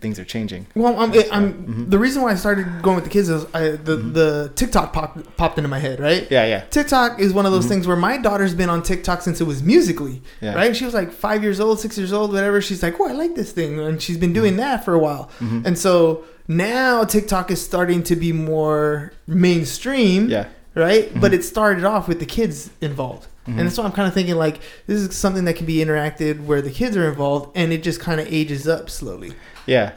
things 0.00 0.18
are 0.18 0.24
changing. 0.24 0.66
Well, 0.74 0.98
I'm, 0.98 1.12
I'm 1.30 1.52
Mhm. 1.54 1.90
the 1.90 1.98
reason 1.98 2.22
why 2.22 2.32
I 2.32 2.34
started 2.34 2.82
going 2.82 2.96
with 2.96 3.04
the 3.04 3.10
kids 3.10 3.28
is 3.28 3.44
I, 3.54 3.70
the 3.70 3.96
the 3.96 4.52
TikTok 4.56 4.92
popped 4.92 5.36
popped 5.36 5.56
into 5.58 5.68
my 5.68 5.78
head, 5.78 6.00
right? 6.00 6.26
Yeah. 6.30 6.46
Yeah. 6.46 6.60
TikTok 6.70 7.20
is 7.20 7.32
one 7.32 7.46
of 7.46 7.52
those 7.52 7.66
things 7.66 7.86
where 7.86 7.96
my 7.96 8.16
daughter's 8.16 8.54
been 8.54 8.70
on 8.70 8.82
TikTok 8.82 9.22
since 9.22 9.40
it 9.40 9.46
was 9.46 9.62
Musical.ly, 9.62 10.20
Yeah. 10.40 10.54
right? 10.54 10.74
She 10.74 10.84
was 10.84 10.94
like 10.94 11.12
five 11.12 11.42
years 11.44 11.60
old, 11.60 11.78
six 11.78 11.96
years 11.96 12.12
old, 12.12 12.32
whatever. 12.32 12.60
She's 12.60 12.82
like, 12.82 12.98
"Oh, 13.00 13.08
I 13.08 13.12
like 13.12 13.34
this 13.36 13.52
thing," 13.52 13.78
and 13.78 14.02
she's 14.02 14.18
been 14.18 14.32
doing 14.32 14.56
that 14.56 14.84
for 14.84 14.94
a 14.94 14.98
while. 14.98 15.30
Mhm. 15.40 15.64
And 15.66 15.78
so 15.78 16.24
now 16.48 17.04
TikTok 17.04 17.50
is 17.50 17.62
starting 17.62 18.02
to 18.04 18.16
be 18.16 18.32
more 18.32 19.12
mainstream, 19.26 20.28
Yeah. 20.28 20.46
Right? 20.74 21.10
But 21.20 21.32
Mhm. 21.32 21.34
it 21.36 21.44
started 21.44 21.84
off 21.84 22.08
with 22.08 22.18
the 22.20 22.26
kids 22.26 22.70
involved. 22.80 23.26
Mhm. 23.46 23.58
And 23.58 23.66
that's 23.66 23.76
why 23.78 23.84
I'm 23.84 23.92
kind 23.92 24.08
of 24.08 24.14
thinking 24.14 24.36
like 24.36 24.60
this 24.86 25.00
is 25.00 25.14
something 25.16 25.44
that 25.44 25.54
can 25.56 25.66
be 25.66 25.76
interacted 25.76 26.44
where 26.44 26.62
the 26.62 26.70
kids 26.70 26.96
are 26.96 27.08
involved 27.08 27.50
and 27.54 27.72
it 27.72 27.82
just 27.82 28.00
kind 28.00 28.20
of 28.20 28.26
ages 28.32 28.66
up 28.66 28.88
slowly. 28.90 29.32
Yeah, 29.66 29.92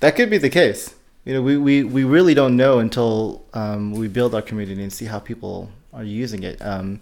that 0.00 0.16
could 0.16 0.30
be 0.30 0.38
the 0.38 0.50
case. 0.50 0.94
You 1.24 1.34
know, 1.34 1.42
we, 1.42 1.56
we, 1.56 1.82
we 1.82 2.04
really 2.04 2.34
don't 2.34 2.56
know 2.56 2.78
until 2.78 3.42
um, 3.54 3.92
we 3.92 4.06
build 4.08 4.34
our 4.34 4.42
community 4.42 4.82
and 4.82 4.92
see 4.92 5.06
how 5.06 5.18
people 5.18 5.70
are 5.92 6.04
using 6.04 6.42
it. 6.44 6.60
Um, 6.60 7.00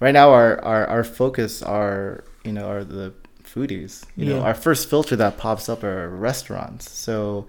right 0.00 0.12
now, 0.12 0.30
our, 0.30 0.60
our, 0.64 0.86
our 0.86 1.04
focus 1.04 1.62
are 1.62 2.24
you 2.44 2.52
know 2.52 2.66
are 2.68 2.84
the 2.84 3.12
foodies. 3.44 4.04
You 4.16 4.26
know, 4.26 4.40
our 4.40 4.54
first 4.54 4.88
filter 4.88 5.16
that 5.16 5.36
pops 5.36 5.68
up 5.68 5.82
are 5.84 6.08
restaurants. 6.08 6.88
So 6.90 7.46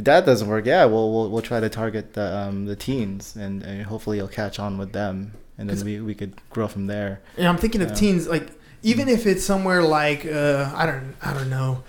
if 0.00 0.04
that 0.04 0.24
doesn't 0.26 0.48
work, 0.48 0.64
yeah, 0.66 0.84
we'll 0.86 1.12
we'll, 1.12 1.28
we'll 1.30 1.42
try 1.52 1.60
to 1.60 1.68
target 1.68 2.14
the 2.14 2.26
um, 2.40 2.56
the 2.66 2.76
teens 2.86 3.36
and, 3.36 3.62
and 3.62 3.82
hopefully 3.84 4.16
you'll 4.18 4.28
catch 4.42 4.58
on 4.58 4.78
with 4.78 4.92
them, 4.92 5.32
and 5.58 5.68
then 5.68 5.78
we, 5.84 6.00
we 6.00 6.14
could 6.14 6.32
grow 6.54 6.66
from 6.68 6.86
there. 6.86 7.20
And 7.36 7.46
I'm 7.46 7.58
thinking 7.58 7.82
of 7.82 7.88
Yeah. 7.90 7.94
teens 8.02 8.26
like 8.26 8.46
even 8.82 9.08
if 9.16 9.26
it's 9.26 9.44
somewhere 9.44 9.82
like 9.82 10.24
uh, 10.24 10.72
I 10.74 10.86
don't 10.86 11.14
I 11.22 11.30
don't 11.36 11.50
know. 11.50 11.82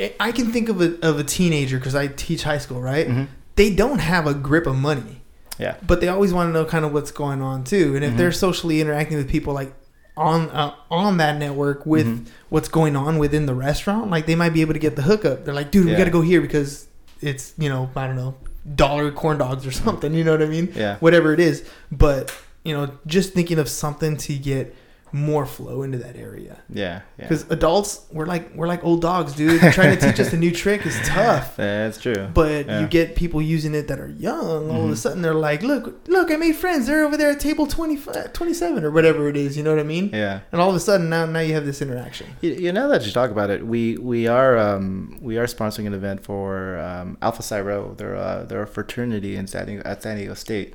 I- 0.00 0.14
I 0.28 0.32
can 0.32 0.46
think 0.54 0.68
of 0.68 0.80
a 0.80 0.88
of 1.08 1.18
a 1.18 1.24
teenager 1.24 1.76
because 1.78 1.94
I 1.94 2.06
teach 2.26 2.42
high 2.44 2.58
school, 2.64 2.80
right? 2.80 3.06
Mhm. 3.08 3.26
They 3.56 3.70
don't 3.82 3.98
have 4.12 4.24
a 4.26 4.34
grip 4.48 4.66
of 4.66 4.76
money, 4.76 5.20
Yeah. 5.58 5.74
but 5.86 6.00
they 6.00 6.08
always 6.08 6.32
want 6.32 6.48
to 6.48 6.52
know 6.52 6.64
kind 6.64 6.84
of 6.86 6.92
what's 6.92 7.10
going 7.10 7.42
on 7.42 7.64
too. 7.64 7.86
And 7.96 8.02
if 8.04 8.12
Mhm. 8.12 8.16
they're 8.18 8.32
socially 8.46 8.80
interacting 8.80 9.16
with 9.18 9.28
people 9.28 9.52
like 9.52 9.72
on 10.16 10.48
uh, 10.50 10.72
on 10.90 11.18
that 11.18 11.38
network 11.38 11.84
with 11.84 12.06
Mhm. 12.06 12.26
what's 12.48 12.68
going 12.68 12.94
on 12.96 13.18
within 13.18 13.44
the 13.46 13.54
restaurant, 13.54 14.10
like 14.10 14.24
they 14.26 14.36
might 14.42 14.54
be 14.54 14.62
able 14.62 14.72
to 14.74 14.84
get 14.88 14.94
the 14.96 15.02
hookup. 15.10 15.44
They're 15.44 15.54
like, 15.62 15.70
dude, 15.70 15.86
we 15.86 15.94
got 15.96 16.04
to 16.12 16.16
go 16.20 16.22
here 16.22 16.40
because 16.40 16.86
it's 17.20 17.54
you 17.58 17.68
know 17.68 17.90
I 17.96 18.06
don't 18.06 18.16
know 18.16 18.34
dollar 18.74 19.10
corn 19.10 19.38
dogs 19.38 19.66
or 19.66 19.70
something. 19.84 20.12
You 20.14 20.24
know 20.24 20.32
what 20.32 20.42
I 20.42 20.46
mean? 20.46 20.72
Yeah. 20.74 20.96
Whatever 20.96 21.32
it 21.32 21.40
is, 21.40 21.68
but 21.90 22.34
you 22.64 22.74
know, 22.74 22.90
just 23.06 23.32
thinking 23.32 23.58
of 23.58 23.68
something 23.68 24.16
to 24.18 24.36
get 24.36 24.74
more 25.12 25.46
flow 25.46 25.82
into 25.82 25.98
that 25.98 26.16
area. 26.16 26.58
Yeah. 26.68 27.02
Yeah. 27.18 27.24
Because 27.28 27.50
adults, 27.50 28.06
we're 28.12 28.26
like 28.26 28.54
we're 28.54 28.66
like 28.68 28.84
old 28.84 29.00
dogs, 29.02 29.32
dude. 29.34 29.60
Trying 29.72 29.96
to 29.98 30.06
teach 30.06 30.20
us 30.20 30.32
a 30.32 30.36
new 30.44 30.50
trick 30.52 30.84
is 30.86 30.98
tough. 31.04 31.56
That's 31.56 31.98
true. 32.00 32.28
But 32.32 32.66
Yeah. 32.66 32.80
you 32.80 32.86
get 32.88 33.16
people 33.16 33.40
using 33.42 33.74
it 33.74 33.88
that 33.88 33.98
are 34.00 34.08
young. 34.08 34.70
All 34.70 34.84
of 34.84 34.90
a 34.90 34.94
Mhm. 34.94 34.96
sudden, 34.96 35.22
they're 35.22 35.34
like, 35.34 35.62
"Look, 35.62 36.06
look! 36.08 36.30
I 36.30 36.36
made 36.36 36.56
friends. 36.56 36.86
They're 36.86 37.04
over 37.04 37.16
there 37.16 37.30
at 37.30 37.40
table 37.40 37.66
25, 37.66 38.32
27 38.32 38.84
or 38.84 38.90
whatever 38.90 39.28
it 39.28 39.36
is." 39.36 39.56
You 39.56 39.62
know 39.62 39.70
what 39.70 39.80
I 39.80 39.84
mean? 39.84 40.10
Yeah. 40.12 40.40
And 40.52 40.60
all 40.60 40.70
of 40.70 40.76
a 40.76 40.80
sudden, 40.80 41.08
now 41.08 41.26
now 41.26 41.40
you 41.40 41.54
have 41.54 41.66
this 41.66 41.80
interaction. 41.82 42.26
You, 42.40 42.52
you 42.52 42.72
know 42.72 42.88
that 42.88 43.04
you 43.06 43.12
talk 43.12 43.30
about 43.30 43.50
it, 43.50 43.66
we 43.66 43.96
we 43.98 44.26
are 44.26 44.56
um, 44.58 45.18
we 45.20 45.38
are 45.38 45.46
sponsoring 45.46 45.86
an 45.86 45.94
event 45.94 46.24
for 46.24 46.78
um, 46.78 47.16
Alpha 47.22 47.42
Psi 47.42 47.60
Rho. 47.60 47.94
They're 47.96 48.16
uh, 48.16 48.44
they're 48.44 48.62
a 48.62 48.66
fraternity 48.66 49.36
in 49.36 49.46
San 49.46 49.66
Diego, 49.66 49.82
at 49.84 50.02
San 50.02 50.16
Diego 50.16 50.34
State, 50.34 50.74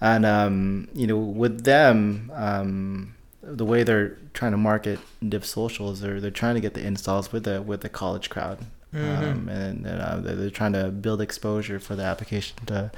and 0.00 0.24
um, 0.24 0.88
you 0.94 1.06
know 1.06 1.18
with 1.18 1.64
them, 1.64 2.30
um, 2.34 3.14
the 3.42 3.64
way 3.64 3.82
they're 3.82 4.16
trying 4.34 4.52
to 4.52 4.58
market 4.58 4.98
Dip 5.26 5.44
Socials, 5.44 6.00
they're 6.00 6.20
they're 6.20 6.30
trying 6.30 6.54
to 6.56 6.60
get 6.60 6.74
the 6.74 6.84
installs 6.86 7.32
with 7.32 7.44
the 7.44 7.62
with 7.62 7.80
the 7.80 7.88
college 7.88 8.28
crowd, 8.30 8.58
um, 8.94 9.48
and, 9.48 9.86
and 9.86 9.86
uh, 9.86 10.16
they're, 10.20 10.36
they're 10.36 10.50
trying 10.50 10.72
to 10.74 10.90
build 10.90 11.20
exposure 11.20 11.78
for 11.80 11.96
the 11.96 12.02
application 12.04 12.56
to. 12.66 12.90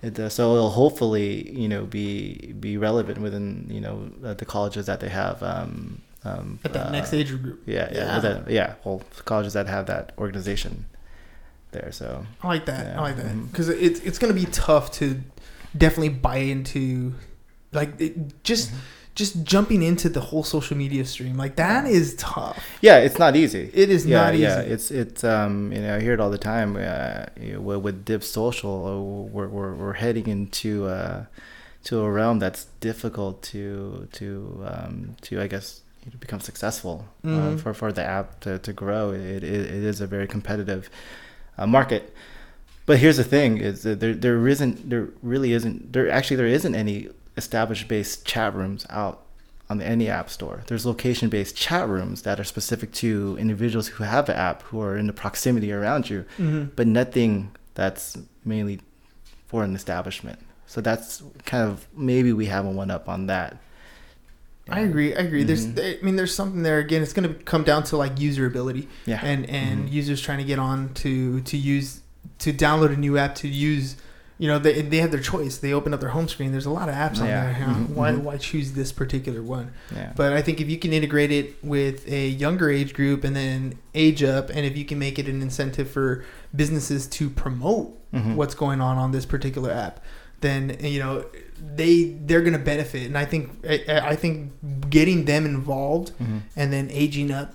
It, 0.00 0.16
uh, 0.18 0.28
so 0.28 0.54
it'll 0.54 0.70
hopefully, 0.70 1.50
you 1.50 1.68
know, 1.68 1.84
be 1.84 2.54
be 2.60 2.76
relevant 2.76 3.18
within, 3.18 3.66
you 3.68 3.80
know, 3.80 4.08
uh, 4.24 4.34
the 4.34 4.44
colleges 4.44 4.86
that 4.86 5.00
they 5.00 5.08
have. 5.08 5.42
Um, 5.42 6.02
um, 6.24 6.58
At 6.64 6.72
that 6.74 6.86
uh, 6.86 6.90
next 6.90 7.12
age 7.12 7.30
group. 7.30 7.62
yeah, 7.66 7.88
yeah, 7.92 7.98
Yeah. 8.14 8.20
that- 8.20 8.50
yeah. 8.50 8.74
Well, 8.84 9.02
colleges 9.24 9.52
that 9.54 9.66
have 9.66 9.86
that 9.86 10.12
organization 10.18 10.86
there. 11.72 11.90
So 11.92 12.24
I 12.42 12.46
like 12.46 12.66
that. 12.66 12.96
I 12.96 13.00
like 13.00 13.16
that 13.16 13.50
because 13.50 13.68
it's 13.68 13.98
it's 14.00 14.18
gonna 14.18 14.32
be 14.34 14.46
tough 14.46 14.92
to 14.92 15.20
definitely 15.76 16.10
buy 16.10 16.36
into, 16.38 17.14
like 17.72 18.00
it, 18.00 18.44
just 18.44 18.70
Mm-hmm. 18.70 18.78
Just 19.22 19.34
jumping 19.52 19.82
into 19.90 20.08
the 20.16 20.22
whole 20.28 20.44
social 20.56 20.76
media 20.84 21.04
stream. 21.14 21.36
Like 21.44 21.54
that 21.64 21.82
is 21.98 22.06
tough. 22.32 22.58
yeah, 22.88 22.98
it's 23.06 23.18
not 23.24 23.32
easy. 23.42 23.64
It 23.82 23.88
is 23.96 24.02
yeah, 24.06 24.22
not 24.22 24.34
easy. 24.34 24.42
Yeah, 24.44 24.74
it's 24.74 24.88
it's 25.02 25.22
um 25.34 25.54
you 25.74 25.80
know 25.84 25.92
I 25.96 26.00
hear 26.06 26.14
it 26.16 26.20
all 26.22 26.32
the 26.38 26.44
time. 26.52 26.70
Uh, 26.76 27.26
with, 27.86 27.96
Dip 28.08 28.22
Social, 28.40 28.74
uh, 28.90 29.00
we're, 29.34 29.48
we're 29.56 29.74
we're 29.80 29.98
heading 30.04 30.26
into 30.36 30.70
uh 30.98 31.18
to 31.88 31.92
a 32.06 32.10
realm 32.20 32.36
that's 32.44 32.62
difficult 32.88 33.34
to 33.52 33.62
to 34.18 34.28
um 34.72 34.94
to 35.26 35.32
I 35.44 35.48
guess 35.54 35.66
become 36.26 36.40
successful 36.50 36.96
uh, 37.24 37.28
Mhm. 37.28 37.60
for 37.62 37.72
for 37.80 37.90
the 37.98 38.04
app 38.18 38.26
to, 38.44 38.50
to 38.66 38.72
grow. 38.82 39.04
It, 39.12 39.42
it 39.54 39.62
it 39.76 39.82
is 39.92 39.98
a 40.00 40.06
very 40.14 40.28
competitive 40.36 40.82
uh, 41.58 41.66
market. 41.78 42.02
But 42.88 42.96
here's 43.02 43.18
the 43.22 43.28
thing: 43.36 43.50
is 43.68 43.76
that 43.82 43.96
there 44.02 44.14
there 44.24 44.40
isn't 44.54 44.74
there 44.90 45.06
really 45.32 45.52
isn't 45.58 45.76
there 45.94 46.06
actually 46.18 46.38
there 46.42 46.52
isn't 46.58 46.74
any 46.84 46.98
established 47.42 47.88
based 47.88 48.26
chat 48.26 48.54
rooms 48.54 48.84
out 48.90 49.22
on 49.70 49.78
the, 49.78 49.86
any 49.86 50.08
app 50.08 50.28
store. 50.28 50.62
There's 50.66 50.84
location 50.84 51.28
based 51.30 51.56
chat 51.56 51.88
rooms 51.88 52.22
that 52.22 52.38
are 52.40 52.44
specific 52.44 52.92
to 52.94 53.36
individuals 53.40 53.88
who 53.88 54.04
have 54.04 54.26
the 54.26 54.36
app 54.36 54.62
who 54.62 54.80
are 54.82 54.96
in 54.98 55.06
the 55.06 55.12
proximity 55.12 55.72
around 55.72 56.10
you, 56.10 56.24
Mhm. 56.38 56.70
but 56.76 56.86
nothing 56.86 57.52
that's 57.74 58.18
mainly 58.44 58.80
for 59.46 59.64
an 59.64 59.74
establishment. 59.74 60.38
So 60.66 60.80
that's 60.82 61.22
kind 61.46 61.66
of 61.70 61.86
maybe 61.96 62.32
we 62.32 62.46
have 62.46 62.66
a 62.66 62.70
one 62.70 62.90
up 62.90 63.08
on 63.08 63.26
that. 63.28 63.56
I 64.70 64.80
agree. 64.80 65.14
I 65.16 65.20
agree. 65.20 65.44
Mhm. 65.44 65.46
There's, 65.46 65.64
I 65.96 65.98
mean, 66.04 66.16
there's 66.16 66.34
something 66.34 66.62
there. 66.62 66.78
Again, 66.78 67.00
it's 67.02 67.14
going 67.14 67.26
to 67.26 67.34
come 67.44 67.64
down 67.64 67.84
to 67.84 67.96
like 67.96 68.16
usability 68.16 68.86
Yeah. 69.06 69.20
and 69.24 69.48
and 69.48 69.88
Mhm. 69.88 69.92
users 69.92 70.20
trying 70.20 70.38
to 70.38 70.44
get 70.44 70.58
on 70.58 70.92
to 70.94 71.40
to 71.40 71.56
use 71.56 72.00
to 72.40 72.52
download 72.52 72.92
a 72.92 72.96
new 72.96 73.16
app 73.16 73.34
to 73.36 73.48
use. 73.48 73.96
You 74.40 74.46
know, 74.46 74.58
they 74.60 74.82
they 74.82 74.98
have 74.98 75.10
their 75.10 75.20
choice. 75.20 75.58
They 75.58 75.72
open 75.72 75.92
up 75.92 76.00
their 76.00 76.10
home 76.10 76.28
screen. 76.28 76.52
There's 76.52 76.66
a 76.66 76.70
lot 76.70 76.88
of 76.88 76.94
apps 76.94 77.20
on 77.20 77.26
Yeah. 77.26 77.44
there. 77.44 77.52
Huh? 77.54 77.74
Mhm, 77.74 77.88
Why 77.90 78.12
mhm. 78.12 78.22
why 78.22 78.36
choose 78.36 78.72
this 78.72 78.92
particular 78.92 79.42
one? 79.42 79.72
yeah. 79.94 80.12
But 80.14 80.32
I 80.32 80.42
think 80.42 80.60
if 80.60 80.70
you 80.70 80.78
can 80.78 80.92
integrate 80.92 81.32
it 81.32 81.56
with 81.64 82.06
a 82.10 82.28
younger 82.28 82.70
age 82.70 82.94
group 82.94 83.24
and 83.24 83.34
then 83.34 83.74
age 83.94 84.22
up, 84.22 84.48
and 84.50 84.60
if 84.64 84.76
you 84.76 84.84
can 84.84 84.98
make 84.98 85.18
it 85.18 85.26
an 85.28 85.42
incentive 85.42 85.90
for 85.90 86.24
businesses 86.54 87.06
to 87.08 87.28
promote 87.30 87.98
Mhm. 88.12 88.36
what's 88.36 88.54
going 88.54 88.80
on 88.80 88.96
on 88.96 89.10
this 89.10 89.26
particular 89.26 89.72
app, 89.72 89.98
then 90.40 90.76
you 90.80 91.00
know 91.00 91.24
they 91.74 92.14
they're 92.24 92.42
going 92.42 92.52
to 92.52 92.58
benefit. 92.60 93.06
And 93.08 93.18
I 93.18 93.24
think 93.24 93.50
I, 93.68 94.10
I 94.10 94.14
think 94.16 94.52
getting 94.88 95.24
them 95.24 95.46
involved 95.46 96.12
Mhm. 96.22 96.42
and 96.54 96.72
then 96.72 96.88
aging 96.92 97.32
up 97.32 97.54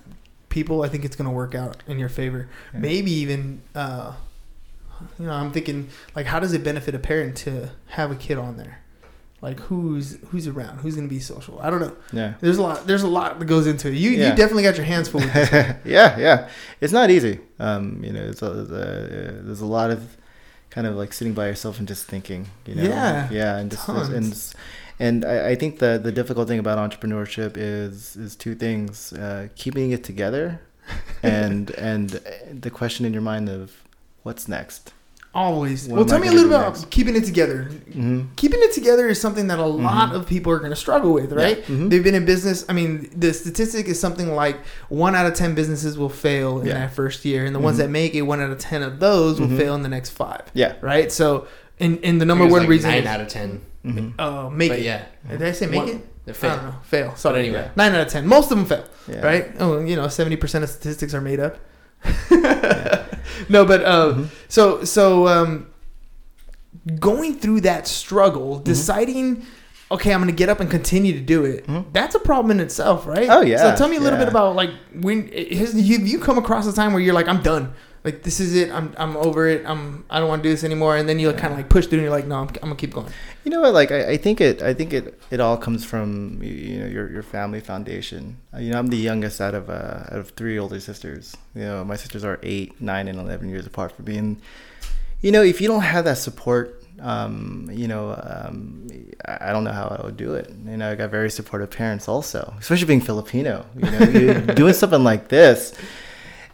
people, 0.50 0.82
I 0.82 0.88
think 0.88 1.04
it's 1.06 1.16
going 1.16 1.28
to 1.30 1.34
work 1.34 1.54
out 1.54 1.82
in 1.88 1.98
your 1.98 2.10
favor. 2.10 2.46
Yeah. 2.74 2.80
Maybe 2.80 3.10
even 3.12 3.62
uh, 3.74 4.12
you 5.18 5.26
know, 5.26 5.32
I'm 5.32 5.52
thinking 5.52 5.88
like, 6.16 6.26
how 6.26 6.40
does 6.40 6.52
it 6.52 6.62
benefit 6.64 6.94
a 6.94 6.98
parent 6.98 7.36
to 7.38 7.70
have 7.88 8.10
a 8.10 8.14
kid 8.16 8.38
on 8.38 8.56
there? 8.56 8.80
Like, 9.42 9.60
who's 9.60 10.18
who's 10.28 10.46
around? 10.46 10.78
Who's 10.78 10.94
gonna 10.96 11.08
be 11.08 11.20
social? 11.20 11.60
I 11.60 11.68
don't 11.68 11.80
know. 11.80 11.94
Yeah. 12.12 12.34
There's 12.40 12.56
a 12.56 12.62
lot. 12.62 12.86
There's 12.86 13.02
a 13.02 13.08
lot 13.08 13.38
that 13.38 13.44
goes 13.44 13.66
into 13.66 13.88
it. 13.88 13.94
You 13.94 14.10
Yeah. 14.10 14.30
you 14.30 14.36
definitely 14.36 14.62
got 14.62 14.76
your 14.76 14.86
hands 14.86 15.08
full. 15.08 15.20
With 15.20 15.34
this. 15.34 15.50
yeah, 15.84 16.18
yeah. 16.18 16.48
It's 16.80 16.92
not 16.94 17.10
easy. 17.10 17.40
Um, 17.58 18.02
you 18.02 18.12
know, 18.12 18.22
it's 18.22 18.40
a, 18.40 18.46
a, 18.46 19.42
there's 19.42 19.60
a 19.60 19.66
lot 19.66 19.90
of 19.90 20.16
kind 20.70 20.86
of 20.86 20.94
like 20.96 21.12
sitting 21.12 21.34
by 21.34 21.46
yourself 21.48 21.78
and 21.78 21.86
just 21.86 22.06
thinking. 22.06 22.46
You 22.66 22.76
know, 22.76 22.84
Yeah, 22.84 23.28
yeah, 23.30 23.58
and 23.58 23.70
just 23.70 23.84
tons. 23.84 24.08
and 24.08 24.32
s- 24.32 24.54
and 24.98 25.24
I, 25.26 25.50
I 25.50 25.54
think 25.56 25.78
the 25.78 26.00
the 26.02 26.12
difficult 26.12 26.48
thing 26.48 26.58
about 26.58 26.78
entrepreneurship 26.78 27.56
is 27.58 28.16
is 28.16 28.36
two 28.36 28.54
things: 28.54 29.12
uh, 29.12 29.48
keeping 29.56 29.90
it 29.90 30.04
together, 30.04 30.60
and 31.22 31.70
and 31.72 32.18
the 32.50 32.70
question 32.70 33.04
in 33.04 33.12
your 33.12 33.20
mind 33.22 33.50
of 33.50 33.72
what's 34.24 34.48
next. 34.48 34.92
Always. 35.36 35.88
What 35.88 35.96
well, 35.96 36.04
tell 36.04 36.20
me 36.20 36.28
a 36.28 36.30
little 36.30 36.48
bit 36.48 36.54
about 36.60 36.74
next? 36.74 36.90
keeping 36.90 37.16
it 37.16 37.24
together. 37.24 37.64
hmm 37.64 38.26
Keeping 38.36 38.60
it 38.62 38.72
together 38.72 39.08
is 39.08 39.20
something 39.20 39.48
that 39.48 39.58
a 39.58 39.64
lot 39.66 40.14
of 40.14 40.28
people 40.28 40.52
are 40.52 40.58
going 40.60 40.70
to 40.70 40.76
struggle 40.76 41.12
with, 41.12 41.32
right? 41.32 41.60
Mhm. 41.66 41.90
They've 41.90 42.04
been 42.04 42.14
in 42.14 42.24
business. 42.24 42.64
I 42.68 42.72
mean, 42.72 43.10
the 43.16 43.32
statistic 43.34 43.86
is 43.88 43.98
something 43.98 44.32
like 44.36 44.58
one 44.88 45.16
out 45.16 45.26
of 45.26 45.34
ten 45.34 45.56
businesses 45.56 45.98
will 45.98 46.08
fail 46.08 46.60
in 46.60 46.68
Yeah. 46.68 46.74
that 46.74 46.94
first 46.94 47.24
year, 47.24 47.44
and 47.44 47.52
the 47.52 47.58
ones 47.58 47.76
Mhm. 47.76 47.80
that 47.80 47.90
make 47.90 48.14
it, 48.14 48.22
one 48.22 48.40
out 48.40 48.50
of 48.52 48.58
ten 48.58 48.82
of 48.84 49.00
those 49.00 49.40
will 49.40 49.48
Mhm. 49.48 49.56
fail 49.58 49.74
in 49.74 49.82
the 49.82 49.88
next 49.88 50.10
five. 50.10 50.42
Yeah. 50.54 50.74
Right. 50.80 51.10
So, 51.10 51.48
and 51.80 51.98
and 52.04 52.20
the 52.20 52.24
number 52.26 52.44
think 52.44 52.50
it 52.50 52.54
was 52.54 52.60
one 52.60 52.62
like 52.62 52.70
reason 52.70 52.90
nine 52.90 53.02
is 53.02 53.08
out 53.08 53.20
of 53.20 53.26
ten. 53.28 53.60
hmm 53.84 54.08
uh, 54.20 54.48
make 54.50 54.70
But 54.70 54.78
it. 54.78 54.84
yeah, 54.84 55.02
Did 55.28 55.42
I 55.42 55.50
say 55.50 55.66
make 55.66 55.80
One- 55.80 55.88
it? 55.88 56.26
they 56.26 56.30
I 56.32 56.34
fail. 56.36 56.54
don't 56.56 56.64
know. 56.66 56.74
Fail. 56.84 57.12
Sorry. 57.16 57.40
anyway. 57.40 57.70
nine 57.74 57.92
out 57.92 58.02
of 58.06 58.08
ten. 58.12 58.24
Most 58.28 58.52
of 58.52 58.56
them 58.58 58.66
fail. 58.66 58.84
Yeah. 59.08 59.26
Right. 59.26 59.50
Oh, 59.58 59.80
you 59.80 59.96
know, 59.96 60.06
seventy 60.06 60.36
percent 60.36 60.62
of 60.62 60.70
statistics 60.70 61.12
are 61.12 61.20
made 61.20 61.40
up. 61.40 61.56
no, 63.48 63.64
but 63.64 63.84
uh, 63.84 64.12
Mhm. 64.14 64.26
so 64.48 64.84
so 64.84 65.26
um, 65.28 65.66
going 67.00 67.34
through 67.38 67.60
that 67.62 67.86
struggle, 67.86 68.54
Mm-hmm. 68.56 68.64
deciding, 68.64 69.42
okay, 69.90 70.12
I'm 70.12 70.20
going 70.20 70.30
to 70.32 70.36
get 70.36 70.48
up 70.48 70.60
and 70.60 70.70
continue 70.70 71.12
to 71.12 71.20
do 71.20 71.44
it. 71.44 71.66
Mhm. 71.66 71.84
That's 71.92 72.14
a 72.14 72.18
problem 72.18 72.50
in 72.50 72.60
itself, 72.60 73.06
right? 73.06 73.28
Oh, 73.30 73.40
yeah, 73.42 73.58
So 73.58 73.76
tell 73.76 73.88
me 73.88 73.96
a 73.96 74.00
little 74.00 74.18
yeah. 74.18 74.24
bit 74.24 74.30
about 74.30 74.54
like 74.56 74.70
when 75.00 75.28
has 75.28 75.74
you 75.74 75.98
you 75.98 76.18
come 76.18 76.38
across 76.38 76.66
a 76.66 76.72
time 76.72 76.92
where 76.92 77.02
you're 77.02 77.14
like, 77.14 77.28
I'm 77.28 77.42
done. 77.42 77.72
Like 78.04 78.22
this 78.22 78.38
is 78.38 78.54
it. 78.54 78.70
I'm 78.70 78.92
I'm 78.98 79.16
over 79.16 79.48
it. 79.48 79.64
I'm 79.66 80.04
I 80.10 80.18
don't 80.20 80.28
want 80.28 80.42
to 80.42 80.48
do 80.48 80.52
this 80.52 80.62
anymore. 80.62 80.96
And 80.98 81.08
then 81.08 81.18
you 81.18 81.28
like, 81.28 81.38
kind 81.38 81.52
of 81.54 81.58
like 81.58 81.70
push 81.70 81.86
through. 81.86 81.98
and 82.00 82.04
You're 82.04 82.12
like, 82.14 82.26
no, 82.26 82.36
I'm, 82.36 82.48
I'm 82.48 82.68
gonna 82.68 82.76
keep 82.76 82.92
going. 82.92 83.06
You 83.44 83.50
know 83.50 83.62
what? 83.62 83.72
Like 83.72 83.90
I, 83.92 84.10
I 84.10 84.16
think 84.18 84.42
it. 84.42 84.60
I 84.62 84.74
think 84.74 84.92
it. 84.92 85.18
It 85.30 85.40
all 85.40 85.56
comes 85.56 85.84
from 85.86 86.38
you- 86.42 86.52
you 86.52 86.78
know 86.80 86.86
your 86.86 87.10
your 87.10 87.22
family 87.22 87.60
foundation. 87.60 88.36
Uh, 88.52 88.58
You 88.58 88.72
know, 88.72 88.78
I'm 88.78 88.88
the 88.88 88.98
youngest 88.98 89.40
out 89.40 89.54
of 89.54 89.70
uh, 89.70 90.04
out 90.12 90.18
of 90.18 90.30
three 90.36 90.58
older 90.58 90.80
sisters. 90.80 91.34
You 91.54 91.62
know, 91.64 91.82
my 91.84 91.96
sisters 91.96 92.24
are 92.24 92.38
eight, 92.42 92.78
nine, 92.80 93.08
and 93.08 93.18
eleven 93.18 93.48
years 93.48 93.66
apart 93.66 93.92
from 93.96 94.04
me. 94.04 94.18
And 94.18 94.36
you 95.22 95.32
know, 95.32 95.42
if 95.42 95.60
you 95.62 95.68
don't 95.68 95.80
have 95.94 96.04
that 96.04 96.18
support, 96.18 96.84
um, 97.00 97.70
you 97.72 97.88
know, 97.88 98.12
um, 98.22 98.86
I 99.24 99.50
don't 99.52 99.64
know 99.64 99.72
how 99.72 99.88
I 99.98 100.04
would 100.04 100.18
do 100.18 100.34
it. 100.34 100.52
You 100.66 100.76
know, 100.76 100.90
I 100.92 100.94
got 100.94 101.10
very 101.10 101.30
supportive 101.30 101.70
parents 101.70 102.06
also, 102.06 102.52
especially 102.60 102.86
being 102.86 103.00
Filipino. 103.00 103.64
You 103.74 103.90
know, 103.90 104.40
doing 104.60 104.74
something 104.74 105.02
like 105.02 105.28
this 105.28 105.72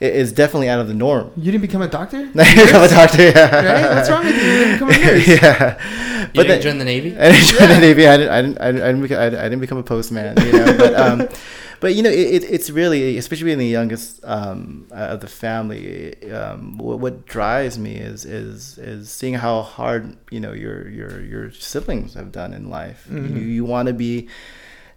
is 0.01 0.33
definitely 0.33 0.69
out 0.69 0.81
of 0.81 0.89
the 0.89 0.95
norm. 0.95 1.31
You 1.37 1.53
didn't 1.53 1.63
become 1.63 1.83
a 1.83 1.89
doctor, 1.89 2.27
No, 2.35 2.43
I 2.47 2.55
Become 2.55 2.83
a 2.85 2.89
doctor, 2.89 3.23
yeah. 3.23 3.65
right? 3.73 3.97
What's 3.97 4.11
wrong 4.11 4.25
with 4.25 4.35
you? 4.35 4.43
You 4.43 4.59
didn't 4.65 4.73
become 4.73 4.89
a 4.91 4.93
nurse. 4.93 5.29
yeah. 5.29 6.29
you 6.35 6.43
didn't 6.45 6.63
join 6.63 6.79
the 6.79 6.85
navy. 6.85 7.19
I 7.19 7.33
didn't 7.33 7.59
join 7.59 7.69
the 7.69 7.79
Navy. 7.81 8.07
I 8.07 8.17
didn't. 8.17 8.33
I 8.33 8.43
didn't. 8.43 8.59
I 8.61 8.67
didn't, 8.73 8.83
I 8.83 8.87
didn't, 8.87 9.03
become, 9.03 9.19
I 9.21 9.29
didn't 9.31 9.61
become 9.61 9.79
a 9.79 9.83
postman. 9.83 10.37
You 10.41 10.53
know, 10.53 10.77
but 10.79 10.95
um, 10.95 11.29
but 11.81 11.95
you 11.95 12.03
know, 12.03 12.11
it, 12.11 12.43
it, 12.43 12.45
it's 12.51 12.71
really, 12.71 13.19
especially 13.19 13.45
being 13.47 13.59
the 13.59 13.67
youngest 13.67 14.21
um, 14.25 14.87
of 14.91 15.21
the 15.21 15.29
family. 15.29 16.31
Um, 16.31 16.79
what, 16.79 16.99
what 17.01 17.27
drives 17.27 17.79
me 17.79 17.97
is 17.97 18.25
is 18.25 18.79
is 18.79 19.11
seeing 19.11 19.35
how 19.35 19.63
hard 19.63 20.17
you 20.31 20.41
know 20.41 20.53
your 20.53 20.89
your 20.89 21.21
your 21.21 21.53
siblings 21.53 22.15
have 22.15 22.33
done 22.33 22.53
in 22.55 22.71
life. 22.71 23.07
Mhm. 23.11 23.35
You 23.35 23.43
you 23.43 23.65
want 23.65 23.89
to 23.89 23.95
be 23.95 24.29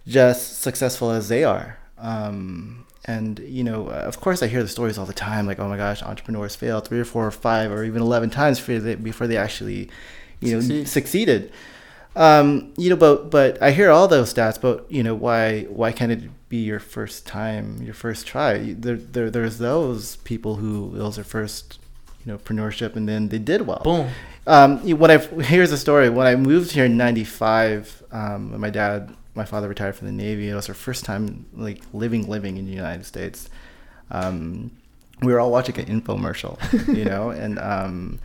just 0.06 0.60
successful 0.60 1.10
as 1.10 1.28
they 1.28 1.44
are. 1.44 1.78
Um, 1.98 2.86
and 3.06 3.38
you 3.40 3.64
know, 3.64 3.88
uh, 3.88 4.04
of 4.06 4.20
course, 4.20 4.42
I 4.42 4.46
hear 4.46 4.62
the 4.62 4.68
stories 4.68 4.96
all 4.98 5.06
the 5.06 5.12
time, 5.12 5.46
like, 5.46 5.58
"Oh 5.58 5.68
my 5.68 5.76
gosh, 5.76 6.02
entrepreneurs 6.02 6.56
fail 6.56 6.80
three 6.80 7.00
or 7.00 7.04
four 7.04 7.26
or 7.26 7.30
five 7.30 7.70
or 7.70 7.84
even 7.84 8.00
eleven 8.02 8.30
times 8.30 8.58
before 8.58 8.78
they, 8.78 8.94
before 8.94 9.26
they 9.26 9.36
actually, 9.36 9.90
you 10.40 10.52
know, 10.54 10.60
Succeed. 10.60 10.88
succeeded." 10.88 11.52
Um, 12.16 12.72
you 12.76 12.90
know, 12.90 12.96
but 12.96 13.30
but 13.30 13.60
I 13.60 13.72
hear 13.72 13.90
all 13.90 14.06
those 14.08 14.32
stats, 14.32 14.60
but 14.60 14.86
you 14.90 15.02
know, 15.02 15.14
why 15.14 15.62
why 15.64 15.92
can't 15.92 16.12
it 16.12 16.48
be 16.48 16.58
your 16.58 16.78
first 16.78 17.26
time, 17.26 17.82
your 17.82 17.94
first 17.94 18.26
try? 18.26 18.72
There, 18.72 18.96
there 18.96 19.30
there's 19.30 19.58
those 19.58 20.16
people 20.16 20.56
who 20.56 20.94
it 20.96 21.02
was 21.02 21.16
their 21.16 21.24
first, 21.24 21.78
you 22.24 22.32
know, 22.32 22.38
entrepreneurship, 22.38 22.94
and 22.96 23.08
then 23.08 23.28
they 23.28 23.38
did 23.38 23.66
well. 23.66 23.80
Boom. 23.82 24.10
Um, 24.46 24.78
when 24.98 25.10
I 25.10 25.18
here's 25.18 25.72
a 25.72 25.78
story. 25.78 26.08
When 26.08 26.26
I 26.26 26.36
moved 26.36 26.70
here 26.72 26.84
in 26.84 26.96
'95, 26.96 28.02
um, 28.12 28.60
my 28.60 28.70
dad, 28.70 29.14
my 29.34 29.44
father 29.44 29.68
retired 29.68 29.96
from 29.96 30.06
the 30.06 30.12
Navy. 30.12 30.48
It 30.48 30.54
was 30.54 30.68
our 30.68 30.74
first 30.74 31.04
time 31.04 31.46
like 31.54 31.82
living, 31.92 32.28
living 32.28 32.56
in 32.56 32.66
the 32.66 32.72
United 32.72 33.04
States. 33.04 33.48
Um, 34.10 34.70
we 35.22 35.32
were 35.32 35.40
all 35.40 35.50
watching 35.50 35.78
an 35.78 36.00
infomercial, 36.00 36.58
you 36.94 37.04
know, 37.10 37.30
and 37.30 37.58
um, 37.58 38.20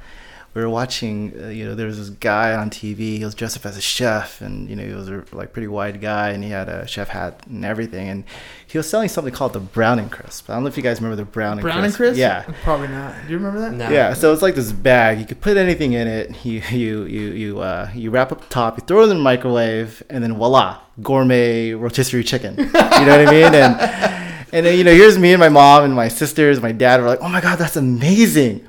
we 0.53 0.61
were 0.61 0.69
watching. 0.69 1.33
Uh, 1.39 1.47
you 1.47 1.65
know, 1.65 1.75
there 1.75 1.87
was 1.87 1.97
this 1.97 2.09
guy 2.09 2.53
on 2.53 2.69
TV. 2.69 3.17
He 3.17 3.25
was 3.25 3.35
dressed 3.35 3.57
up 3.57 3.65
as 3.65 3.77
a 3.77 3.81
chef, 3.81 4.41
and 4.41 4.69
you 4.69 4.75
know, 4.75 4.83
he 4.83 4.93
was 4.93 5.09
a 5.09 5.23
like 5.31 5.53
pretty 5.53 5.67
wide 5.67 6.01
guy, 6.01 6.29
and 6.29 6.43
he 6.43 6.49
had 6.49 6.69
a 6.69 6.87
chef 6.87 7.09
hat 7.09 7.43
and 7.47 7.63
everything. 7.63 8.09
And 8.09 8.23
he 8.67 8.77
was 8.77 8.89
selling 8.89 9.09
something 9.09 9.33
called 9.33 9.53
the 9.53 9.59
Browning 9.59 10.09
Crisp. 10.09 10.49
I 10.49 10.53
don't 10.53 10.63
know 10.63 10.69
if 10.69 10.77
you 10.77 10.83
guys 10.83 10.99
remember 10.99 11.15
the 11.15 11.25
Browning 11.25 11.61
Brown 11.61 11.83
and 11.83 11.93
Crisp. 11.93 12.17
Yeah. 12.17 12.43
Probably 12.63 12.87
not. 12.87 13.15
Do 13.25 13.31
you 13.31 13.37
remember 13.37 13.59
that? 13.61 13.73
No. 13.73 13.89
Yeah, 13.89 14.13
so 14.13 14.33
it's 14.33 14.41
like 14.41 14.55
this 14.55 14.71
bag. 14.71 15.19
You 15.19 15.25
could 15.25 15.41
put 15.41 15.57
anything 15.57 15.93
in 15.93 16.07
it. 16.07 16.45
You 16.45 16.61
you 16.71 17.03
you 17.03 17.31
you 17.31 17.59
uh, 17.59 17.89
you 17.93 18.11
wrap 18.11 18.31
up 18.31 18.41
the 18.41 18.47
top. 18.47 18.77
You 18.77 18.85
throw 18.85 19.01
it 19.01 19.03
in 19.03 19.09
the 19.09 19.15
microwave, 19.15 20.03
and 20.09 20.23
then 20.23 20.35
voila, 20.35 20.79
gourmet 21.01 21.73
rotisserie 21.73 22.23
chicken. 22.23 22.55
You 22.57 22.65
know 22.65 23.17
what 23.17 23.27
I 23.27 23.31
mean? 23.31 23.53
And 23.53 24.19
and 24.51 24.65
then 24.65 24.77
you 24.77 24.83
know, 24.83 24.93
here's 24.93 25.17
me 25.17 25.33
and 25.33 25.39
my 25.39 25.49
mom 25.49 25.83
and 25.83 25.93
my 25.93 26.07
sisters, 26.07 26.61
my 26.61 26.71
dad 26.71 27.01
were 27.01 27.07
like, 27.07 27.19
"Oh 27.21 27.29
my 27.29 27.41
god, 27.41 27.57
that's 27.59 27.75
amazing! 27.75 28.67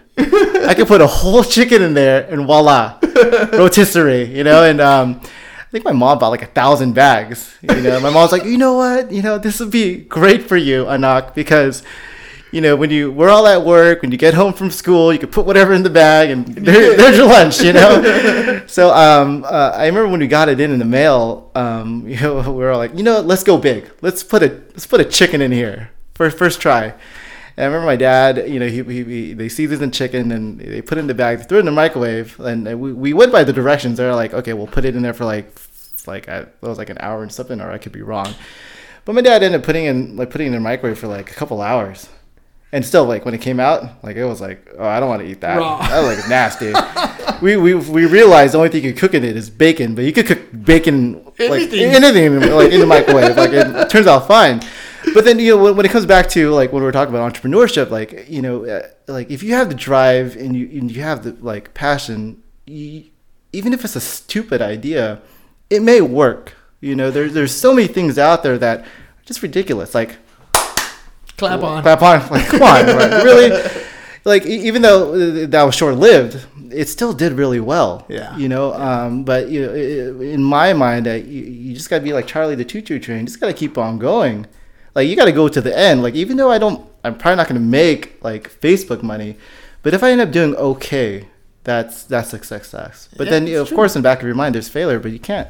I 0.67 0.75
could 0.75 0.87
put 0.87 1.01
a 1.01 1.07
whole 1.07 1.43
chicken 1.45 1.83
in 1.83 1.95
there, 1.95 2.27
and 2.31 2.47
voila, 2.47 2.99
rotisserie." 3.53 4.25
You 4.25 4.45
know, 4.45 4.65
and 4.65 4.81
um, 4.81 5.21
I 5.23 5.71
think 5.71 5.85
my 5.85 5.93
mom 5.93 6.19
bought 6.19 6.29
like 6.29 6.43
a 6.43 6.47
thousand 6.47 6.95
bags. 6.95 7.57
You 7.63 7.81
know, 7.81 8.01
my 8.01 8.11
mom's 8.11 8.33
like, 8.33 8.45
"You 8.45 8.59
know 8.59 8.75
what? 8.75 9.11
You 9.11 9.23
know, 9.23 9.39
this 9.39 9.61
would 9.61 9.71
be 9.71 9.97
great 9.97 10.49
for 10.49 10.57
you, 10.57 10.89
Anak, 10.89 11.35
because." 11.35 11.83
you 12.53 12.61
know, 12.61 12.75
when 12.75 12.91
you 12.91 13.13
we're 13.13 13.29
all 13.29 13.47
at 13.47 13.65
work, 13.65 14.03
when 14.03 14.11
you 14.11 14.19
get 14.19 14.35
home 14.35 14.53
from 14.53 14.73
school, 14.73 15.13
you 15.13 15.21
can 15.21 15.29
put 15.29 15.47
whatever 15.47 15.73
in 15.73 15.85
the 15.85 15.91
bag, 15.91 16.31
and 16.31 16.45
there, 16.49 16.97
there's 16.97 17.17
your 17.17 17.29
lunch. 17.29 17.63
You 17.63 17.73
know. 17.73 18.65
so 18.67 18.93
um, 18.93 19.45
uh, 19.45 19.71
I 19.77 19.87
remember 19.87 20.09
when 20.09 20.19
we 20.19 20.27
got 20.27 20.49
it 20.49 20.59
in 20.59 20.73
in 20.73 20.81
the 20.81 20.85
mail. 20.85 21.53
Um, 21.55 22.09
you 22.09 22.17
know, 22.21 22.41
we 22.51 22.59
were 22.59 22.73
all 22.73 22.79
like, 22.79 22.97
you 22.97 23.05
know, 23.05 23.21
let's 23.21 23.45
go 23.45 23.57
big. 23.57 23.89
Let's 24.03 24.25
put 24.25 24.43
a 24.43 24.49
let's 24.75 24.85
put 24.85 25.01
a 25.01 25.05
chicken 25.05 25.41
in 25.41 25.53
here 25.53 25.91
first 26.21 26.37
first 26.37 26.61
try. 26.61 26.93
And 27.57 27.65
I 27.65 27.67
remember 27.67 27.87
my 27.87 27.97
dad, 27.97 28.49
you 28.49 28.59
know, 28.61 28.67
he, 28.69 28.83
he, 28.83 29.05
he 29.05 29.33
they 29.35 29.49
seasoned 29.49 29.83
in 29.83 29.91
chicken 29.91 30.33
and 30.33 30.61
they 30.61 30.81
put 30.83 30.99
it 30.99 31.03
in 31.03 31.07
the 31.07 31.15
bag, 31.15 31.47
threw 31.49 31.59
it 31.59 31.61
in 31.61 31.67
the 31.67 31.73
microwave, 31.73 32.39
and 32.41 32.65
we, 32.81 32.93
we 32.93 33.13
went 33.13 33.33
by 33.33 33.45
the 33.45 33.53
directions. 33.53 33.99
They're 33.99 34.15
like, 34.15 34.33
okay, 34.35 34.53
we'll 34.53 34.67
put 34.67 34.85
it 34.85 34.95
in 34.97 35.03
there 35.03 35.15
for 35.15 35.25
like 35.25 35.53
like 36.07 36.29
I, 36.29 36.41
that 36.41 36.63
was 36.63 36.79
like 36.79 36.91
an 36.91 36.99
hour 37.01 37.23
and 37.23 37.31
something, 37.33 37.61
or 37.61 37.71
I 37.71 37.79
could 37.79 37.93
be 37.93 38.03
wrong. 38.03 38.35
But 39.05 39.15
my 39.15 39.21
dad 39.23 39.43
ended 39.43 39.61
up 39.61 39.67
putting 39.67 39.85
in 39.87 40.17
like 40.17 40.31
putting 40.31 40.47
it 40.47 40.51
in 40.51 40.55
the 40.55 40.61
microwave 40.61 40.99
for 40.99 41.09
like 41.09 41.31
a 41.31 41.35
couple 41.35 41.61
hours. 41.61 42.09
And 42.73 42.87
still, 42.87 43.05
like 43.05 43.25
when 43.25 43.35
it 43.35 43.41
came 43.41 43.59
out, 43.59 44.05
like 44.05 44.15
it 44.17 44.25
was 44.25 44.41
like, 44.41 44.71
oh, 44.79 44.87
I 44.87 45.01
don't 45.01 45.09
want 45.09 45.23
to 45.23 45.29
eat 45.29 45.41
that. 45.41 45.59
Raw. 45.59 45.79
That 45.81 46.01
was 46.07 46.19
like 46.19 46.29
nasty. 46.29 46.73
we, 47.45 47.57
we 47.57 47.75
we 47.75 48.07
realized 48.07 48.55
the 48.55 48.59
only 48.59 48.69
thing 48.71 48.85
you 48.85 48.93
could 48.93 49.01
cook 49.01 49.15
in 49.15 49.25
it 49.25 49.37
is 49.37 49.51
bacon, 49.51 49.97
but 49.97 50.05
you 50.05 50.13
could 50.13 50.27
cook 50.27 50.39
bacon 50.65 51.15
like 51.25 51.63
Anything. 51.63 51.81
anything 51.95 52.25
in, 52.27 52.55
like 52.55 52.71
in 52.71 52.79
the 52.81 52.87
microwave. 52.87 53.37
Like 53.37 53.51
it 53.53 53.91
turns 53.91 54.07
out 54.07 54.29
fine. 54.29 54.61
But 55.15 55.25
then 55.25 55.39
you 55.39 55.57
know 55.57 55.63
when, 55.63 55.77
when 55.77 55.87
it 55.87 55.91
comes 55.93 56.07
back 56.07 56.29
to 56.31 56.51
like 56.51 56.73
when 56.73 56.83
we're 56.83 56.93
talking 56.93 57.15
about 57.15 57.33
entrepreneurship, 57.33 57.91
like 57.91 58.29
you 58.29 58.43
know, 58.43 58.65
uh, 58.67 58.89
like 59.07 59.31
if 59.31 59.43
you 59.43 59.55
have 59.55 59.69
the 59.69 59.75
drive 59.75 60.37
and 60.37 60.55
you 60.55 60.69
and 60.79 60.91
you 60.91 61.03
have 61.03 61.25
the 61.25 61.33
like 61.41 61.75
passion, 61.75 62.43
you, 62.67 63.05
even 63.53 63.73
if 63.73 63.85
it's 63.85 63.97
a 63.97 64.01
stupid 64.01 64.61
idea, 64.63 65.21
it 65.71 65.83
may 65.83 66.01
work. 66.01 66.55
You 66.81 66.97
know, 66.97 67.11
there, 67.11 67.29
there's 67.29 67.55
so 67.55 67.75
many 67.75 67.89
things 67.89 68.19
out 68.19 68.43
there 68.43 68.57
that 68.59 68.81
are 68.81 68.87
just 69.25 69.43
ridiculous. 69.43 69.95
Like 69.95 70.17
Clap 71.41 71.63
on. 71.63 71.83
clap 71.83 72.03
on. 72.03 72.29
Like, 72.31 72.47
come 72.49 72.63
on, 72.63 72.87
like, 72.87 73.25
really? 73.25 73.71
Like, 74.25 74.45
even 74.45 74.83
though 74.83 75.15
uh, 75.15 75.47
that 75.47 75.63
was 75.63 75.75
short 75.75 75.97
lived, 75.97 76.47
it 76.71 76.89
still 76.89 77.15
did 77.15 77.33
really 77.33 77.61
well. 77.61 78.05
Yeah. 78.09 78.37
You 78.37 78.49
know, 78.49 78.75
um, 78.75 79.25
but 79.25 79.49
you 79.49 79.67
know, 79.67 79.73
in 79.75 80.43
my 80.43 80.75
mind, 80.75 81.09
uh, 81.09 81.13
you, 81.13 81.43
you 81.43 81.75
just 81.75 81.89
gotta 81.89 82.03
be 82.03 82.13
like 82.13 82.27
Charlie 82.27 82.55
the 82.55 82.65
Choo 82.65 82.83
Choo 82.83 82.99
Train. 82.99 83.25
Just 83.25 83.41
gotta 83.41 83.55
keep 83.55 83.79
on 83.79 83.99
going. 83.99 84.47
Like, 84.95 85.09
you 85.09 85.17
gotta 85.17 85.33
go 85.33 85.49
to 85.49 85.61
the 85.61 85.77
end. 85.77 86.03
Like, 86.03 86.15
even 86.15 86.37
though 86.37 86.51
I 86.51 86.59
don't, 86.59 86.85
I'm 87.05 87.17
probably 87.17 87.37
not 87.37 87.49
gonna 87.49 87.61
make 87.61 88.23
like 88.23 88.51
Facebook 88.61 89.03
money, 89.03 89.37
but 89.83 89.95
if 89.95 90.03
I 90.03 90.11
end 90.13 90.21
up 90.21 90.31
doing 90.33 90.55
okay, 90.57 91.29
that's 91.65 92.03
that's 92.05 92.33
a 92.33 92.43
success. 92.43 93.09
But 93.17 93.27
Yeah, 93.27 93.31
then, 93.33 93.47
you 93.47 93.55
know, 93.55 93.63
of 93.63 93.69
true. 93.69 93.77
course, 93.77 93.95
in 93.97 94.03
the 94.03 94.07
back 94.09 94.21
of 94.21 94.27
your 94.27 94.35
mind, 94.35 94.55
there's 94.55 94.69
failure, 94.69 94.99
but 94.99 95.13
you 95.13 95.19
can't, 95.21 95.49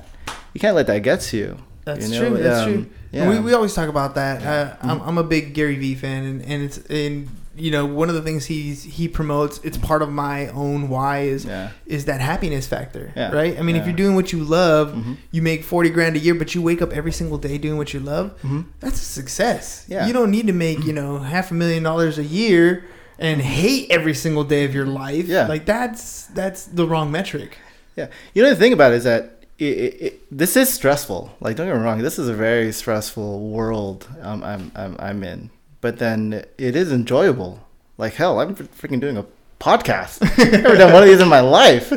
you 0.54 0.60
can't 0.60 0.76
let 0.76 0.86
that 0.88 1.02
get 1.02 1.20
to 1.22 1.36
you. 1.36 1.58
That's 1.84 2.08
you 2.08 2.20
know? 2.20 2.28
true. 2.28 2.42
That's 2.42 2.60
Um, 2.66 2.72
true. 2.72 2.86
Yeah. 3.12 3.28
We, 3.28 3.40
we 3.40 3.54
always 3.54 3.74
talk 3.74 3.88
about 3.88 4.14
that. 4.14 4.42
Uh, 4.44 4.76
I'm, 4.82 5.00
I'm 5.00 5.18
a 5.18 5.24
big 5.24 5.52
Gary 5.54 5.76
Vee 5.76 5.96
fan, 5.96 6.24
and, 6.24 6.42
and 6.42 6.62
it's 6.62 6.78
and 6.88 7.28
you 7.56 7.70
know 7.70 7.84
one 7.84 8.08
of 8.08 8.14
the 8.14 8.22
things 8.22 8.46
he's 8.46 8.84
he 8.84 9.08
promotes 9.08 9.58
it's 9.64 9.76
part 9.76 10.02
of 10.02 10.10
my 10.10 10.46
own 10.48 10.88
why 10.88 11.22
is 11.22 11.44
Yeah. 11.44 11.70
is 11.86 12.04
that 12.04 12.20
happiness 12.20 12.66
factor 12.66 13.12
Yeah. 13.16 13.32
right 13.32 13.58
i 13.58 13.62
mean 13.62 13.74
if 13.76 13.86
you're 13.86 13.96
doing 13.96 14.14
what 14.14 14.32
you 14.32 14.44
love 14.44 14.92
Mhm. 14.94 15.16
you 15.32 15.42
make 15.42 15.64
40 15.64 15.90
grand 15.90 16.14
a 16.14 16.20
year 16.20 16.34
but 16.34 16.54
you 16.54 16.62
wake 16.62 16.80
up 16.80 16.92
every 16.92 17.10
single 17.12 17.38
day 17.38 17.58
doing 17.58 17.76
what 17.76 17.92
you 17.92 17.98
love 18.00 18.40
Mhm. 18.42 18.66
that's 18.78 19.00
a 19.02 19.04
success 19.04 19.84
Yeah. 19.88 20.06
you 20.06 20.12
don't 20.12 20.30
need 20.30 20.46
to 20.46 20.52
make 20.52 20.84
you 20.84 20.92
know 20.92 21.18
half 21.18 21.50
a 21.50 21.54
million 21.54 21.82
dollars 21.82 22.18
a 22.18 22.24
year 22.24 22.84
and 23.18 23.40
hate 23.42 23.90
every 23.90 24.14
single 24.14 24.44
day 24.44 24.64
of 24.64 24.72
your 24.74 24.86
life 24.86 25.26
Yeah. 25.26 25.46
like 25.48 25.64
that's 25.66 26.26
that's 26.34 26.64
the 26.64 26.86
wrong 26.86 27.10
metric 27.10 27.58
Yeah, 27.96 28.06
you 28.34 28.42
know 28.44 28.50
the 28.50 28.56
thing 28.56 28.72
about 28.72 28.92
it 28.92 28.96
is 28.98 29.04
that 29.04 29.22
it, 29.58 29.64
it, 29.86 29.94
it, 30.06 30.20
this 30.30 30.56
is 30.56 30.72
stressful. 30.72 31.32
Like, 31.38 31.54
don't 31.56 31.66
get 31.66 31.76
me 31.76 31.82
wrong, 31.82 31.98
this 32.00 32.18
is 32.18 32.28
a 32.28 32.32
very 32.32 32.72
stressful 32.72 33.50
world 33.50 34.06
um, 34.22 34.42
I'm, 34.42 34.72
I'm 34.74 34.96
I'm 34.98 35.22
in. 35.24 35.50
But 35.80 35.98
then 35.98 36.44
it 36.58 36.76
is 36.76 36.92
enjoyable. 36.92 37.66
Like 37.96 38.14
hell, 38.14 38.40
I'm 38.40 38.54
freaking 38.54 39.00
doing 39.00 39.16
a 39.16 39.26
podcast. 39.58 40.22
I've 40.38 40.52
never 40.62 40.76
done 40.76 40.92
one 40.92 41.02
of 41.02 41.08
these 41.08 41.20
in 41.20 41.28
my 41.28 41.40
life. 41.40 41.90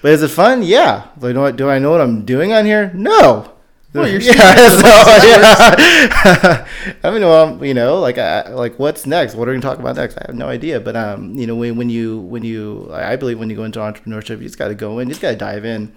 But 0.00 0.12
is 0.12 0.22
it 0.22 0.28
fun? 0.28 0.62
Yeah. 0.62 1.08
Do 1.18 1.28
I 1.28 1.32
know 1.32 1.40
what, 1.42 1.56
do 1.56 1.68
I 1.68 1.78
know 1.78 1.90
what 1.90 2.00
I'm 2.00 2.24
doing 2.24 2.52
on 2.52 2.64
here? 2.64 2.92
No. 2.94 3.52
Well, 3.94 4.06
you're 4.06 4.20
yeah, 4.20 4.54
so, 4.68 4.86
yeah. 5.26 6.68
I 7.02 7.10
mean, 7.10 7.22
well, 7.22 7.64
you 7.64 7.72
know, 7.72 7.98
like, 7.98 8.18
I, 8.18 8.50
like 8.50 8.78
what's 8.78 9.06
next? 9.06 9.34
What 9.34 9.48
are 9.48 9.52
we 9.52 9.58
gonna 9.58 9.74
talk 9.74 9.80
about 9.80 9.96
next? 9.96 10.18
I 10.18 10.24
have 10.26 10.36
no 10.36 10.46
idea. 10.46 10.78
But 10.78 10.94
um, 10.94 11.34
you 11.34 11.46
know, 11.46 11.56
when, 11.56 11.76
when 11.76 11.88
you 11.88 12.18
when 12.18 12.44
you, 12.44 12.90
I 12.92 13.16
believe 13.16 13.38
when 13.38 13.48
you 13.48 13.56
go 13.56 13.64
into 13.64 13.78
entrepreneurship, 13.78 14.38
you 14.38 14.44
just 14.44 14.58
got 14.58 14.68
to 14.68 14.74
go 14.74 14.98
in. 14.98 15.08
You 15.08 15.14
just 15.14 15.22
got 15.22 15.30
to 15.30 15.36
dive 15.36 15.64
in. 15.64 15.94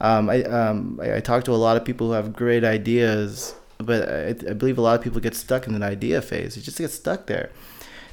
Um, 0.00 0.30
I 0.30 0.44
um, 0.44 1.00
I, 1.02 1.16
I 1.16 1.20
talk 1.20 1.44
to 1.44 1.52
a 1.52 1.56
lot 1.56 1.76
of 1.76 1.84
people 1.84 2.08
who 2.08 2.12
have 2.12 2.32
great 2.32 2.62
ideas, 2.62 3.54
but 3.78 4.08
I, 4.08 4.28
I 4.28 4.52
believe 4.52 4.78
a 4.78 4.82
lot 4.82 4.98
of 4.98 5.02
people 5.02 5.20
get 5.20 5.34
stuck 5.34 5.66
in 5.66 5.74
an 5.74 5.82
idea 5.82 6.22
phase. 6.22 6.56
You 6.56 6.62
just 6.62 6.78
get 6.78 6.90
stuck 6.90 7.26
there. 7.26 7.50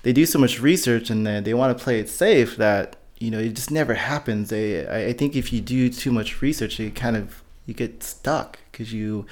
They 0.03 0.13
do 0.13 0.25
so 0.25 0.39
much 0.39 0.59
research 0.59 1.09
and 1.09 1.25
they, 1.25 1.39
they 1.41 1.53
want 1.53 1.77
to 1.77 1.83
play 1.83 1.99
it 1.99 2.09
safe 2.09 2.57
that 2.57 2.95
you 3.19 3.29
know 3.29 3.39
it 3.39 3.53
just 3.53 3.71
never 3.71 3.93
happens. 3.93 4.49
They, 4.49 4.87
I, 4.87 5.09
I 5.09 5.13
think 5.13 5.35
if 5.35 5.53
you 5.53 5.61
do 5.61 5.89
too 5.89 6.11
much 6.11 6.41
research, 6.41 6.79
you 6.79 6.91
kind 6.91 7.15
of 7.15 7.43
you 7.65 7.73
get 7.73 8.03
stuck 8.03 8.59
because 8.71 8.91
you 8.91 9.25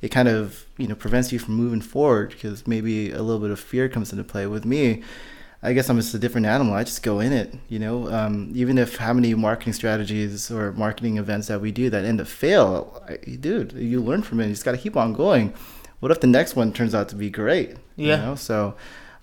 it 0.00 0.08
kind 0.08 0.28
of 0.28 0.64
you 0.78 0.86
know 0.86 0.94
prevents 0.94 1.32
you 1.32 1.38
from 1.38 1.54
moving 1.54 1.80
forward 1.80 2.30
because 2.30 2.66
maybe 2.66 3.10
a 3.10 3.22
little 3.22 3.40
bit 3.40 3.50
of 3.50 3.60
fear 3.60 3.88
comes 3.88 4.12
into 4.12 4.24
play. 4.24 4.46
With 4.46 4.64
me, 4.64 5.02
I 5.64 5.72
guess 5.72 5.88
I'm 5.88 5.96
just 5.96 6.12
a 6.12 6.18
different 6.18 6.46
animal. 6.46 6.74
I 6.74 6.84
just 6.84 7.02
go 7.02 7.20
in 7.20 7.32
it, 7.32 7.54
you 7.70 7.78
know. 7.78 8.12
Um, 8.12 8.52
even 8.54 8.76
if 8.76 8.96
how 8.96 9.14
many 9.14 9.34
marketing 9.34 9.72
strategies 9.72 10.50
or 10.50 10.72
marketing 10.72 11.16
events 11.16 11.48
that 11.48 11.62
we 11.62 11.72
do 11.72 11.88
that 11.88 12.04
end 12.04 12.20
up 12.20 12.26
fail, 12.26 13.02
I, 13.08 13.16
dude, 13.16 13.72
you 13.72 14.02
learn 14.02 14.22
from 14.22 14.40
it. 14.40 14.48
You 14.48 14.52
just 14.52 14.64
got 14.66 14.72
to 14.72 14.78
keep 14.78 14.94
on 14.94 15.14
going. 15.14 15.54
What 16.00 16.12
if 16.12 16.20
the 16.20 16.26
next 16.26 16.54
one 16.54 16.74
turns 16.74 16.94
out 16.94 17.08
to 17.08 17.16
be 17.16 17.30
great? 17.30 17.76
Yeah. 17.96 18.16
You 18.16 18.22
know? 18.22 18.34
So, 18.34 18.74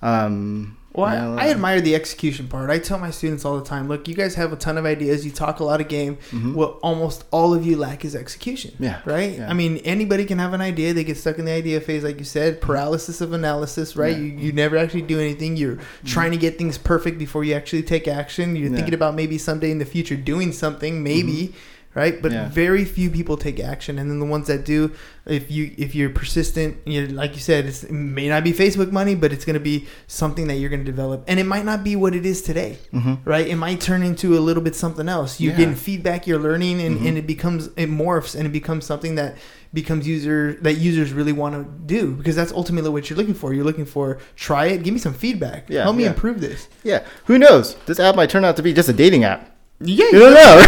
um, 0.02 0.78
Well, 0.94 1.40
I, 1.40 1.46
I 1.46 1.50
admire 1.52 1.80
the 1.80 1.96
execution 1.96 2.48
part. 2.50 2.70
I 2.70 2.78
tell 2.78 3.00
my 3.00 3.12
students 3.12 3.46
all 3.46 3.58
the 3.58 3.64
time, 3.64 3.88
look, 3.88 4.08
you 4.10 4.14
guys 4.16 4.36
have 4.36 4.52
a 4.52 4.58
ton 4.58 4.78
of 4.78 4.86
ideas. 4.86 5.26
You 5.26 5.32
talk 5.32 5.60
a 5.62 5.64
lot 5.64 5.80
of 5.80 5.88
game. 5.88 6.18
What 6.54 6.80
almost 6.84 7.24
all 7.32 7.54
of 7.54 7.66
you 7.66 7.78
lack 7.78 8.04
is 8.04 8.16
execution. 8.16 8.72
Mm-hmm. 8.72 8.84
Yeah, 8.84 9.02
Right? 9.06 9.38
yeah. 9.38 9.50
I 9.50 9.54
mean, 9.54 9.78
anybody 9.78 10.26
can 10.26 10.38
have 10.40 10.54
an 10.54 10.60
idea. 10.60 10.94
They 10.94 11.04
get 11.06 11.16
stuck 11.18 11.40
in 11.40 11.46
the 11.46 11.52
idea 11.54 11.80
phase, 11.80 12.04
like 12.04 12.20
you 12.20 12.26
said, 12.26 12.60
paralysis 12.60 13.22
of 13.22 13.32
analysis, 13.32 13.96
right? 13.96 14.16
Mm-hmm. 14.16 14.26
Yeah. 14.38 14.42
You, 14.42 14.46
you 14.48 14.52
never 14.52 14.76
actually 14.78 15.04
do 15.04 15.20
anything. 15.20 15.56
You're 15.56 15.80
trying 16.04 16.32
to 16.32 16.38
get 16.38 16.58
things 16.58 16.78
perfect 16.78 17.18
before 17.18 17.44
you 17.46 17.54
actually 17.54 17.84
take 17.84 18.08
action. 18.08 18.56
You're 18.58 18.70
Yeah. 18.70 18.76
thinking 18.76 18.94
about 18.94 19.16
maybe 19.16 19.38
someday 19.38 19.72
in 19.72 19.78
the 19.80 19.86
future 19.86 20.16
doing 20.18 20.52
something, 20.52 21.02
maybe. 21.04 21.54
Right, 21.94 22.22
but 22.22 22.32
Mm-hmm. 22.32 22.42
Yeah. 22.44 22.50
very 22.50 22.86
few 22.86 23.10
people 23.10 23.36
take 23.36 23.60
action, 23.60 24.00
and 24.00 24.10
then 24.10 24.20
the 24.20 24.26
ones 24.26 24.48
that 24.48 24.64
do, 24.64 24.94
if 25.26 25.52
you 25.52 25.72
if 25.78 25.94
you're 25.94 26.10
persistent, 26.10 26.78
you 26.86 27.08
like 27.08 27.34
you 27.34 27.42
said, 27.42 27.66
it's, 27.66 27.84
it 27.84 27.92
may 27.92 28.30
not 28.30 28.46
be 28.46 28.54
Facebook 28.54 28.92
money, 28.94 29.14
but 29.14 29.34
it's 29.34 29.44
going 29.44 29.56
to 29.56 29.60
be 29.60 29.88
something 30.08 30.48
that 30.48 30.56
you're 30.56 30.70
going 30.70 30.86
to 30.86 30.90
develop, 30.90 31.26
and 31.28 31.38
it 31.38 31.46
might 31.46 31.66
not 31.66 31.84
be 31.84 31.98
what 31.98 32.16
it 32.16 32.26
is 32.26 32.42
today 32.42 32.78
Mhm. 32.94 33.20
right? 33.26 33.46
It 33.46 33.58
might 33.58 33.82
turn 33.82 34.04
into 34.04 34.38
a 34.38 34.40
little 34.40 34.64
bit 34.64 34.74
something 34.74 35.10
else. 35.10 35.42
You're 35.42 35.52
Yeah. 35.52 35.58
getting 35.58 35.76
feedback, 35.76 36.26
you're 36.28 36.40
learning, 36.40 36.80
and, 36.82 37.00
Mhm. 37.02 37.08
and 37.10 37.18
it 37.18 37.28
becomes 37.28 37.68
it 37.76 37.90
morphs 37.90 38.36
and 38.36 38.46
it 38.46 38.52
becomes 38.54 38.86
something 38.86 39.16
that 39.16 39.36
becomes 39.74 40.08
user 40.08 40.58
that 40.62 40.76
users 40.76 41.12
really 41.12 41.34
want 41.34 41.56
to 41.56 41.70
do 41.86 42.12
because 42.12 42.36
that's 42.38 42.54
ultimately 42.54 42.90
what 42.90 43.10
you're 43.10 43.18
looking 43.18 43.34
for. 43.34 43.54
You're 43.54 43.66
looking 43.66 43.86
for 43.86 44.18
try 44.38 44.68
it, 44.68 44.84
give 44.84 44.94
me 44.94 45.00
some 45.00 45.14
feedback, 45.14 45.66
Yeah, 45.68 45.84
help 45.84 45.98
me 45.98 46.04
yeah. 46.04 46.10
improve 46.12 46.40
this. 46.40 46.70
Yeah. 46.86 47.02
Who 47.26 47.38
knows? 47.38 47.76
This 47.86 48.00
app 48.00 48.16
might 48.16 48.30
turn 48.30 48.46
out 48.46 48.56
to 48.56 48.64
be 48.64 48.72
just 48.74 48.88
a 48.88 48.94
dating 48.94 49.26
app. 49.26 49.51
Yeah, 49.84 50.06
You 50.14 50.20
don't 50.20 50.34
know. 50.34 50.66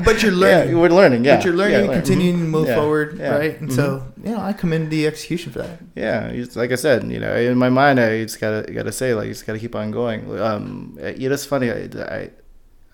but 0.04 0.22
you're 0.22 0.32
yeah, 0.32 0.38
learning. 0.38 0.78
we're 0.78 0.88
learning. 0.88 1.24
Yeah, 1.24 1.36
but 1.36 1.44
you're 1.44 1.54
learning 1.54 1.72
yeah, 1.74 1.78
and 1.80 1.88
learn. 1.88 1.96
continuing 2.02 2.36
Mhm. 2.36 2.40
to 2.42 2.48
move 2.48 2.66
Yeah, 2.68 2.74
forward, 2.76 3.18
yeah. 3.18 3.36
right? 3.36 3.60
And 3.60 3.70
Mhm. 3.70 3.76
so, 3.76 4.02
you 4.24 4.30
know, 4.32 4.40
I 4.40 4.52
commend 4.52 4.90
the 4.90 5.06
execution 5.06 5.52
for 5.52 5.60
that. 5.60 5.78
Yeah, 5.94 6.26
it's, 6.26 6.56
like 6.56 6.72
I 6.72 6.76
said, 6.76 7.04
you 7.10 7.20
know, 7.20 7.34
in 7.36 7.56
my 7.58 7.68
mind, 7.68 8.00
I 8.00 8.22
just 8.22 8.40
gotta 8.40 8.70
gotta 8.72 8.92
say, 8.92 9.14
like, 9.14 9.26
you 9.26 9.32
just 9.32 9.46
gotta 9.46 9.58
keep 9.58 9.74
on 9.76 9.90
going. 9.90 10.40
Um, 10.40 10.98
you 11.16 11.28
know, 11.28 11.34
it's 11.34 11.44
funny. 11.44 11.70
I, 11.70 11.88
I, 12.18 12.30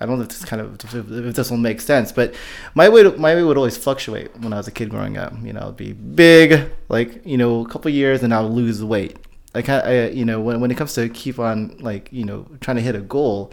I 0.01 0.05
don't 0.05 0.19
know 0.19 0.25
if 0.25 0.29
this 0.29 0.45
kind 0.45 0.61
of 0.61 0.75
if, 0.85 0.95
if 0.95 1.35
this 1.35 1.51
will 1.51 1.57
make 1.57 1.81
sense, 1.81 2.13
but 2.13 2.35
my 2.75 2.89
weight 2.91 3.19
my 3.19 3.35
weight 3.35 3.45
would 3.45 3.57
always 3.57 3.77
fluctuate 3.79 4.37
when 4.41 4.53
I 4.53 4.59
was 4.59 4.69
a 4.69 4.71
kid 4.73 4.91
growing 4.91 5.17
up. 5.17 5.33
You 5.43 5.55
know, 5.55 5.69
I'd 5.69 5.77
be 5.79 5.93
big, 5.95 6.69
like 6.91 7.25
you 7.25 7.39
know, 7.39 7.61
a 7.65 7.69
couple 7.69 7.91
years, 7.91 8.23
and 8.23 8.35
I'll 8.35 8.51
lose 8.51 8.85
weight. 8.85 9.17
I 9.57 9.63
kind, 9.63 9.87
I, 9.87 10.09
you 10.09 10.25
know, 10.25 10.41
when 10.41 10.61
when 10.61 10.71
it 10.71 10.77
comes 10.77 10.95
to 10.95 11.09
keep 11.09 11.39
on 11.39 11.77
like 11.81 12.09
you 12.13 12.25
know 12.25 12.47
trying 12.61 12.77
to 12.77 12.83
hit 12.83 12.95
a 12.95 13.01
goal. 13.01 13.53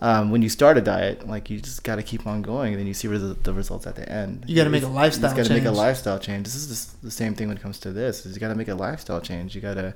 Um, 0.00 0.30
when 0.30 0.42
you 0.42 0.48
start 0.48 0.78
a 0.78 0.80
diet, 0.80 1.26
like 1.26 1.50
you 1.50 1.60
just 1.60 1.82
got 1.82 1.96
to 1.96 2.04
keep 2.04 2.24
on 2.24 2.40
going, 2.40 2.72
and 2.72 2.78
then 2.80 2.86
you 2.86 2.94
see 2.94 3.08
res- 3.08 3.34
the 3.42 3.52
results 3.52 3.84
at 3.84 3.96
the 3.96 4.08
end. 4.08 4.44
You 4.46 4.54
gotta 4.54 4.70
make 4.70 4.84
a 4.84 4.86
lifestyle 4.86 5.30
You 5.30 5.36
got 5.38 5.46
to 5.46 5.52
make 5.52 5.62
a 5.62 5.66
change. 5.66 5.76
lifestyle 5.76 6.18
change. 6.20 6.44
This 6.44 6.54
is 6.54 6.68
just 6.68 7.02
the 7.02 7.10
same 7.10 7.34
thing 7.34 7.48
when 7.48 7.56
it 7.56 7.62
comes 7.64 7.80
to 7.80 7.90
this. 7.90 8.24
Is 8.24 8.32
you 8.36 8.38
got 8.40 8.50
to 8.50 8.54
make 8.54 8.68
a 8.68 8.76
lifestyle 8.76 9.20
change. 9.20 9.56
You 9.56 9.60
gotta 9.60 9.94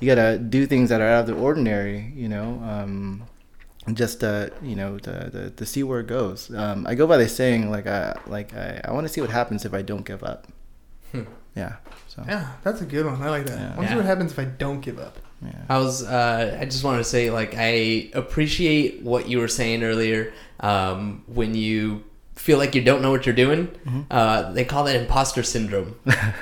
you 0.00 0.06
gotta 0.12 0.38
do 0.38 0.66
things 0.66 0.88
that 0.88 1.00
are 1.00 1.06
out 1.06 1.20
of 1.20 1.26
the 1.28 1.34
ordinary. 1.40 2.12
You 2.16 2.28
know, 2.28 2.60
um, 2.66 3.22
just 3.94 4.24
uh, 4.24 4.48
you 4.60 4.74
know 4.74 4.98
to, 4.98 5.30
to, 5.30 5.50
to 5.50 5.64
see 5.64 5.84
where 5.84 6.00
it 6.00 6.08
goes. 6.08 6.52
Um, 6.52 6.84
I 6.88 6.96
go 6.96 7.06
by 7.06 7.16
the 7.16 7.28
saying 7.28 7.70
like 7.70 7.86
I 7.86 8.18
like 8.26 8.52
I, 8.56 8.80
I 8.86 8.90
want 8.92 9.06
to 9.06 9.12
see 9.12 9.20
what 9.20 9.30
happens 9.30 9.64
if 9.64 9.72
I 9.72 9.82
don't 9.82 10.04
give 10.04 10.24
up. 10.24 10.48
Yeah. 11.54 11.76
So 12.08 12.22
yeah. 12.26 12.40
Yeah, 12.40 12.48
that's 12.64 12.80
a 12.80 12.86
good 12.86 13.06
one. 13.06 13.20
I 13.22 13.30
like 13.30 13.46
that. 13.46 13.58
Yeah. 13.58 13.72
I 13.74 13.76
wonder 13.76 13.90
Yeah. 13.92 13.96
what 13.96 14.04
happens 14.04 14.32
if 14.32 14.38
I 14.38 14.44
don't 14.44 14.80
give 14.80 14.98
up. 14.98 15.18
I 15.68 15.78
was. 15.78 16.02
Uh, 16.02 16.58
I 16.60 16.64
just 16.64 16.82
wanted 16.82 16.98
to 16.98 17.04
say, 17.04 17.30
like, 17.30 17.54
I 17.56 18.10
appreciate 18.12 19.02
what 19.02 19.28
you 19.28 19.38
were 19.38 19.46
saying 19.48 19.84
earlier. 19.84 20.32
Um, 20.58 21.22
when 21.26 21.54
you 21.54 22.02
feel 22.34 22.58
like 22.58 22.74
you 22.74 22.82
don't 22.82 23.02
know 23.02 23.12
what 23.12 23.24
you're 23.24 23.34
doing, 23.36 23.68
uh, 24.10 24.50
they 24.52 24.64
call 24.64 24.82
that 24.84 24.96
imposter 24.96 25.44
syndrome, 25.44 25.94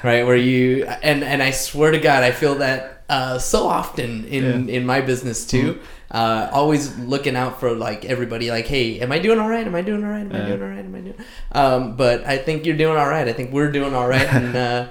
right? 0.03 0.25
Where 0.25 0.37
you 0.37 0.85
and 1.03 1.23
and 1.25 1.43
I 1.43 1.51
swear 1.51 1.91
to 1.91 1.99
God, 1.99 2.23
I 2.23 2.31
feel 2.31 2.55
that 2.57 3.05
uh, 3.11 3.39
so 3.39 3.67
often 3.67 4.25
in 4.25 4.71
in 4.71 4.87
my 4.87 5.03
business 5.03 5.47
too. 5.47 5.79
Uh, 6.11 6.49
always 6.53 6.97
looking 6.99 7.37
out 7.37 7.59
for 7.61 7.75
like 7.75 8.05
everybody. 8.05 8.51
Like, 8.51 8.67
hey, 8.67 9.01
am 9.01 9.13
I 9.13 9.19
doing 9.19 9.39
all 9.39 9.49
right? 9.49 9.67
Am 9.67 9.75
I 9.75 9.83
doing 9.83 10.05
all 10.05 10.11
right? 10.11 10.21
Am 10.21 10.33
I 10.33 10.47
doing 10.47 10.63
all 10.63 10.69
right? 10.69 10.85
Am 10.85 10.95
I 10.95 11.01
doing? 11.01 11.17
Um, 11.53 11.97
but 11.97 12.25
I 12.25 12.39
think 12.39 12.65
you're 12.65 12.77
doing 12.77 12.97
all 12.97 13.09
right. 13.09 13.27
I 13.27 13.33
think 13.33 13.53
we're 13.53 13.73
doing 13.73 13.95
all 13.95 14.09
right, 14.09 14.33
and. 14.33 14.57
Uh, 14.67 14.89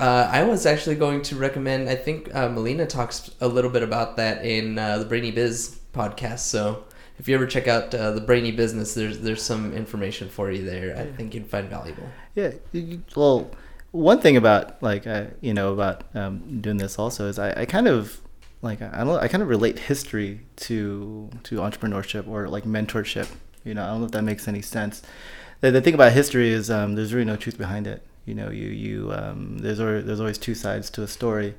uh, 0.00 0.28
I 0.30 0.42
was 0.42 0.66
actually 0.66 0.96
going 0.96 1.22
to 1.22 1.36
recommend. 1.36 1.88
I 1.88 1.94
think 1.94 2.34
uh, 2.34 2.48
Melina 2.48 2.86
talks 2.86 3.30
a 3.40 3.46
little 3.46 3.70
bit 3.70 3.82
about 3.82 4.16
that 4.16 4.44
in 4.44 4.78
uh, 4.78 4.98
the 4.98 5.04
Brainy 5.04 5.30
Biz 5.30 5.78
podcast. 5.92 6.40
So 6.40 6.84
if 7.18 7.28
you 7.28 7.34
ever 7.34 7.46
check 7.46 7.68
out 7.68 7.94
uh, 7.94 8.10
the 8.10 8.20
Brainy 8.20 8.52
Business, 8.52 8.94
there's 8.94 9.20
there's 9.20 9.42
some 9.42 9.72
information 9.72 10.28
for 10.28 10.50
you 10.50 10.64
there. 10.64 10.96
I 10.96 11.06
think 11.16 11.34
you'd 11.34 11.46
find 11.46 11.68
valuable. 11.68 12.08
Yeah. 12.34 12.52
Well, 13.14 13.50
one 13.92 14.20
thing 14.20 14.36
about 14.36 14.82
like 14.82 15.06
I, 15.06 15.28
you 15.40 15.54
know 15.54 15.72
about 15.72 16.04
um, 16.14 16.60
doing 16.60 16.78
this 16.78 16.98
also 16.98 17.28
is 17.28 17.38
I, 17.38 17.60
I 17.60 17.64
kind 17.64 17.86
of 17.86 18.20
like 18.64 18.82
I 18.82 19.04
don't 19.04 19.22
I 19.22 19.28
kind 19.28 19.42
of 19.42 19.48
relate 19.48 19.78
history 19.78 20.40
to 20.56 21.30
to 21.44 21.56
entrepreneurship 21.56 22.26
or 22.26 22.48
like 22.48 22.64
mentorship. 22.64 23.28
You 23.64 23.74
know, 23.74 23.84
I 23.84 23.86
don't 23.88 24.00
know 24.00 24.06
if 24.06 24.12
that 24.12 24.22
makes 24.22 24.48
any 24.48 24.62
sense. 24.62 25.02
The, 25.60 25.70
the 25.70 25.80
thing 25.80 25.94
about 25.94 26.12
history 26.12 26.50
is 26.50 26.70
um, 26.70 26.96
there's 26.96 27.14
really 27.14 27.24
no 27.24 27.36
truth 27.36 27.56
behind 27.56 27.86
it. 27.86 28.02
You 28.26 28.34
know, 28.34 28.50
you 28.50 28.68
you 28.68 29.12
um, 29.12 29.58
there's 29.58 29.78
there's 29.78 30.20
always 30.20 30.38
two 30.38 30.54
sides 30.54 30.90
to 30.90 31.02
a 31.02 31.06
story, 31.06 31.54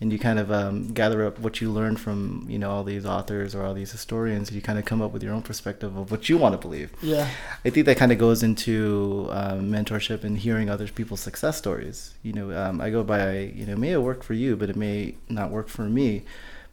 and 0.00 0.12
you 0.12 0.18
kind 0.18 0.38
of 0.38 0.52
um, 0.52 0.92
gather 0.92 1.26
up 1.26 1.40
what 1.40 1.60
you 1.60 1.70
learned 1.72 1.98
from 1.98 2.46
you 2.48 2.58
know 2.58 2.70
all 2.70 2.84
these 2.84 3.04
authors 3.04 3.54
or 3.54 3.64
all 3.64 3.74
these 3.74 3.90
historians. 3.90 4.48
And 4.48 4.56
you 4.56 4.62
kind 4.62 4.78
of 4.78 4.84
come 4.84 5.02
up 5.02 5.12
with 5.12 5.22
your 5.22 5.34
own 5.34 5.42
perspective 5.42 5.96
of 5.96 6.10
what 6.10 6.28
you 6.28 6.38
want 6.38 6.52
to 6.52 6.58
believe. 6.58 6.92
Yeah. 7.02 7.28
I 7.64 7.70
think 7.70 7.86
that 7.86 7.96
kind 7.96 8.12
of 8.12 8.18
goes 8.18 8.42
into 8.42 9.28
um, 9.30 9.70
mentorship 9.70 10.22
and 10.22 10.38
hearing 10.38 10.70
other 10.70 10.86
people's 10.86 11.20
success 11.20 11.56
stories. 11.56 12.14
You 12.22 12.32
know, 12.32 12.56
um, 12.56 12.80
I 12.80 12.90
go 12.90 13.02
by, 13.02 13.38
you 13.38 13.66
know, 13.66 13.72
it 13.72 13.78
may 13.78 13.88
have 13.88 14.02
worked 14.02 14.22
for 14.22 14.34
you, 14.34 14.56
but 14.56 14.70
it 14.70 14.76
may 14.76 15.16
not 15.28 15.50
work 15.50 15.68
for 15.68 15.82
me. 15.82 16.22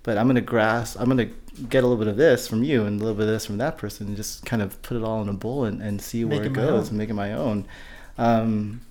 But 0.03 0.19
I'm 0.19 0.27
gonna 0.27 0.41
grasp, 0.41 1.01
I'm 1.01 1.07
gonna 1.07 1.29
get 1.67 1.83
a 1.83 1.87
little 1.87 1.97
bit 1.97 2.07
of 2.07 2.17
this 2.17 2.47
from 2.47 2.63
you 2.63 2.85
and 2.85 3.01
a 3.01 3.03
little 3.03 3.17
bit 3.17 3.23
of 3.23 3.33
this 3.33 3.47
from 3.47 3.57
that 3.57 3.79
person, 3.79 4.05
and 4.05 4.15
just 4.15 4.45
kind 4.45 4.61
of 4.61 4.79
put 4.83 4.95
it 4.95 5.03
all 5.03 5.19
in 5.23 5.29
a 5.29 5.33
bowl 5.33 5.65
and, 5.65 5.81
and 5.81 5.99
see 5.99 6.23
Make 6.23 6.37
where 6.37 6.45
it 6.45 6.51
it 6.51 6.53
goes 6.53 6.89
and 6.89 6.97
make 6.99 7.09
it 7.09 7.15
my 7.15 7.33
own. 7.33 7.65
Um, 8.19 8.81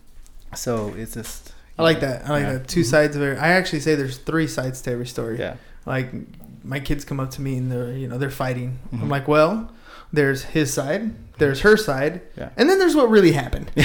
so 0.56 0.92
it's 0.96 1.14
just. 1.14 1.52
I 1.78 1.82
like 1.82 2.00
that. 2.00 2.26
I 2.26 2.30
like 2.30 2.42
Yeah. 2.44 2.52
that. 2.54 2.68
2 2.68 2.84
sides 2.84 3.16
of 3.16 3.22
it. 3.22 3.38
I 3.38 3.48
actually 3.48 3.80
say 3.80 3.94
there's 3.94 4.18
three 4.18 4.46
sides 4.46 4.80
to 4.82 4.92
every 4.92 5.06
story. 5.06 5.38
Yeah. 5.38 5.56
Like 5.86 6.12
my 6.64 6.80
kids 6.80 7.04
come 7.04 7.20
up 7.20 7.30
to 7.32 7.42
me 7.42 7.56
and 7.58 7.70
they're 7.70 7.92
you 7.92 8.08
know 8.08 8.16
they're 8.18 8.30
fighting. 8.30 8.78
Mhm. 8.92 9.02
I'm 9.02 9.08
like, 9.08 9.26
well, 9.28 9.70
there's 10.12 10.44
his 10.44 10.72
side, 10.72 11.12
there's 11.38 11.60
her 11.62 11.76
side, 11.76 12.22
Yeah. 12.38 12.50
and 12.56 12.68
then 12.70 12.78
there's 12.78 12.94
what 12.94 13.08
really 13.10 13.32
happened. 13.32 13.70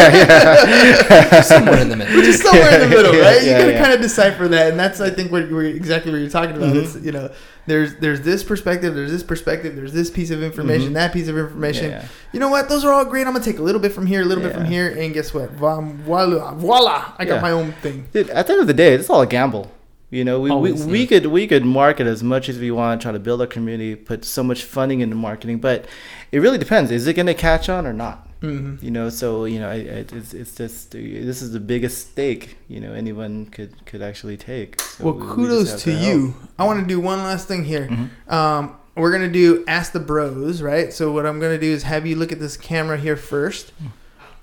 Yeah, 0.00 1.40
somewhere 1.42 1.78
in 1.78 1.88
the 1.88 1.96
middle. 1.96 2.22
Just 2.22 2.42
somewhere 2.42 2.74
in 2.74 2.80
the 2.80 2.88
middle, 2.96 3.14
Yeah, 3.16 3.20
right? 3.22 3.42
You 3.42 3.50
yeah, 3.50 3.58
gotta 3.60 3.72
yeah. 3.72 3.80
kind 3.82 3.92
of 3.94 4.00
decipher 4.00 4.48
that, 4.48 4.70
and 4.70 4.78
that's 4.78 5.00
I 5.00 5.10
think 5.10 5.30
what 5.32 5.48
you're 5.48 5.64
exactly 5.64 6.10
what 6.12 6.18
you're 6.18 6.30
talking 6.30 6.56
about. 6.56 6.74
Mm-hmm. 6.74 6.96
It's, 6.96 7.04
you 7.04 7.12
know, 7.12 7.30
there's 7.66 7.96
there's 7.96 8.20
this 8.22 8.42
perspective, 8.42 8.94
there's 8.94 9.10
this 9.10 9.22
perspective, 9.22 9.76
there's 9.76 9.92
this 9.92 10.10
piece 10.10 10.30
of 10.30 10.42
information, 10.42 10.92
that 10.94 11.12
piece 11.12 11.28
of 11.28 11.36
information. 11.38 11.84
Mm-hmm. 11.86 11.92
Yeah, 11.92 12.02
yeah. 12.02 12.08
You 12.32 12.40
know 12.40 12.48
what? 12.48 12.68
Those 12.68 12.84
are 12.84 12.92
all 12.92 13.04
great. 13.04 13.26
I'm 13.26 13.32
gonna 13.32 13.44
take 13.44 13.58
a 13.58 13.62
little 13.62 13.80
bit 13.80 13.92
from 13.92 14.06
here, 14.06 14.22
a 14.22 14.24
little 14.24 14.42
bit 14.42 14.52
from 14.52 14.64
here, 14.64 14.88
and 14.90 15.12
guess 15.14 15.32
what? 15.34 15.50
Voila, 15.52 16.54
voila! 16.54 17.12
I 17.18 17.24
got 17.24 17.36
Yeah. 17.36 17.40
my 17.42 17.50
own 17.52 17.72
thing. 17.82 18.08
Dude, 18.12 18.30
at 18.30 18.46
the 18.46 18.52
end 18.54 18.62
of 18.62 18.66
the 18.66 18.74
day, 18.74 18.94
it's 18.94 19.08
all 19.10 19.22
a 19.22 19.26
gamble. 19.26 19.70
You 20.10 20.24
know, 20.24 20.40
we, 20.40 20.50
we, 20.50 20.54
Always, 20.54 20.84
we 20.84 21.06
could 21.06 21.26
we 21.26 21.46
could 21.46 21.64
market 21.64 22.06
as 22.08 22.22
much 22.22 22.48
as 22.48 22.58
we 22.58 22.70
want, 22.72 23.00
try 23.02 23.12
to 23.12 23.20
build 23.20 23.40
a 23.42 23.46
community, 23.46 23.94
put 23.94 24.24
so 24.24 24.42
much 24.42 24.64
funding 24.64 25.00
into 25.00 25.14
marketing, 25.14 25.58
but 25.60 25.86
it 26.32 26.40
really 26.40 26.58
depends. 26.58 26.90
Is 26.90 27.06
it 27.06 27.14
going 27.14 27.26
to 27.26 27.34
catch 27.34 27.68
on 27.68 27.86
or 27.86 27.92
not? 27.92 28.26
Mhm. 28.40 28.82
You 28.82 28.90
know, 28.90 29.08
so 29.10 29.44
you 29.44 29.60
know, 29.60 29.68
I, 29.68 29.74
I, 29.74 30.04
it's 30.10 30.34
it's 30.34 30.54
just 30.56 30.90
this 30.92 31.42
is 31.42 31.52
the 31.52 31.60
biggest 31.60 32.10
stake 32.10 32.56
you 32.68 32.80
know 32.80 32.92
anyone 32.92 33.46
could 33.46 33.84
could 33.86 34.02
actually 34.02 34.36
take. 34.36 34.80
So 34.80 35.04
Well, 35.04 35.14
we- 35.14 35.20
we 35.26 35.32
kudos 35.34 35.70
have 35.72 35.80
to 35.82 35.92
you. 35.92 36.34
I 36.58 36.64
want 36.64 36.80
to 36.80 36.86
do 36.86 36.98
one 36.98 37.18
last 37.20 37.46
thing 37.46 37.64
here. 37.64 37.86
Mm-hmm. 37.88 38.32
Um, 38.34 38.76
we're 38.96 39.12
gonna 39.12 39.28
do 39.30 39.62
ask 39.68 39.92
the 39.92 40.00
bros, 40.00 40.60
right? 40.60 40.92
So 40.92 41.12
what 41.12 41.24
I'm 41.26 41.38
gonna 41.38 41.58
do 41.58 41.70
is 41.70 41.84
have 41.84 42.04
you 42.06 42.16
look 42.16 42.32
at 42.32 42.40
this 42.40 42.56
camera 42.56 42.96
here 42.98 43.16
first. 43.16 43.72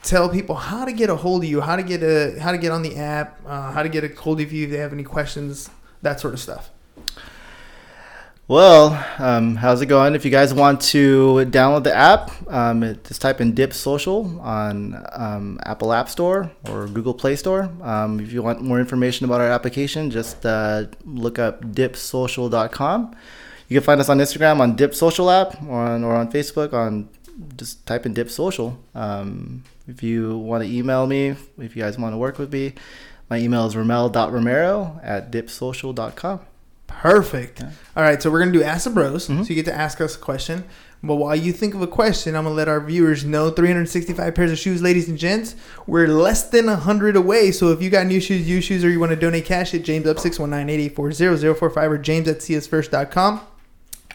Tell 0.03 0.29
people 0.29 0.55
how 0.55 0.85
to 0.85 0.93
get 0.93 1.09
a 1.09 1.15
hold 1.15 1.43
of 1.43 1.49
you, 1.49 1.61
how 1.61 1.75
to 1.75 1.83
get 1.83 2.03
a 2.03 2.39
how 2.39 2.51
to 2.51 2.57
get 2.57 2.71
on 2.71 2.81
the 2.81 2.95
app, 2.95 3.39
uh, 3.45 3.71
how 3.71 3.83
to 3.83 3.89
get 3.89 4.03
a 4.03 4.21
hold 4.21 4.39
of 4.39 4.53
you 4.53 4.65
if 4.65 4.71
they 4.71 4.77
have 4.77 4.93
any 4.93 5.03
questions, 5.03 5.69
that 6.01 6.19
sort 6.19 6.33
of 6.33 6.39
stuff. 6.39 6.69
Well, 8.49 9.05
um, 9.19 9.57
how's 9.57 9.81
it 9.81 9.87
going? 9.87 10.15
If 10.15 10.23
you 10.23 10.31
guys 10.31 10.53
want 10.53 10.79
to 10.93 11.45
download 11.49 11.83
the 11.83 11.93
app, 11.93 12.31
um, 12.49 12.81
just 13.03 13.21
type 13.21 13.41
in 13.41 13.53
Dip 13.53 13.73
Social 13.73 14.39
on 14.39 15.03
um, 15.11 15.59
Apple 15.63 15.91
App 15.91 16.07
Store 16.07 16.49
or 16.69 16.87
Google 16.87 17.13
Play 17.13 17.35
Store. 17.35 17.69
Um, 17.81 18.21
if 18.21 18.31
you 18.31 18.41
want 18.41 18.61
more 18.61 18.79
information 18.79 19.25
about 19.25 19.41
our 19.41 19.49
application, 19.49 20.09
just 20.11 20.45
uh, 20.45 20.85
look 21.03 21.39
up 21.39 21.61
dipsocial.com. 21.61 23.15
You 23.67 23.81
can 23.81 23.85
find 23.85 23.99
us 23.99 24.07
on 24.07 24.19
Instagram 24.19 24.61
on 24.61 24.77
Dip 24.77 24.95
Social 24.95 25.29
app 25.29 25.61
or 25.63 25.81
on, 25.81 26.05
or 26.05 26.15
on 26.15 26.31
Facebook 26.31 26.71
on 26.71 27.09
just 27.55 27.85
type 27.85 28.05
in 28.05 28.13
Dip 28.13 28.29
Social. 28.29 28.79
Um, 28.95 29.63
if 29.87 30.03
you 30.03 30.37
want 30.37 30.63
to 30.63 30.69
email 30.69 31.07
me, 31.07 31.35
if 31.57 31.75
you 31.75 31.83
guys 31.83 31.97
want 31.97 32.13
to 32.13 32.17
work 32.17 32.37
with 32.39 32.51
me, 32.51 32.73
my 33.29 33.37
email 33.39 33.65
is 33.65 33.75
romel.romero 33.75 34.99
at 35.03 35.31
dipsocial.com. 35.31 36.39
Perfect. 36.87 37.59
Yeah. 37.59 37.69
All 37.95 38.03
right, 38.03 38.21
so 38.21 38.31
we're 38.31 38.39
gonna 38.39 38.51
do 38.51 38.63
ask 38.63 38.85
the 38.85 38.89
bros. 38.89 39.27
Mhm. 39.27 39.43
So 39.43 39.49
you 39.49 39.55
get 39.55 39.65
to 39.65 39.75
ask 39.75 39.99
us 40.01 40.15
a 40.15 40.19
question. 40.19 40.63
But 41.03 41.15
while 41.17 41.35
you 41.35 41.51
think 41.51 41.75
of 41.75 41.81
a 41.81 41.87
question, 41.87 42.35
I'm 42.35 42.45
gonna 42.45 42.55
let 42.55 42.67
our 42.67 42.79
viewers 42.79 43.23
know 43.23 43.51
365 43.51 44.33
pairs 44.33 44.51
of 44.51 44.57
shoes, 44.57 44.81
ladies 44.81 45.07
and 45.07 45.17
gents. 45.17 45.53
We're 45.85 46.07
less 46.07 46.43
than 46.43 46.67
100 46.67 47.15
away. 47.15 47.51
So 47.51 47.67
if 47.71 47.81
you 47.83 47.89
got 47.91 48.07
new 48.07 48.19
shoes, 48.19 48.47
used 48.49 48.67
shoes, 48.67 48.83
or 48.83 48.89
you 48.89 48.99
want 48.99 49.11
to 49.11 49.15
donate 49.15 49.45
cash, 49.45 49.73
at 49.75 49.83
James 49.83 50.07
up 50.07 50.17
619-884-0045 50.17 51.91
or 51.91 51.97
James 51.99 52.27
at 52.27 52.39
csfirst.com. 52.39 53.41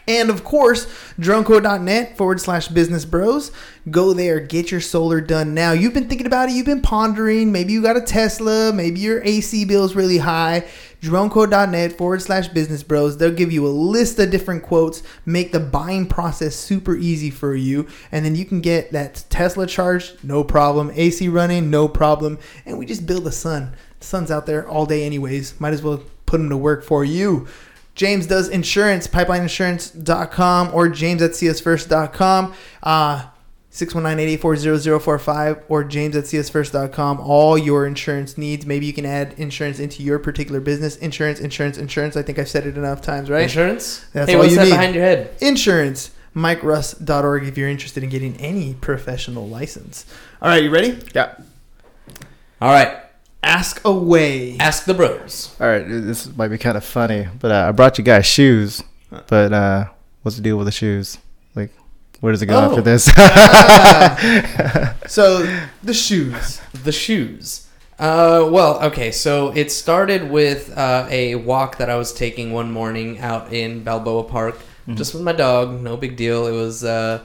And 0.07 0.29
of 0.29 0.43
course, 0.43 0.85
dronequote.net 1.19 2.17
forward 2.17 2.41
slash 2.41 2.67
business 2.67 3.05
bros. 3.05 3.51
Go 3.89 4.13
there, 4.13 4.39
get 4.39 4.71
your 4.71 4.81
solar 4.81 5.21
done 5.21 5.53
now. 5.53 5.71
You've 5.71 5.93
been 5.93 6.09
thinking 6.09 6.27
about 6.27 6.49
it, 6.49 6.53
you've 6.53 6.65
been 6.65 6.81
pondering. 6.81 7.51
Maybe 7.51 7.73
you 7.73 7.81
got 7.81 7.97
a 7.97 8.01
Tesla, 8.01 8.73
maybe 8.73 8.99
your 8.99 9.23
AC 9.23 9.65
bill 9.65 9.85
is 9.85 9.95
really 9.95 10.17
high. 10.17 10.65
DroneQuote.net 11.01 11.97
forward 11.97 12.21
slash 12.21 12.47
business 12.47 12.81
bros. 12.81 13.17
They'll 13.17 13.31
give 13.31 13.51
you 13.51 13.67
a 13.67 13.67
list 13.67 14.19
of 14.19 14.31
different 14.31 14.63
quotes, 14.63 15.03
make 15.25 15.51
the 15.51 15.59
buying 15.59 16.07
process 16.07 16.55
super 16.55 16.95
easy 16.95 17.29
for 17.29 17.55
you. 17.55 17.87
And 18.11 18.23
then 18.23 18.35
you 18.35 18.45
can 18.45 18.61
get 18.61 18.93
that 18.93 19.25
Tesla 19.29 19.67
charged, 19.67 20.23
no 20.23 20.45
problem. 20.45 20.91
AC 20.95 21.27
running, 21.27 21.69
no 21.69 21.89
problem. 21.89 22.39
And 22.65 22.79
we 22.79 22.85
just 22.85 23.05
build 23.05 23.25
the 23.25 23.33
sun. 23.33 23.75
The 23.99 24.05
sun's 24.05 24.31
out 24.31 24.45
there 24.45 24.65
all 24.65 24.85
day, 24.85 25.03
anyways. 25.03 25.59
Might 25.59 25.73
as 25.73 25.83
well 25.83 26.01
put 26.25 26.37
them 26.37 26.49
to 26.49 26.57
work 26.57 26.85
for 26.85 27.03
you. 27.03 27.47
James 27.95 28.27
does 28.27 28.49
insurance, 28.49 29.07
pipelineinsurance.com 29.07 30.73
or 30.73 30.89
james 30.89 31.21
at 31.21 31.31
csfirst.com. 31.31 32.53
Uh, 32.81 33.27
619-884-0045 33.71 35.63
or 35.67 35.83
james 35.83 36.15
at 36.15 36.25
csfirst.com. 36.25 37.19
All 37.19 37.57
your 37.57 37.87
insurance 37.87 38.37
needs. 38.37 38.67
Maybe 38.67 38.85
you 38.85 38.93
can 38.93 39.05
add 39.05 39.33
insurance 39.37 39.79
into 39.79 40.03
your 40.03 40.19
particular 40.19 40.59
business. 40.59 40.95
Insurance, 40.97 41.39
insurance, 41.39 41.79
insurance. 41.79 42.15
I 42.15 42.21
think 42.21 42.37
I've 42.37 42.49
said 42.49 42.67
it 42.67 42.77
enough 42.77 43.01
times, 43.01 43.31
right? 43.31 43.43
Insurance? 43.43 44.05
That's 44.13 44.29
hey, 44.29 44.35
all 44.35 44.41
what's 44.41 44.51
you 44.51 44.57
that 44.57 44.65
need. 44.65 44.71
behind 44.71 44.95
your 44.95 45.03
head? 45.03 45.35
Insurance. 45.41 46.11
MikeRuss.org 46.35 47.45
if 47.45 47.57
you're 47.57 47.69
interested 47.69 48.03
in 48.03 48.09
getting 48.09 48.35
any 48.37 48.73
professional 48.75 49.47
license. 49.47 50.05
All 50.41 50.49
right, 50.49 50.63
you 50.63 50.69
ready? 50.69 50.99
Yeah. 51.13 51.35
All 52.61 52.71
right. 52.71 53.02
Ask 53.43 53.81
away. 53.85 54.57
Ask 54.57 54.85
the 54.85 54.93
bros. 54.93 55.55
All 55.59 55.67
right, 55.67 55.85
this 55.87 56.35
might 56.35 56.47
be 56.47 56.57
kind 56.57 56.77
of 56.77 56.83
funny, 56.83 57.27
but 57.39 57.51
uh, 57.51 57.65
I 57.67 57.71
brought 57.71 57.97
you 57.97 58.03
guys 58.03 58.25
shoes. 58.25 58.81
But 59.27 59.53
uh, 59.53 59.85
what's 60.23 60.37
the 60.37 60.43
deal 60.43 60.57
with 60.57 60.65
the 60.65 60.71
shoes? 60.71 61.17
Like, 61.53 61.71
where 62.21 62.31
does 62.31 62.41
it 62.41 62.47
go 62.47 62.57
Oh. 62.57 62.69
after 62.69 62.81
this? 62.81 63.07
So, 65.07 65.45
the 65.83 65.93
shoes. 65.93 66.61
The 66.83 66.91
shoes. 66.91 67.67
Uh, 67.99 68.47
well, 68.51 68.81
okay, 68.83 69.11
so 69.11 69.49
it 69.49 69.71
started 69.71 70.31
with 70.31 70.75
uh, 70.75 71.05
a 71.09 71.35
walk 71.35 71.77
that 71.77 71.89
I 71.89 71.95
was 71.97 72.13
taking 72.13 72.51
one 72.51 72.71
morning 72.71 73.19
out 73.19 73.53
in 73.53 73.83
Balboa 73.83 74.23
Park, 74.23 74.57
just 74.95 75.13
with 75.13 75.21
my 75.23 75.33
dog. 75.33 75.81
No 75.81 75.95
big 75.97 76.15
deal. 76.15 76.47
It 76.47 76.51
was 76.53 76.83
uh, 76.83 77.23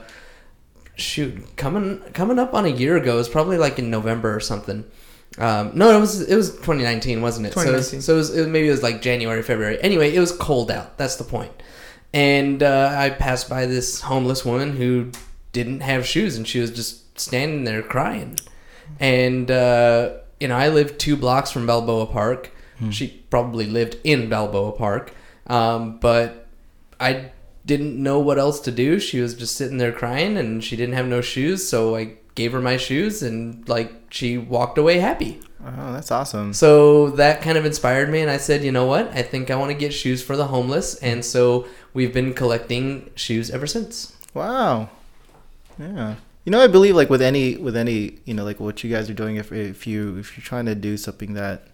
shoot 0.95 1.55
coming 1.57 1.99
coming 2.13 2.37
up 2.37 2.53
on 2.53 2.65
a 2.65 2.69
year 2.69 2.97
ago. 2.97 3.15
It 3.15 3.17
was 3.17 3.29
probably 3.29 3.57
like 3.57 3.79
in 3.79 3.89
November 3.89 4.35
or 4.35 4.39
something. 4.39 4.83
Um, 5.39 5.71
no, 5.73 5.95
it 5.95 5.99
was 5.99 6.21
it 6.21 6.35
was 6.35 6.51
2019, 6.51 7.21
wasn't 7.21 7.47
it? 7.47 7.53
So 7.53 7.61
it 7.61 7.71
was, 7.71 7.91
2019. 7.91 8.01
so 8.01 8.13
it 8.13 8.17
was, 8.17 8.37
it, 8.37 8.49
maybe 8.49 8.67
it 8.67 8.71
was 8.71 8.83
like 8.83 9.01
January, 9.01 9.41
February. 9.41 9.81
Anyway, 9.81 10.13
it 10.13 10.19
was 10.19 10.33
cold 10.33 10.69
out. 10.69 10.97
That's 10.97 11.15
the 11.15 11.23
point. 11.23 11.51
And 12.13 12.61
uh, 12.61 12.93
I 12.97 13.09
passed 13.11 13.49
by 13.49 13.65
this 13.65 14.01
homeless 14.01 14.43
woman 14.43 14.75
who 14.75 15.11
didn't 15.53 15.79
have 15.81 16.05
shoes, 16.05 16.35
and 16.35 16.47
she 16.47 16.59
was 16.59 16.71
just 16.71 17.19
standing 17.19 17.63
there 17.63 17.81
crying. 17.81 18.37
And 18.99 19.49
uh, 19.49 20.17
you 20.39 20.49
know, 20.49 20.57
I 20.57 20.67
lived 20.69 20.99
two 20.99 21.15
blocks 21.15 21.51
from 21.51 21.65
Balboa 21.65 22.07
Park. 22.07 22.51
She 22.91 23.09
probably 23.29 23.65
lived 23.65 23.97
in 24.05 24.29
Balboa 24.29 24.71
Park, 24.71 25.13
um, 25.47 25.99
but 25.99 26.47
I 26.97 27.31
didn't 27.65 28.01
know 28.01 28.19
what 28.19 28.39
else 28.39 28.61
to 28.61 28.71
do. 28.71 29.01
She 29.01 29.19
was 29.19 29.33
just 29.35 29.57
sitting 29.57 29.77
there 29.79 29.91
crying, 29.91 30.37
and 30.37 30.63
she 30.63 30.77
didn't 30.77 30.95
have 30.95 31.05
no 31.05 31.19
shoes. 31.19 31.67
So 31.67 31.97
I 31.97 32.15
gave 32.39 32.53
her 32.53 32.61
my 32.61 32.77
shoes, 32.77 33.21
and 33.21 33.67
like 33.67 33.91
she 34.09 34.37
walked 34.37 34.77
away 34.77 34.99
happy. 34.99 35.41
oh, 35.63 35.91
that's 35.91 36.09
awesome. 36.09 36.53
So 36.53 37.09
that 37.11 37.41
kind 37.41 37.57
of 37.57 37.65
inspired 37.65 38.09
me, 38.09 38.21
and 38.21 38.31
I 38.31 38.37
said, 38.37 38.63
you 38.63 38.71
know 38.71 38.85
what? 38.85 39.11
I 39.13 39.21
think 39.21 39.51
I 39.51 39.55
want 39.57 39.71
to 39.71 39.77
get 39.77 39.93
shoes 39.93 40.23
for 40.23 40.37
the 40.37 40.47
homeless, 40.47 40.95
and 40.95 41.23
so 41.23 41.67
we've 41.93 42.13
been 42.13 42.33
collecting 42.33 43.09
shoes 43.15 43.51
ever 43.51 43.67
since. 43.67 44.15
Wow. 44.33 44.89
Yeah. 45.77 46.15
You 46.45 46.51
know, 46.53 46.61
I 46.61 46.67
believe 46.67 46.95
like 46.95 47.09
with 47.09 47.21
any 47.21 47.57
with 47.57 47.75
any 47.75 48.19
you 48.23 48.33
know 48.33 48.45
like 48.45 48.59
what 48.59 48.83
you 48.83 48.89
guys 48.89 49.09
are 49.09 49.13
doing 49.13 49.35
if 49.35 49.51
if 49.51 49.85
you 49.85 50.17
if 50.17 50.37
you're 50.37 50.43
trying 50.43 50.65
to 50.65 50.75
do 50.75 50.95
something 50.95 51.33
that 51.33 51.67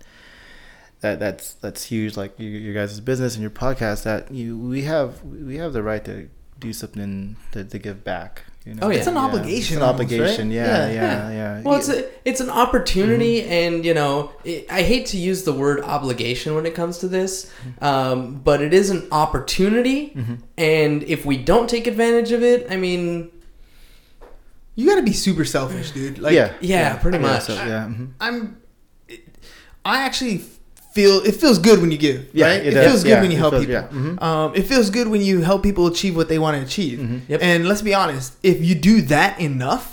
that 1.01 1.19
that's 1.19 1.53
that's 1.53 1.83
huge 1.83 2.17
like 2.17 2.33
your, 2.39 2.49
your 2.49 2.73
guys' 2.73 2.99
business 2.99 3.35
and 3.35 3.41
your 3.41 3.51
podcast 3.51 4.03
that 4.03 4.31
you 4.31 4.57
we 4.57 4.81
have 4.83 5.23
we 5.23 5.57
have 5.57 5.73
the 5.73 5.83
right 5.83 6.03
to 6.05 6.27
do 6.59 6.73
something 6.73 7.35
to, 7.51 7.63
to 7.63 7.77
give 7.77 8.03
back. 8.03 8.45
You 8.65 8.73
know? 8.73 8.87
Oh, 8.87 8.89
yeah. 8.89 8.97
It's 8.97 9.07
an 9.07 9.15
obligation 9.17 9.57
It's 9.57 9.71
an 9.77 9.81
almost, 9.83 10.03
obligation. 10.05 10.47
right? 10.49 10.55
Yeah, 10.55 10.87
Yeah. 10.89 10.91
yeah, 10.91 11.31
yeah. 11.31 11.61
Well, 11.61 11.77
it's 11.77 11.87
a, 11.89 12.03
it's 12.27 12.41
an 12.41 12.49
opportunity, 12.49 13.41
Mm-hmm. 13.41 13.51
and 13.51 13.85
you 13.85 13.93
know, 13.93 14.31
it, 14.43 14.65
I 14.71 14.81
hate 14.81 15.05
to 15.07 15.17
use 15.17 15.43
the 15.43 15.53
word 15.53 15.81
obligation 15.81 16.55
when 16.55 16.65
it 16.65 16.73
comes 16.73 16.97
to 16.99 17.07
this, 17.07 17.51
um, 17.81 18.41
but 18.43 18.61
it 18.61 18.73
is 18.73 18.89
an 18.89 19.07
opportunity, 19.11 20.09
Mm-hmm. 20.15 20.33
and 20.57 21.03
if 21.03 21.25
we 21.25 21.37
don't 21.37 21.69
take 21.69 21.85
advantage 21.85 22.31
of 22.31 22.41
it, 22.43 22.65
I 22.71 22.75
mean, 22.77 23.29
You 24.77 24.89
got 24.89 24.95
to 24.95 25.03
be 25.03 25.13
super 25.13 25.45
selfish, 25.45 25.91
dude. 25.91 26.17
Like, 26.19 26.33
yeah, 26.33 26.53
yeah, 26.59 26.97
pretty 26.97 27.17
yeah, 27.19 27.21
much. 27.23 27.43
so, 27.43 27.53
yeah. 27.53 27.87
mhm. 27.87 28.09
I'm. 28.19 28.57
I 29.85 29.99
actually 30.01 30.43
feel 30.95 31.15
it 31.29 31.35
feels 31.35 31.57
good 31.59 31.77
when 31.81 31.91
you 31.91 31.97
give. 32.07 32.19
Yeah, 32.33 32.45
right? 32.47 32.61
it 32.61 32.67
It, 32.67 32.71
does. 32.75 32.85
feels 32.87 33.03
good 33.03 33.09
Yeah, 33.09 33.21
when 33.21 33.31
you 33.31 33.37
help 33.37 33.53
feels- 33.53 33.65
people. 33.65 33.81
yeah, 33.81 33.87
mhm. 33.99 34.21
Um, 34.27 34.55
it 34.55 34.63
feels 34.71 34.89
good 34.97 35.07
when 35.13 35.21
you 35.29 35.35
help 35.49 35.61
people 35.69 35.85
achieve 35.93 36.15
what 36.19 36.27
they 36.31 36.39
want 36.39 36.53
to 36.57 36.63
achieve. 36.69 36.97
Yep. 37.27 37.39
And 37.43 37.67
let's 37.69 37.81
be 37.81 37.93
honest, 37.93 38.27
if 38.43 38.57
you 38.67 38.73
do 38.91 38.95
that 39.15 39.31
enough, 39.39 39.91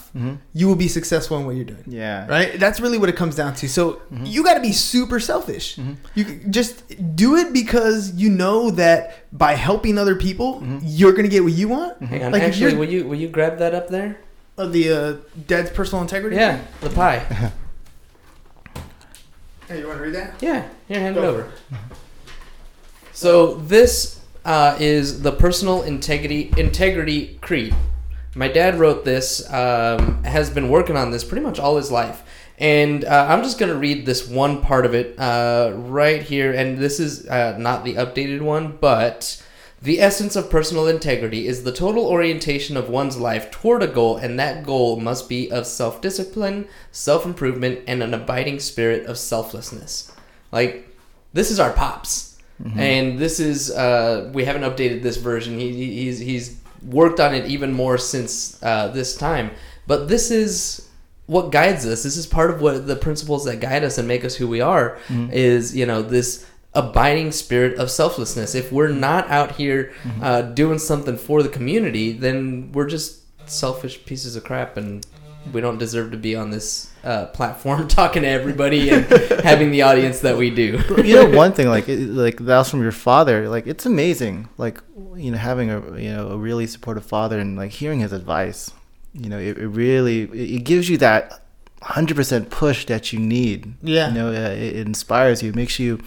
you 0.58 0.64
will 0.68 0.76
be 0.86 0.88
successful 0.88 1.38
in 1.38 1.46
what 1.46 1.54
you're 1.56 1.64
doing. 1.74 1.84
Yeah. 1.88 2.26
Right. 2.28 2.50
That's 2.60 2.78
really 2.84 2.98
what 3.02 3.08
it 3.08 3.16
comes 3.22 3.34
down 3.34 3.54
to. 3.60 3.68
So 3.68 4.00
you 4.32 4.44
got 4.44 4.54
to 4.54 4.60
be 4.60 4.72
super 4.72 5.18
selfish. 5.18 5.66
You 6.14 6.24
just 6.58 6.74
do 7.16 7.28
it 7.36 7.52
because 7.52 8.00
you 8.22 8.28
know 8.30 8.70
that 8.82 9.00
by 9.44 9.52
helping 9.68 9.94
other 9.98 10.14
people, 10.28 10.62
you're 10.98 11.12
gonna 11.16 11.28
get 11.36 11.42
what 11.48 11.54
you 11.60 11.68
want. 11.76 11.92
Hang 12.02 12.24
on, 12.24 12.32
Like, 12.32 12.42
actually, 12.48 12.74
will 12.80 12.88
you 12.94 13.00
will 13.08 13.18
you 13.24 13.28
grab 13.28 13.58
that 13.58 13.74
up 13.74 13.88
there? 13.96 14.10
Of 14.58 14.72
the 14.76 14.84
uh, 14.92 15.12
dad's 15.48 15.70
personal 15.70 16.02
integrity. 16.02 16.36
Yeah, 16.36 16.58
the 16.82 16.90
pie. 16.90 17.20
Hey, 19.72 19.80
you 19.80 19.86
want 19.86 20.00
to 20.00 20.04
read 20.04 20.14
that? 20.16 20.34
Yeah, 20.42 20.68
here, 20.86 21.00
hand 21.00 21.16
it 21.16 21.24
over. 21.24 21.50
So 23.14 23.54
this 23.54 24.20
uh, 24.44 24.76
is 24.78 25.22
the 25.22 25.32
personal 25.32 25.80
integrity 25.84 26.52
integrity 26.58 27.38
creed. 27.40 27.74
My 28.34 28.48
dad 28.48 28.78
wrote 28.78 29.06
this, 29.06 29.50
um, 29.50 30.24
has 30.24 30.50
been 30.50 30.68
working 30.68 30.98
on 30.98 31.10
this 31.10 31.24
pretty 31.24 31.42
much 31.42 31.58
all 31.58 31.78
his 31.78 31.90
life. 31.90 32.22
And 32.58 33.06
uh, 33.06 33.28
I'm 33.30 33.42
just 33.42 33.58
going 33.58 33.72
to 33.72 33.78
read 33.78 34.04
this 34.04 34.28
one 34.28 34.60
part 34.60 34.84
of 34.84 34.94
it 34.94 35.18
uh, 35.18 35.72
right 35.74 36.20
here. 36.22 36.52
And 36.52 36.76
this 36.76 37.00
is 37.00 37.26
uh, 37.26 37.56
not 37.56 37.82
the 37.82 37.94
updated 37.94 38.42
one, 38.42 38.76
but 38.78 39.42
the 39.82 40.00
essence 40.00 40.36
of 40.36 40.48
personal 40.50 40.86
integrity 40.86 41.46
is 41.48 41.64
the 41.64 41.72
total 41.72 42.06
orientation 42.06 42.76
of 42.76 42.88
one's 42.88 43.16
life 43.18 43.50
toward 43.50 43.82
a 43.82 43.88
goal, 43.88 44.16
and 44.16 44.38
that 44.38 44.64
goal 44.64 45.00
must 45.00 45.28
be 45.28 45.50
of 45.50 45.66
self 45.66 46.00
discipline, 46.00 46.68
self 46.92 47.24
improvement, 47.26 47.80
and 47.88 48.02
an 48.02 48.14
abiding 48.14 48.60
spirit 48.60 49.06
of 49.06 49.18
selflessness. 49.18 50.12
Like, 50.52 50.88
this 51.32 51.50
is 51.50 51.58
our 51.60 51.72
pops. 51.72 52.28
And 52.78 53.18
this 53.18 53.40
is, 53.40 53.72
uh, 53.72 54.30
we 54.32 54.44
haven't 54.44 54.62
updated 54.62 55.02
this 55.02 55.16
version. 55.16 55.58
He, 55.58 55.72
he- 55.72 56.04
he's, 56.04 56.18
he's 56.20 56.60
worked 56.86 57.18
on 57.18 57.34
it 57.34 57.46
even 57.46 57.72
more 57.72 57.98
since 57.98 58.62
uh, 58.62 58.88
this 58.88 59.16
time. 59.16 59.50
But 59.88 60.06
this 60.08 60.30
is 60.30 60.88
what 61.26 61.50
guides 61.50 61.84
us. 61.86 62.04
This 62.04 62.16
is 62.16 62.26
part 62.26 62.50
of 62.52 62.60
what 62.60 62.86
the 62.86 62.94
principles 62.94 63.44
that 63.46 63.58
guide 63.60 63.82
us 63.82 63.98
and 63.98 64.06
make 64.06 64.24
us 64.24 64.36
who 64.36 64.46
we 64.46 64.60
are 64.60 64.98
is, 65.32 65.74
you 65.74 65.86
know, 65.86 66.02
this 66.02 66.46
abiding 66.74 67.32
spirit 67.32 67.78
of 67.78 67.90
selflessness. 67.90 68.54
If 68.54 68.72
we're 68.72 68.88
not 68.88 69.30
out 69.30 69.52
here 69.56 69.92
uh, 70.22 70.42
doing 70.42 70.78
something 70.78 71.16
for 71.16 71.42
the 71.42 71.48
community, 71.48 72.12
then 72.12 72.70
we're 72.72 72.88
just 72.88 73.20
selfish 73.48 74.04
pieces 74.06 74.36
of 74.36 74.44
crap 74.44 74.76
and 74.76 75.04
we 75.52 75.60
don't 75.60 75.76
deserve 75.78 76.12
to 76.12 76.16
be 76.16 76.36
on 76.36 76.50
this 76.50 76.90
uh, 77.02 77.26
platform 77.26 77.88
talking 78.00 78.22
to 78.22 78.28
everybody 78.28 78.90
and 78.90 79.04
having 79.44 79.72
the 79.72 79.82
audience 79.82 80.20
that 80.20 80.36
we 80.36 80.48
do. 80.50 80.80
you 81.04 81.14
know 81.16 81.36
one 81.36 81.52
thing 81.52 81.66
like 81.68 81.88
it, 81.88 81.98
like 82.10 82.36
that 82.38 82.58
was 82.58 82.70
from 82.70 82.80
your 82.80 82.92
father 82.92 83.48
like 83.48 83.66
it's 83.66 83.84
amazing 83.84 84.48
like 84.56 84.80
you 85.16 85.32
know 85.32 85.36
having 85.36 85.68
a 85.68 85.98
you 85.98 86.12
know 86.12 86.28
a 86.28 86.36
really 86.36 86.64
supportive 86.68 87.04
father 87.04 87.40
and 87.40 87.56
like 87.56 87.72
hearing 87.72 87.98
his 87.98 88.12
advice 88.12 88.70
you 89.14 89.28
know 89.28 89.36
it, 89.38 89.58
it 89.58 89.66
really 89.66 90.22
it, 90.22 90.30
it 90.60 90.64
gives 90.64 90.88
you 90.88 90.96
that 90.96 91.42
100% 91.82 92.48
push 92.50 92.86
that 92.86 93.12
you 93.12 93.18
need 93.18 93.74
Yeah. 93.82 94.08
you 94.08 94.14
know 94.14 94.28
uh, 94.28 94.50
it, 94.50 94.76
it 94.76 94.86
inspires 94.86 95.42
you 95.42 95.52
makes 95.52 95.80
you 95.80 95.98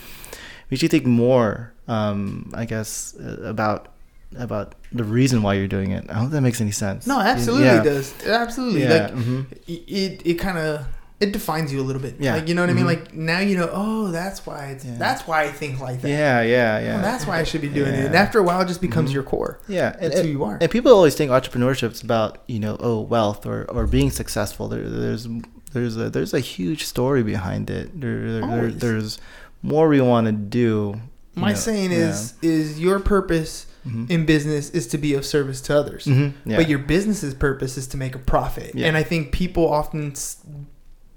makes 0.72 0.82
you 0.84 0.90
think 0.90 1.06
more 1.06 1.74
um 1.88 2.52
i 2.56 2.66
guess 2.66 3.16
uh, 3.20 3.42
about 3.44 3.90
about 4.38 4.76
the 4.92 5.04
reason 5.04 5.42
why 5.42 5.54
you're 5.54 5.68
doing 5.68 5.92
it 5.92 6.06
i 6.10 6.14
hope 6.14 6.32
that 6.32 6.42
makes 6.42 6.60
any 6.62 6.72
sense 6.72 7.08
No, 7.08 7.20
absolutely 7.20 7.66
Yeah. 7.66 7.84
does. 7.84 8.14
Absolutely. 8.26 8.84
Yeah, 8.84 8.90
Like 8.90 9.14
mhm. 9.14 9.46
it 9.68 10.22
it 10.26 10.34
kind 10.36 10.58
of 10.58 10.86
it 11.22 11.32
defines 11.32 11.72
you 11.72 11.80
a 11.80 11.86
little 11.88 12.02
bit. 12.02 12.16
Yeah. 12.20 12.36
Like 12.36 12.50
you 12.50 12.56
know 12.56 12.62
what 12.62 12.70
I 12.70 12.74
mean? 12.74 12.84
Mhm. 12.84 12.94
Like 12.94 13.14
now 13.14 13.40
you 13.40 13.56
know, 13.56 13.70
oh, 13.72 14.12
that's 14.12 14.46
why 14.46 14.66
it's 14.74 14.84
Yeah. 14.84 14.98
that's 14.98 15.22
why 15.26 15.44
I 15.44 15.52
think 15.52 15.80
like 15.80 16.02
that. 16.02 16.10
yeah 16.10 16.42
yeah 16.42 16.80
yeah 16.80 16.98
Oh, 17.00 17.02
that's 17.02 17.26
why 17.26 17.40
I 17.40 17.44
should 17.44 17.62
be 17.62 17.70
doing 17.70 17.94
it. 17.94 18.06
And 18.08 18.16
after 18.16 18.38
a 18.40 18.44
while 18.44 18.60
it 18.62 18.68
just 18.68 18.82
becomes 18.82 19.12
Mhm. 19.12 19.14
your 19.14 19.24
core. 19.24 19.60
Yeah, 19.70 19.94
and, 19.94 20.12
That's 20.12 20.16
who 20.16 20.22
and- 20.22 20.30
you 20.30 20.44
are. 20.44 20.58
And 20.60 20.70
people 20.70 20.92
always 20.92 21.16
think 21.16 21.32
entrepreneurship 21.32 21.92
is 21.94 22.02
about 22.02 22.40
you 22.48 22.60
know 22.60 22.76
oh 22.82 23.00
wealth 23.00 23.46
or, 23.46 23.64
or 23.76 23.88
being 23.88 24.12
successful. 24.12 24.68
There, 24.68 24.84
there's 24.90 25.26
there's 25.72 25.96
a 25.96 26.10
there's 26.10 26.34
a 26.34 26.42
huge 26.42 26.84
story 26.84 27.24
behind 27.24 27.70
it. 27.70 27.86
There, 28.02 28.42
there- 28.42 28.72
there's 28.72 29.18
more 29.66 29.88
we 29.88 30.02
want 30.02 30.28
to 30.28 30.32
do. 30.34 31.02
My 31.36 31.50
know, 31.50 31.56
saying 31.56 31.92
yeah. 31.92 32.10
is 32.10 32.34
is 32.42 32.80
your 32.80 33.00
purpose 33.00 33.66
Mhm. 33.86 34.10
in 34.10 34.26
business 34.26 34.70
is 34.72 34.88
to 34.88 34.98
be 34.98 35.14
of 35.14 35.26
service 35.26 35.62
to 35.62 35.78
others. 35.78 36.06
Mhm, 36.06 36.34
yeah. 36.46 36.58
But 36.58 36.68
your 36.70 36.80
business's 36.80 37.34
purpose 37.36 37.78
is 37.78 37.86
to 37.88 37.98
make 37.98 38.16
a 38.16 38.20
profit. 38.20 38.72
Yeah. 38.74 38.88
And 38.88 38.98
I 38.98 39.04
think 39.04 39.32
people 39.32 39.68
often 39.72 40.14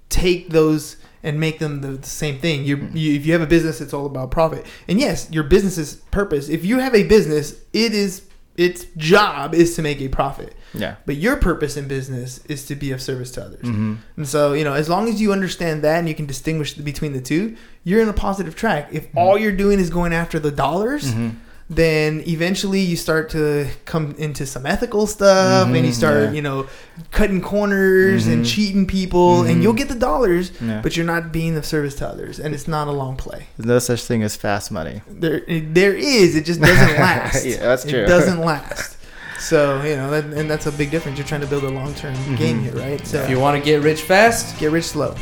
take 0.09 0.51
those 0.51 0.96
and 1.22 1.38
make 1.40 1.59
them 1.59 1.80
the, 1.80 1.88
the 1.92 2.07
same 2.07 2.38
thing. 2.38 2.64
You, 2.64 2.76
Mm. 2.78 2.90
you 2.96 3.14
if 3.14 3.26
you 3.26 3.32
have 3.32 3.42
a 3.42 3.46
business, 3.46 3.80
it's 3.80 3.92
all 3.94 4.07
about 4.07 4.30
profit. 4.30 4.64
And 4.86 4.99
yes, 5.01 5.28
your 5.30 5.44
business's 5.44 5.94
purpose. 6.11 6.49
If 6.49 6.64
you 6.64 6.78
have 6.78 6.94
a 6.94 7.03
business, 7.05 7.55
it 7.72 7.92
is 7.92 8.22
its 8.59 8.84
job 8.96 9.54
is 9.54 9.74
to 9.76 9.82
make 9.82 10.00
a 10.02 10.09
profit. 10.09 10.52
yeah. 10.74 10.96
But 11.06 11.16
your 11.16 11.36
purpose 11.36 11.76
in 11.78 11.88
business 11.88 12.44
is 12.46 12.66
to 12.66 12.74
be 12.74 12.90
of 12.92 13.00
service 13.00 13.30
to 13.32 13.42
others. 13.44 13.62
hmm 13.62 13.94
And 14.16 14.28
so, 14.28 14.52
you 14.52 14.64
know, 14.64 14.74
as 14.74 14.88
long 14.88 15.09
as 15.09 15.20
you 15.22 15.32
understand 15.32 15.82
that 15.84 15.98
and 16.00 16.09
you 16.09 16.14
can 16.14 16.26
distinguish 16.26 16.74
between 16.74 17.12
the 17.14 17.20
two, 17.22 17.56
you're 17.84 18.02
in 18.02 18.09
a 18.09 18.12
positive 18.12 18.54
track. 18.54 18.88
If 18.92 19.04
Mm-hmm. 19.09 19.18
all 19.18 19.38
you're 19.38 19.56
doing 19.64 19.78
is 19.80 19.88
going 19.90 20.12
after 20.12 20.38
the 20.38 20.50
dollars, 20.50 21.12
hmm 21.12 21.30
then 21.71 22.23
eventually 22.27 22.81
you 22.81 22.97
start 22.97 23.29
to 23.31 23.66
come 23.85 24.14
into 24.19 24.47
some 24.47 24.64
ethical 24.64 25.07
stuff 25.07 25.66
and 25.66 25.77
you 25.77 25.93
Mhm, 25.93 25.95
start, 25.95 26.23
yeah. 26.25 26.31
you 26.33 26.41
know, 26.43 26.66
cutting 27.11 27.43
corners 27.43 28.27
and 28.27 28.43
Mhm. 28.45 28.49
cheating 28.49 28.87
people 28.87 29.43
and 29.43 29.59
Mhm. 29.59 29.62
you'll 29.62 29.73
get 29.75 29.89
the 29.91 29.95
dollars, 29.95 30.51
Yeah. 30.61 30.81
but 30.83 30.97
you're 30.97 31.05
not 31.05 31.31
being 31.31 31.57
of 31.59 31.66
service 31.66 31.95
to 31.97 32.09
others 32.09 32.39
and 32.39 32.55
it's 32.55 32.66
not 32.69 32.89
a 32.89 32.91
long 32.93 33.16
play. 33.16 33.49
There's 33.59 33.66
no 33.69 33.79
such 33.81 34.05
thing 34.05 34.23
as 34.23 34.35
fast 34.35 34.71
money. 34.71 35.03
There 35.11 35.43
there 35.49 35.95
is, 35.95 36.35
it 36.37 36.47
just 36.47 36.61
doesn't 36.61 36.99
last. 36.99 37.45
Yeah, 37.45 37.59
that's 37.61 37.85
true. 37.85 38.01
It 38.05 38.09
doesn't 38.09 38.41
last. 38.41 38.97
So, 39.39 39.81
you 39.83 39.95
know, 39.95 40.11
that, 40.11 40.25
and 40.25 40.51
that's 40.51 40.66
a 40.66 40.73
big 40.73 40.91
difference. 40.91 41.16
You're 41.19 41.27
trying 41.29 41.43
to 41.43 41.47
build 41.47 41.62
a 41.64 41.69
long-term 41.71 42.14
game 42.37 42.61
here, 42.64 42.73
right? 42.73 43.07
So 43.07 43.19
If 43.23 43.31
you 43.31 43.39
want 43.39 43.57
to 43.57 43.64
get 43.64 43.83
rich 43.83 44.01
fast, 44.03 44.59
get 44.59 44.73
rich 44.73 44.87
slow. 44.87 45.14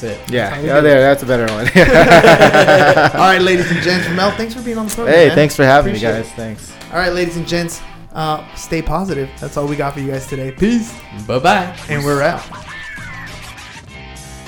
That's 0.00 0.20
it. 0.20 0.32
Yeah, 0.32 0.50
how 0.50 0.60
we 0.60 0.66
yeah, 0.68 0.76
do 0.76 0.82
there. 0.82 1.00
That's 1.00 1.22
a 1.22 1.26
better 1.26 1.46
one. 1.52 1.66
All 3.20 3.26
right, 3.26 3.40
ladies 3.40 3.70
and 3.70 3.80
gents, 3.80 4.08
Mel, 4.10 4.30
thanks 4.32 4.54
for 4.54 4.62
being 4.62 4.78
on 4.78 4.86
the 4.86 4.94
program. 4.94 5.16
hey, 5.16 5.28
man. 5.28 5.36
thanks 5.36 5.56
for 5.56 5.64
having 5.64 5.92
Appreciate 5.92 6.12
me, 6.12 6.18
it. 6.18 6.22
guys. 6.22 6.32
Thanks. 6.32 6.72
All 6.90 6.98
right, 6.98 7.12
ladies 7.12 7.36
and 7.36 7.46
gents, 7.46 7.80
uh, 8.12 8.54
stay 8.54 8.82
positive. 8.82 9.28
That's 9.38 9.56
all 9.56 9.66
we 9.66 9.76
got 9.76 9.94
for 9.94 10.00
you 10.00 10.10
guys 10.10 10.26
today. 10.26 10.52
Peace. 10.52 10.98
Bye 11.26 11.38
bye. 11.38 11.76
And 11.88 12.04
we're 12.04 12.22
out. 12.22 12.42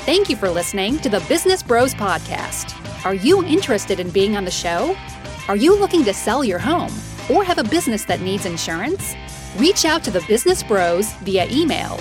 Thank 0.04 0.28
you 0.28 0.36
for 0.36 0.50
listening 0.50 0.98
to 0.98 1.08
the 1.08 1.20
Business 1.28 1.62
Bros 1.62 1.94
Podcast. 1.94 2.74
Are 3.04 3.14
you 3.14 3.44
interested 3.44 4.00
in 4.00 4.10
being 4.10 4.36
on 4.36 4.44
the 4.44 4.50
show? 4.50 4.96
Are 5.48 5.56
you 5.56 5.78
looking 5.78 6.04
to 6.04 6.14
sell 6.14 6.42
your 6.42 6.58
home 6.58 6.92
or 7.30 7.44
have 7.44 7.58
a 7.58 7.64
business 7.64 8.04
that 8.06 8.20
needs 8.20 8.46
insurance? 8.46 9.14
Reach 9.58 9.84
out 9.84 10.02
to 10.04 10.10
the 10.10 10.24
Business 10.26 10.62
Bros 10.62 11.12
via 11.14 11.46
email 11.50 12.00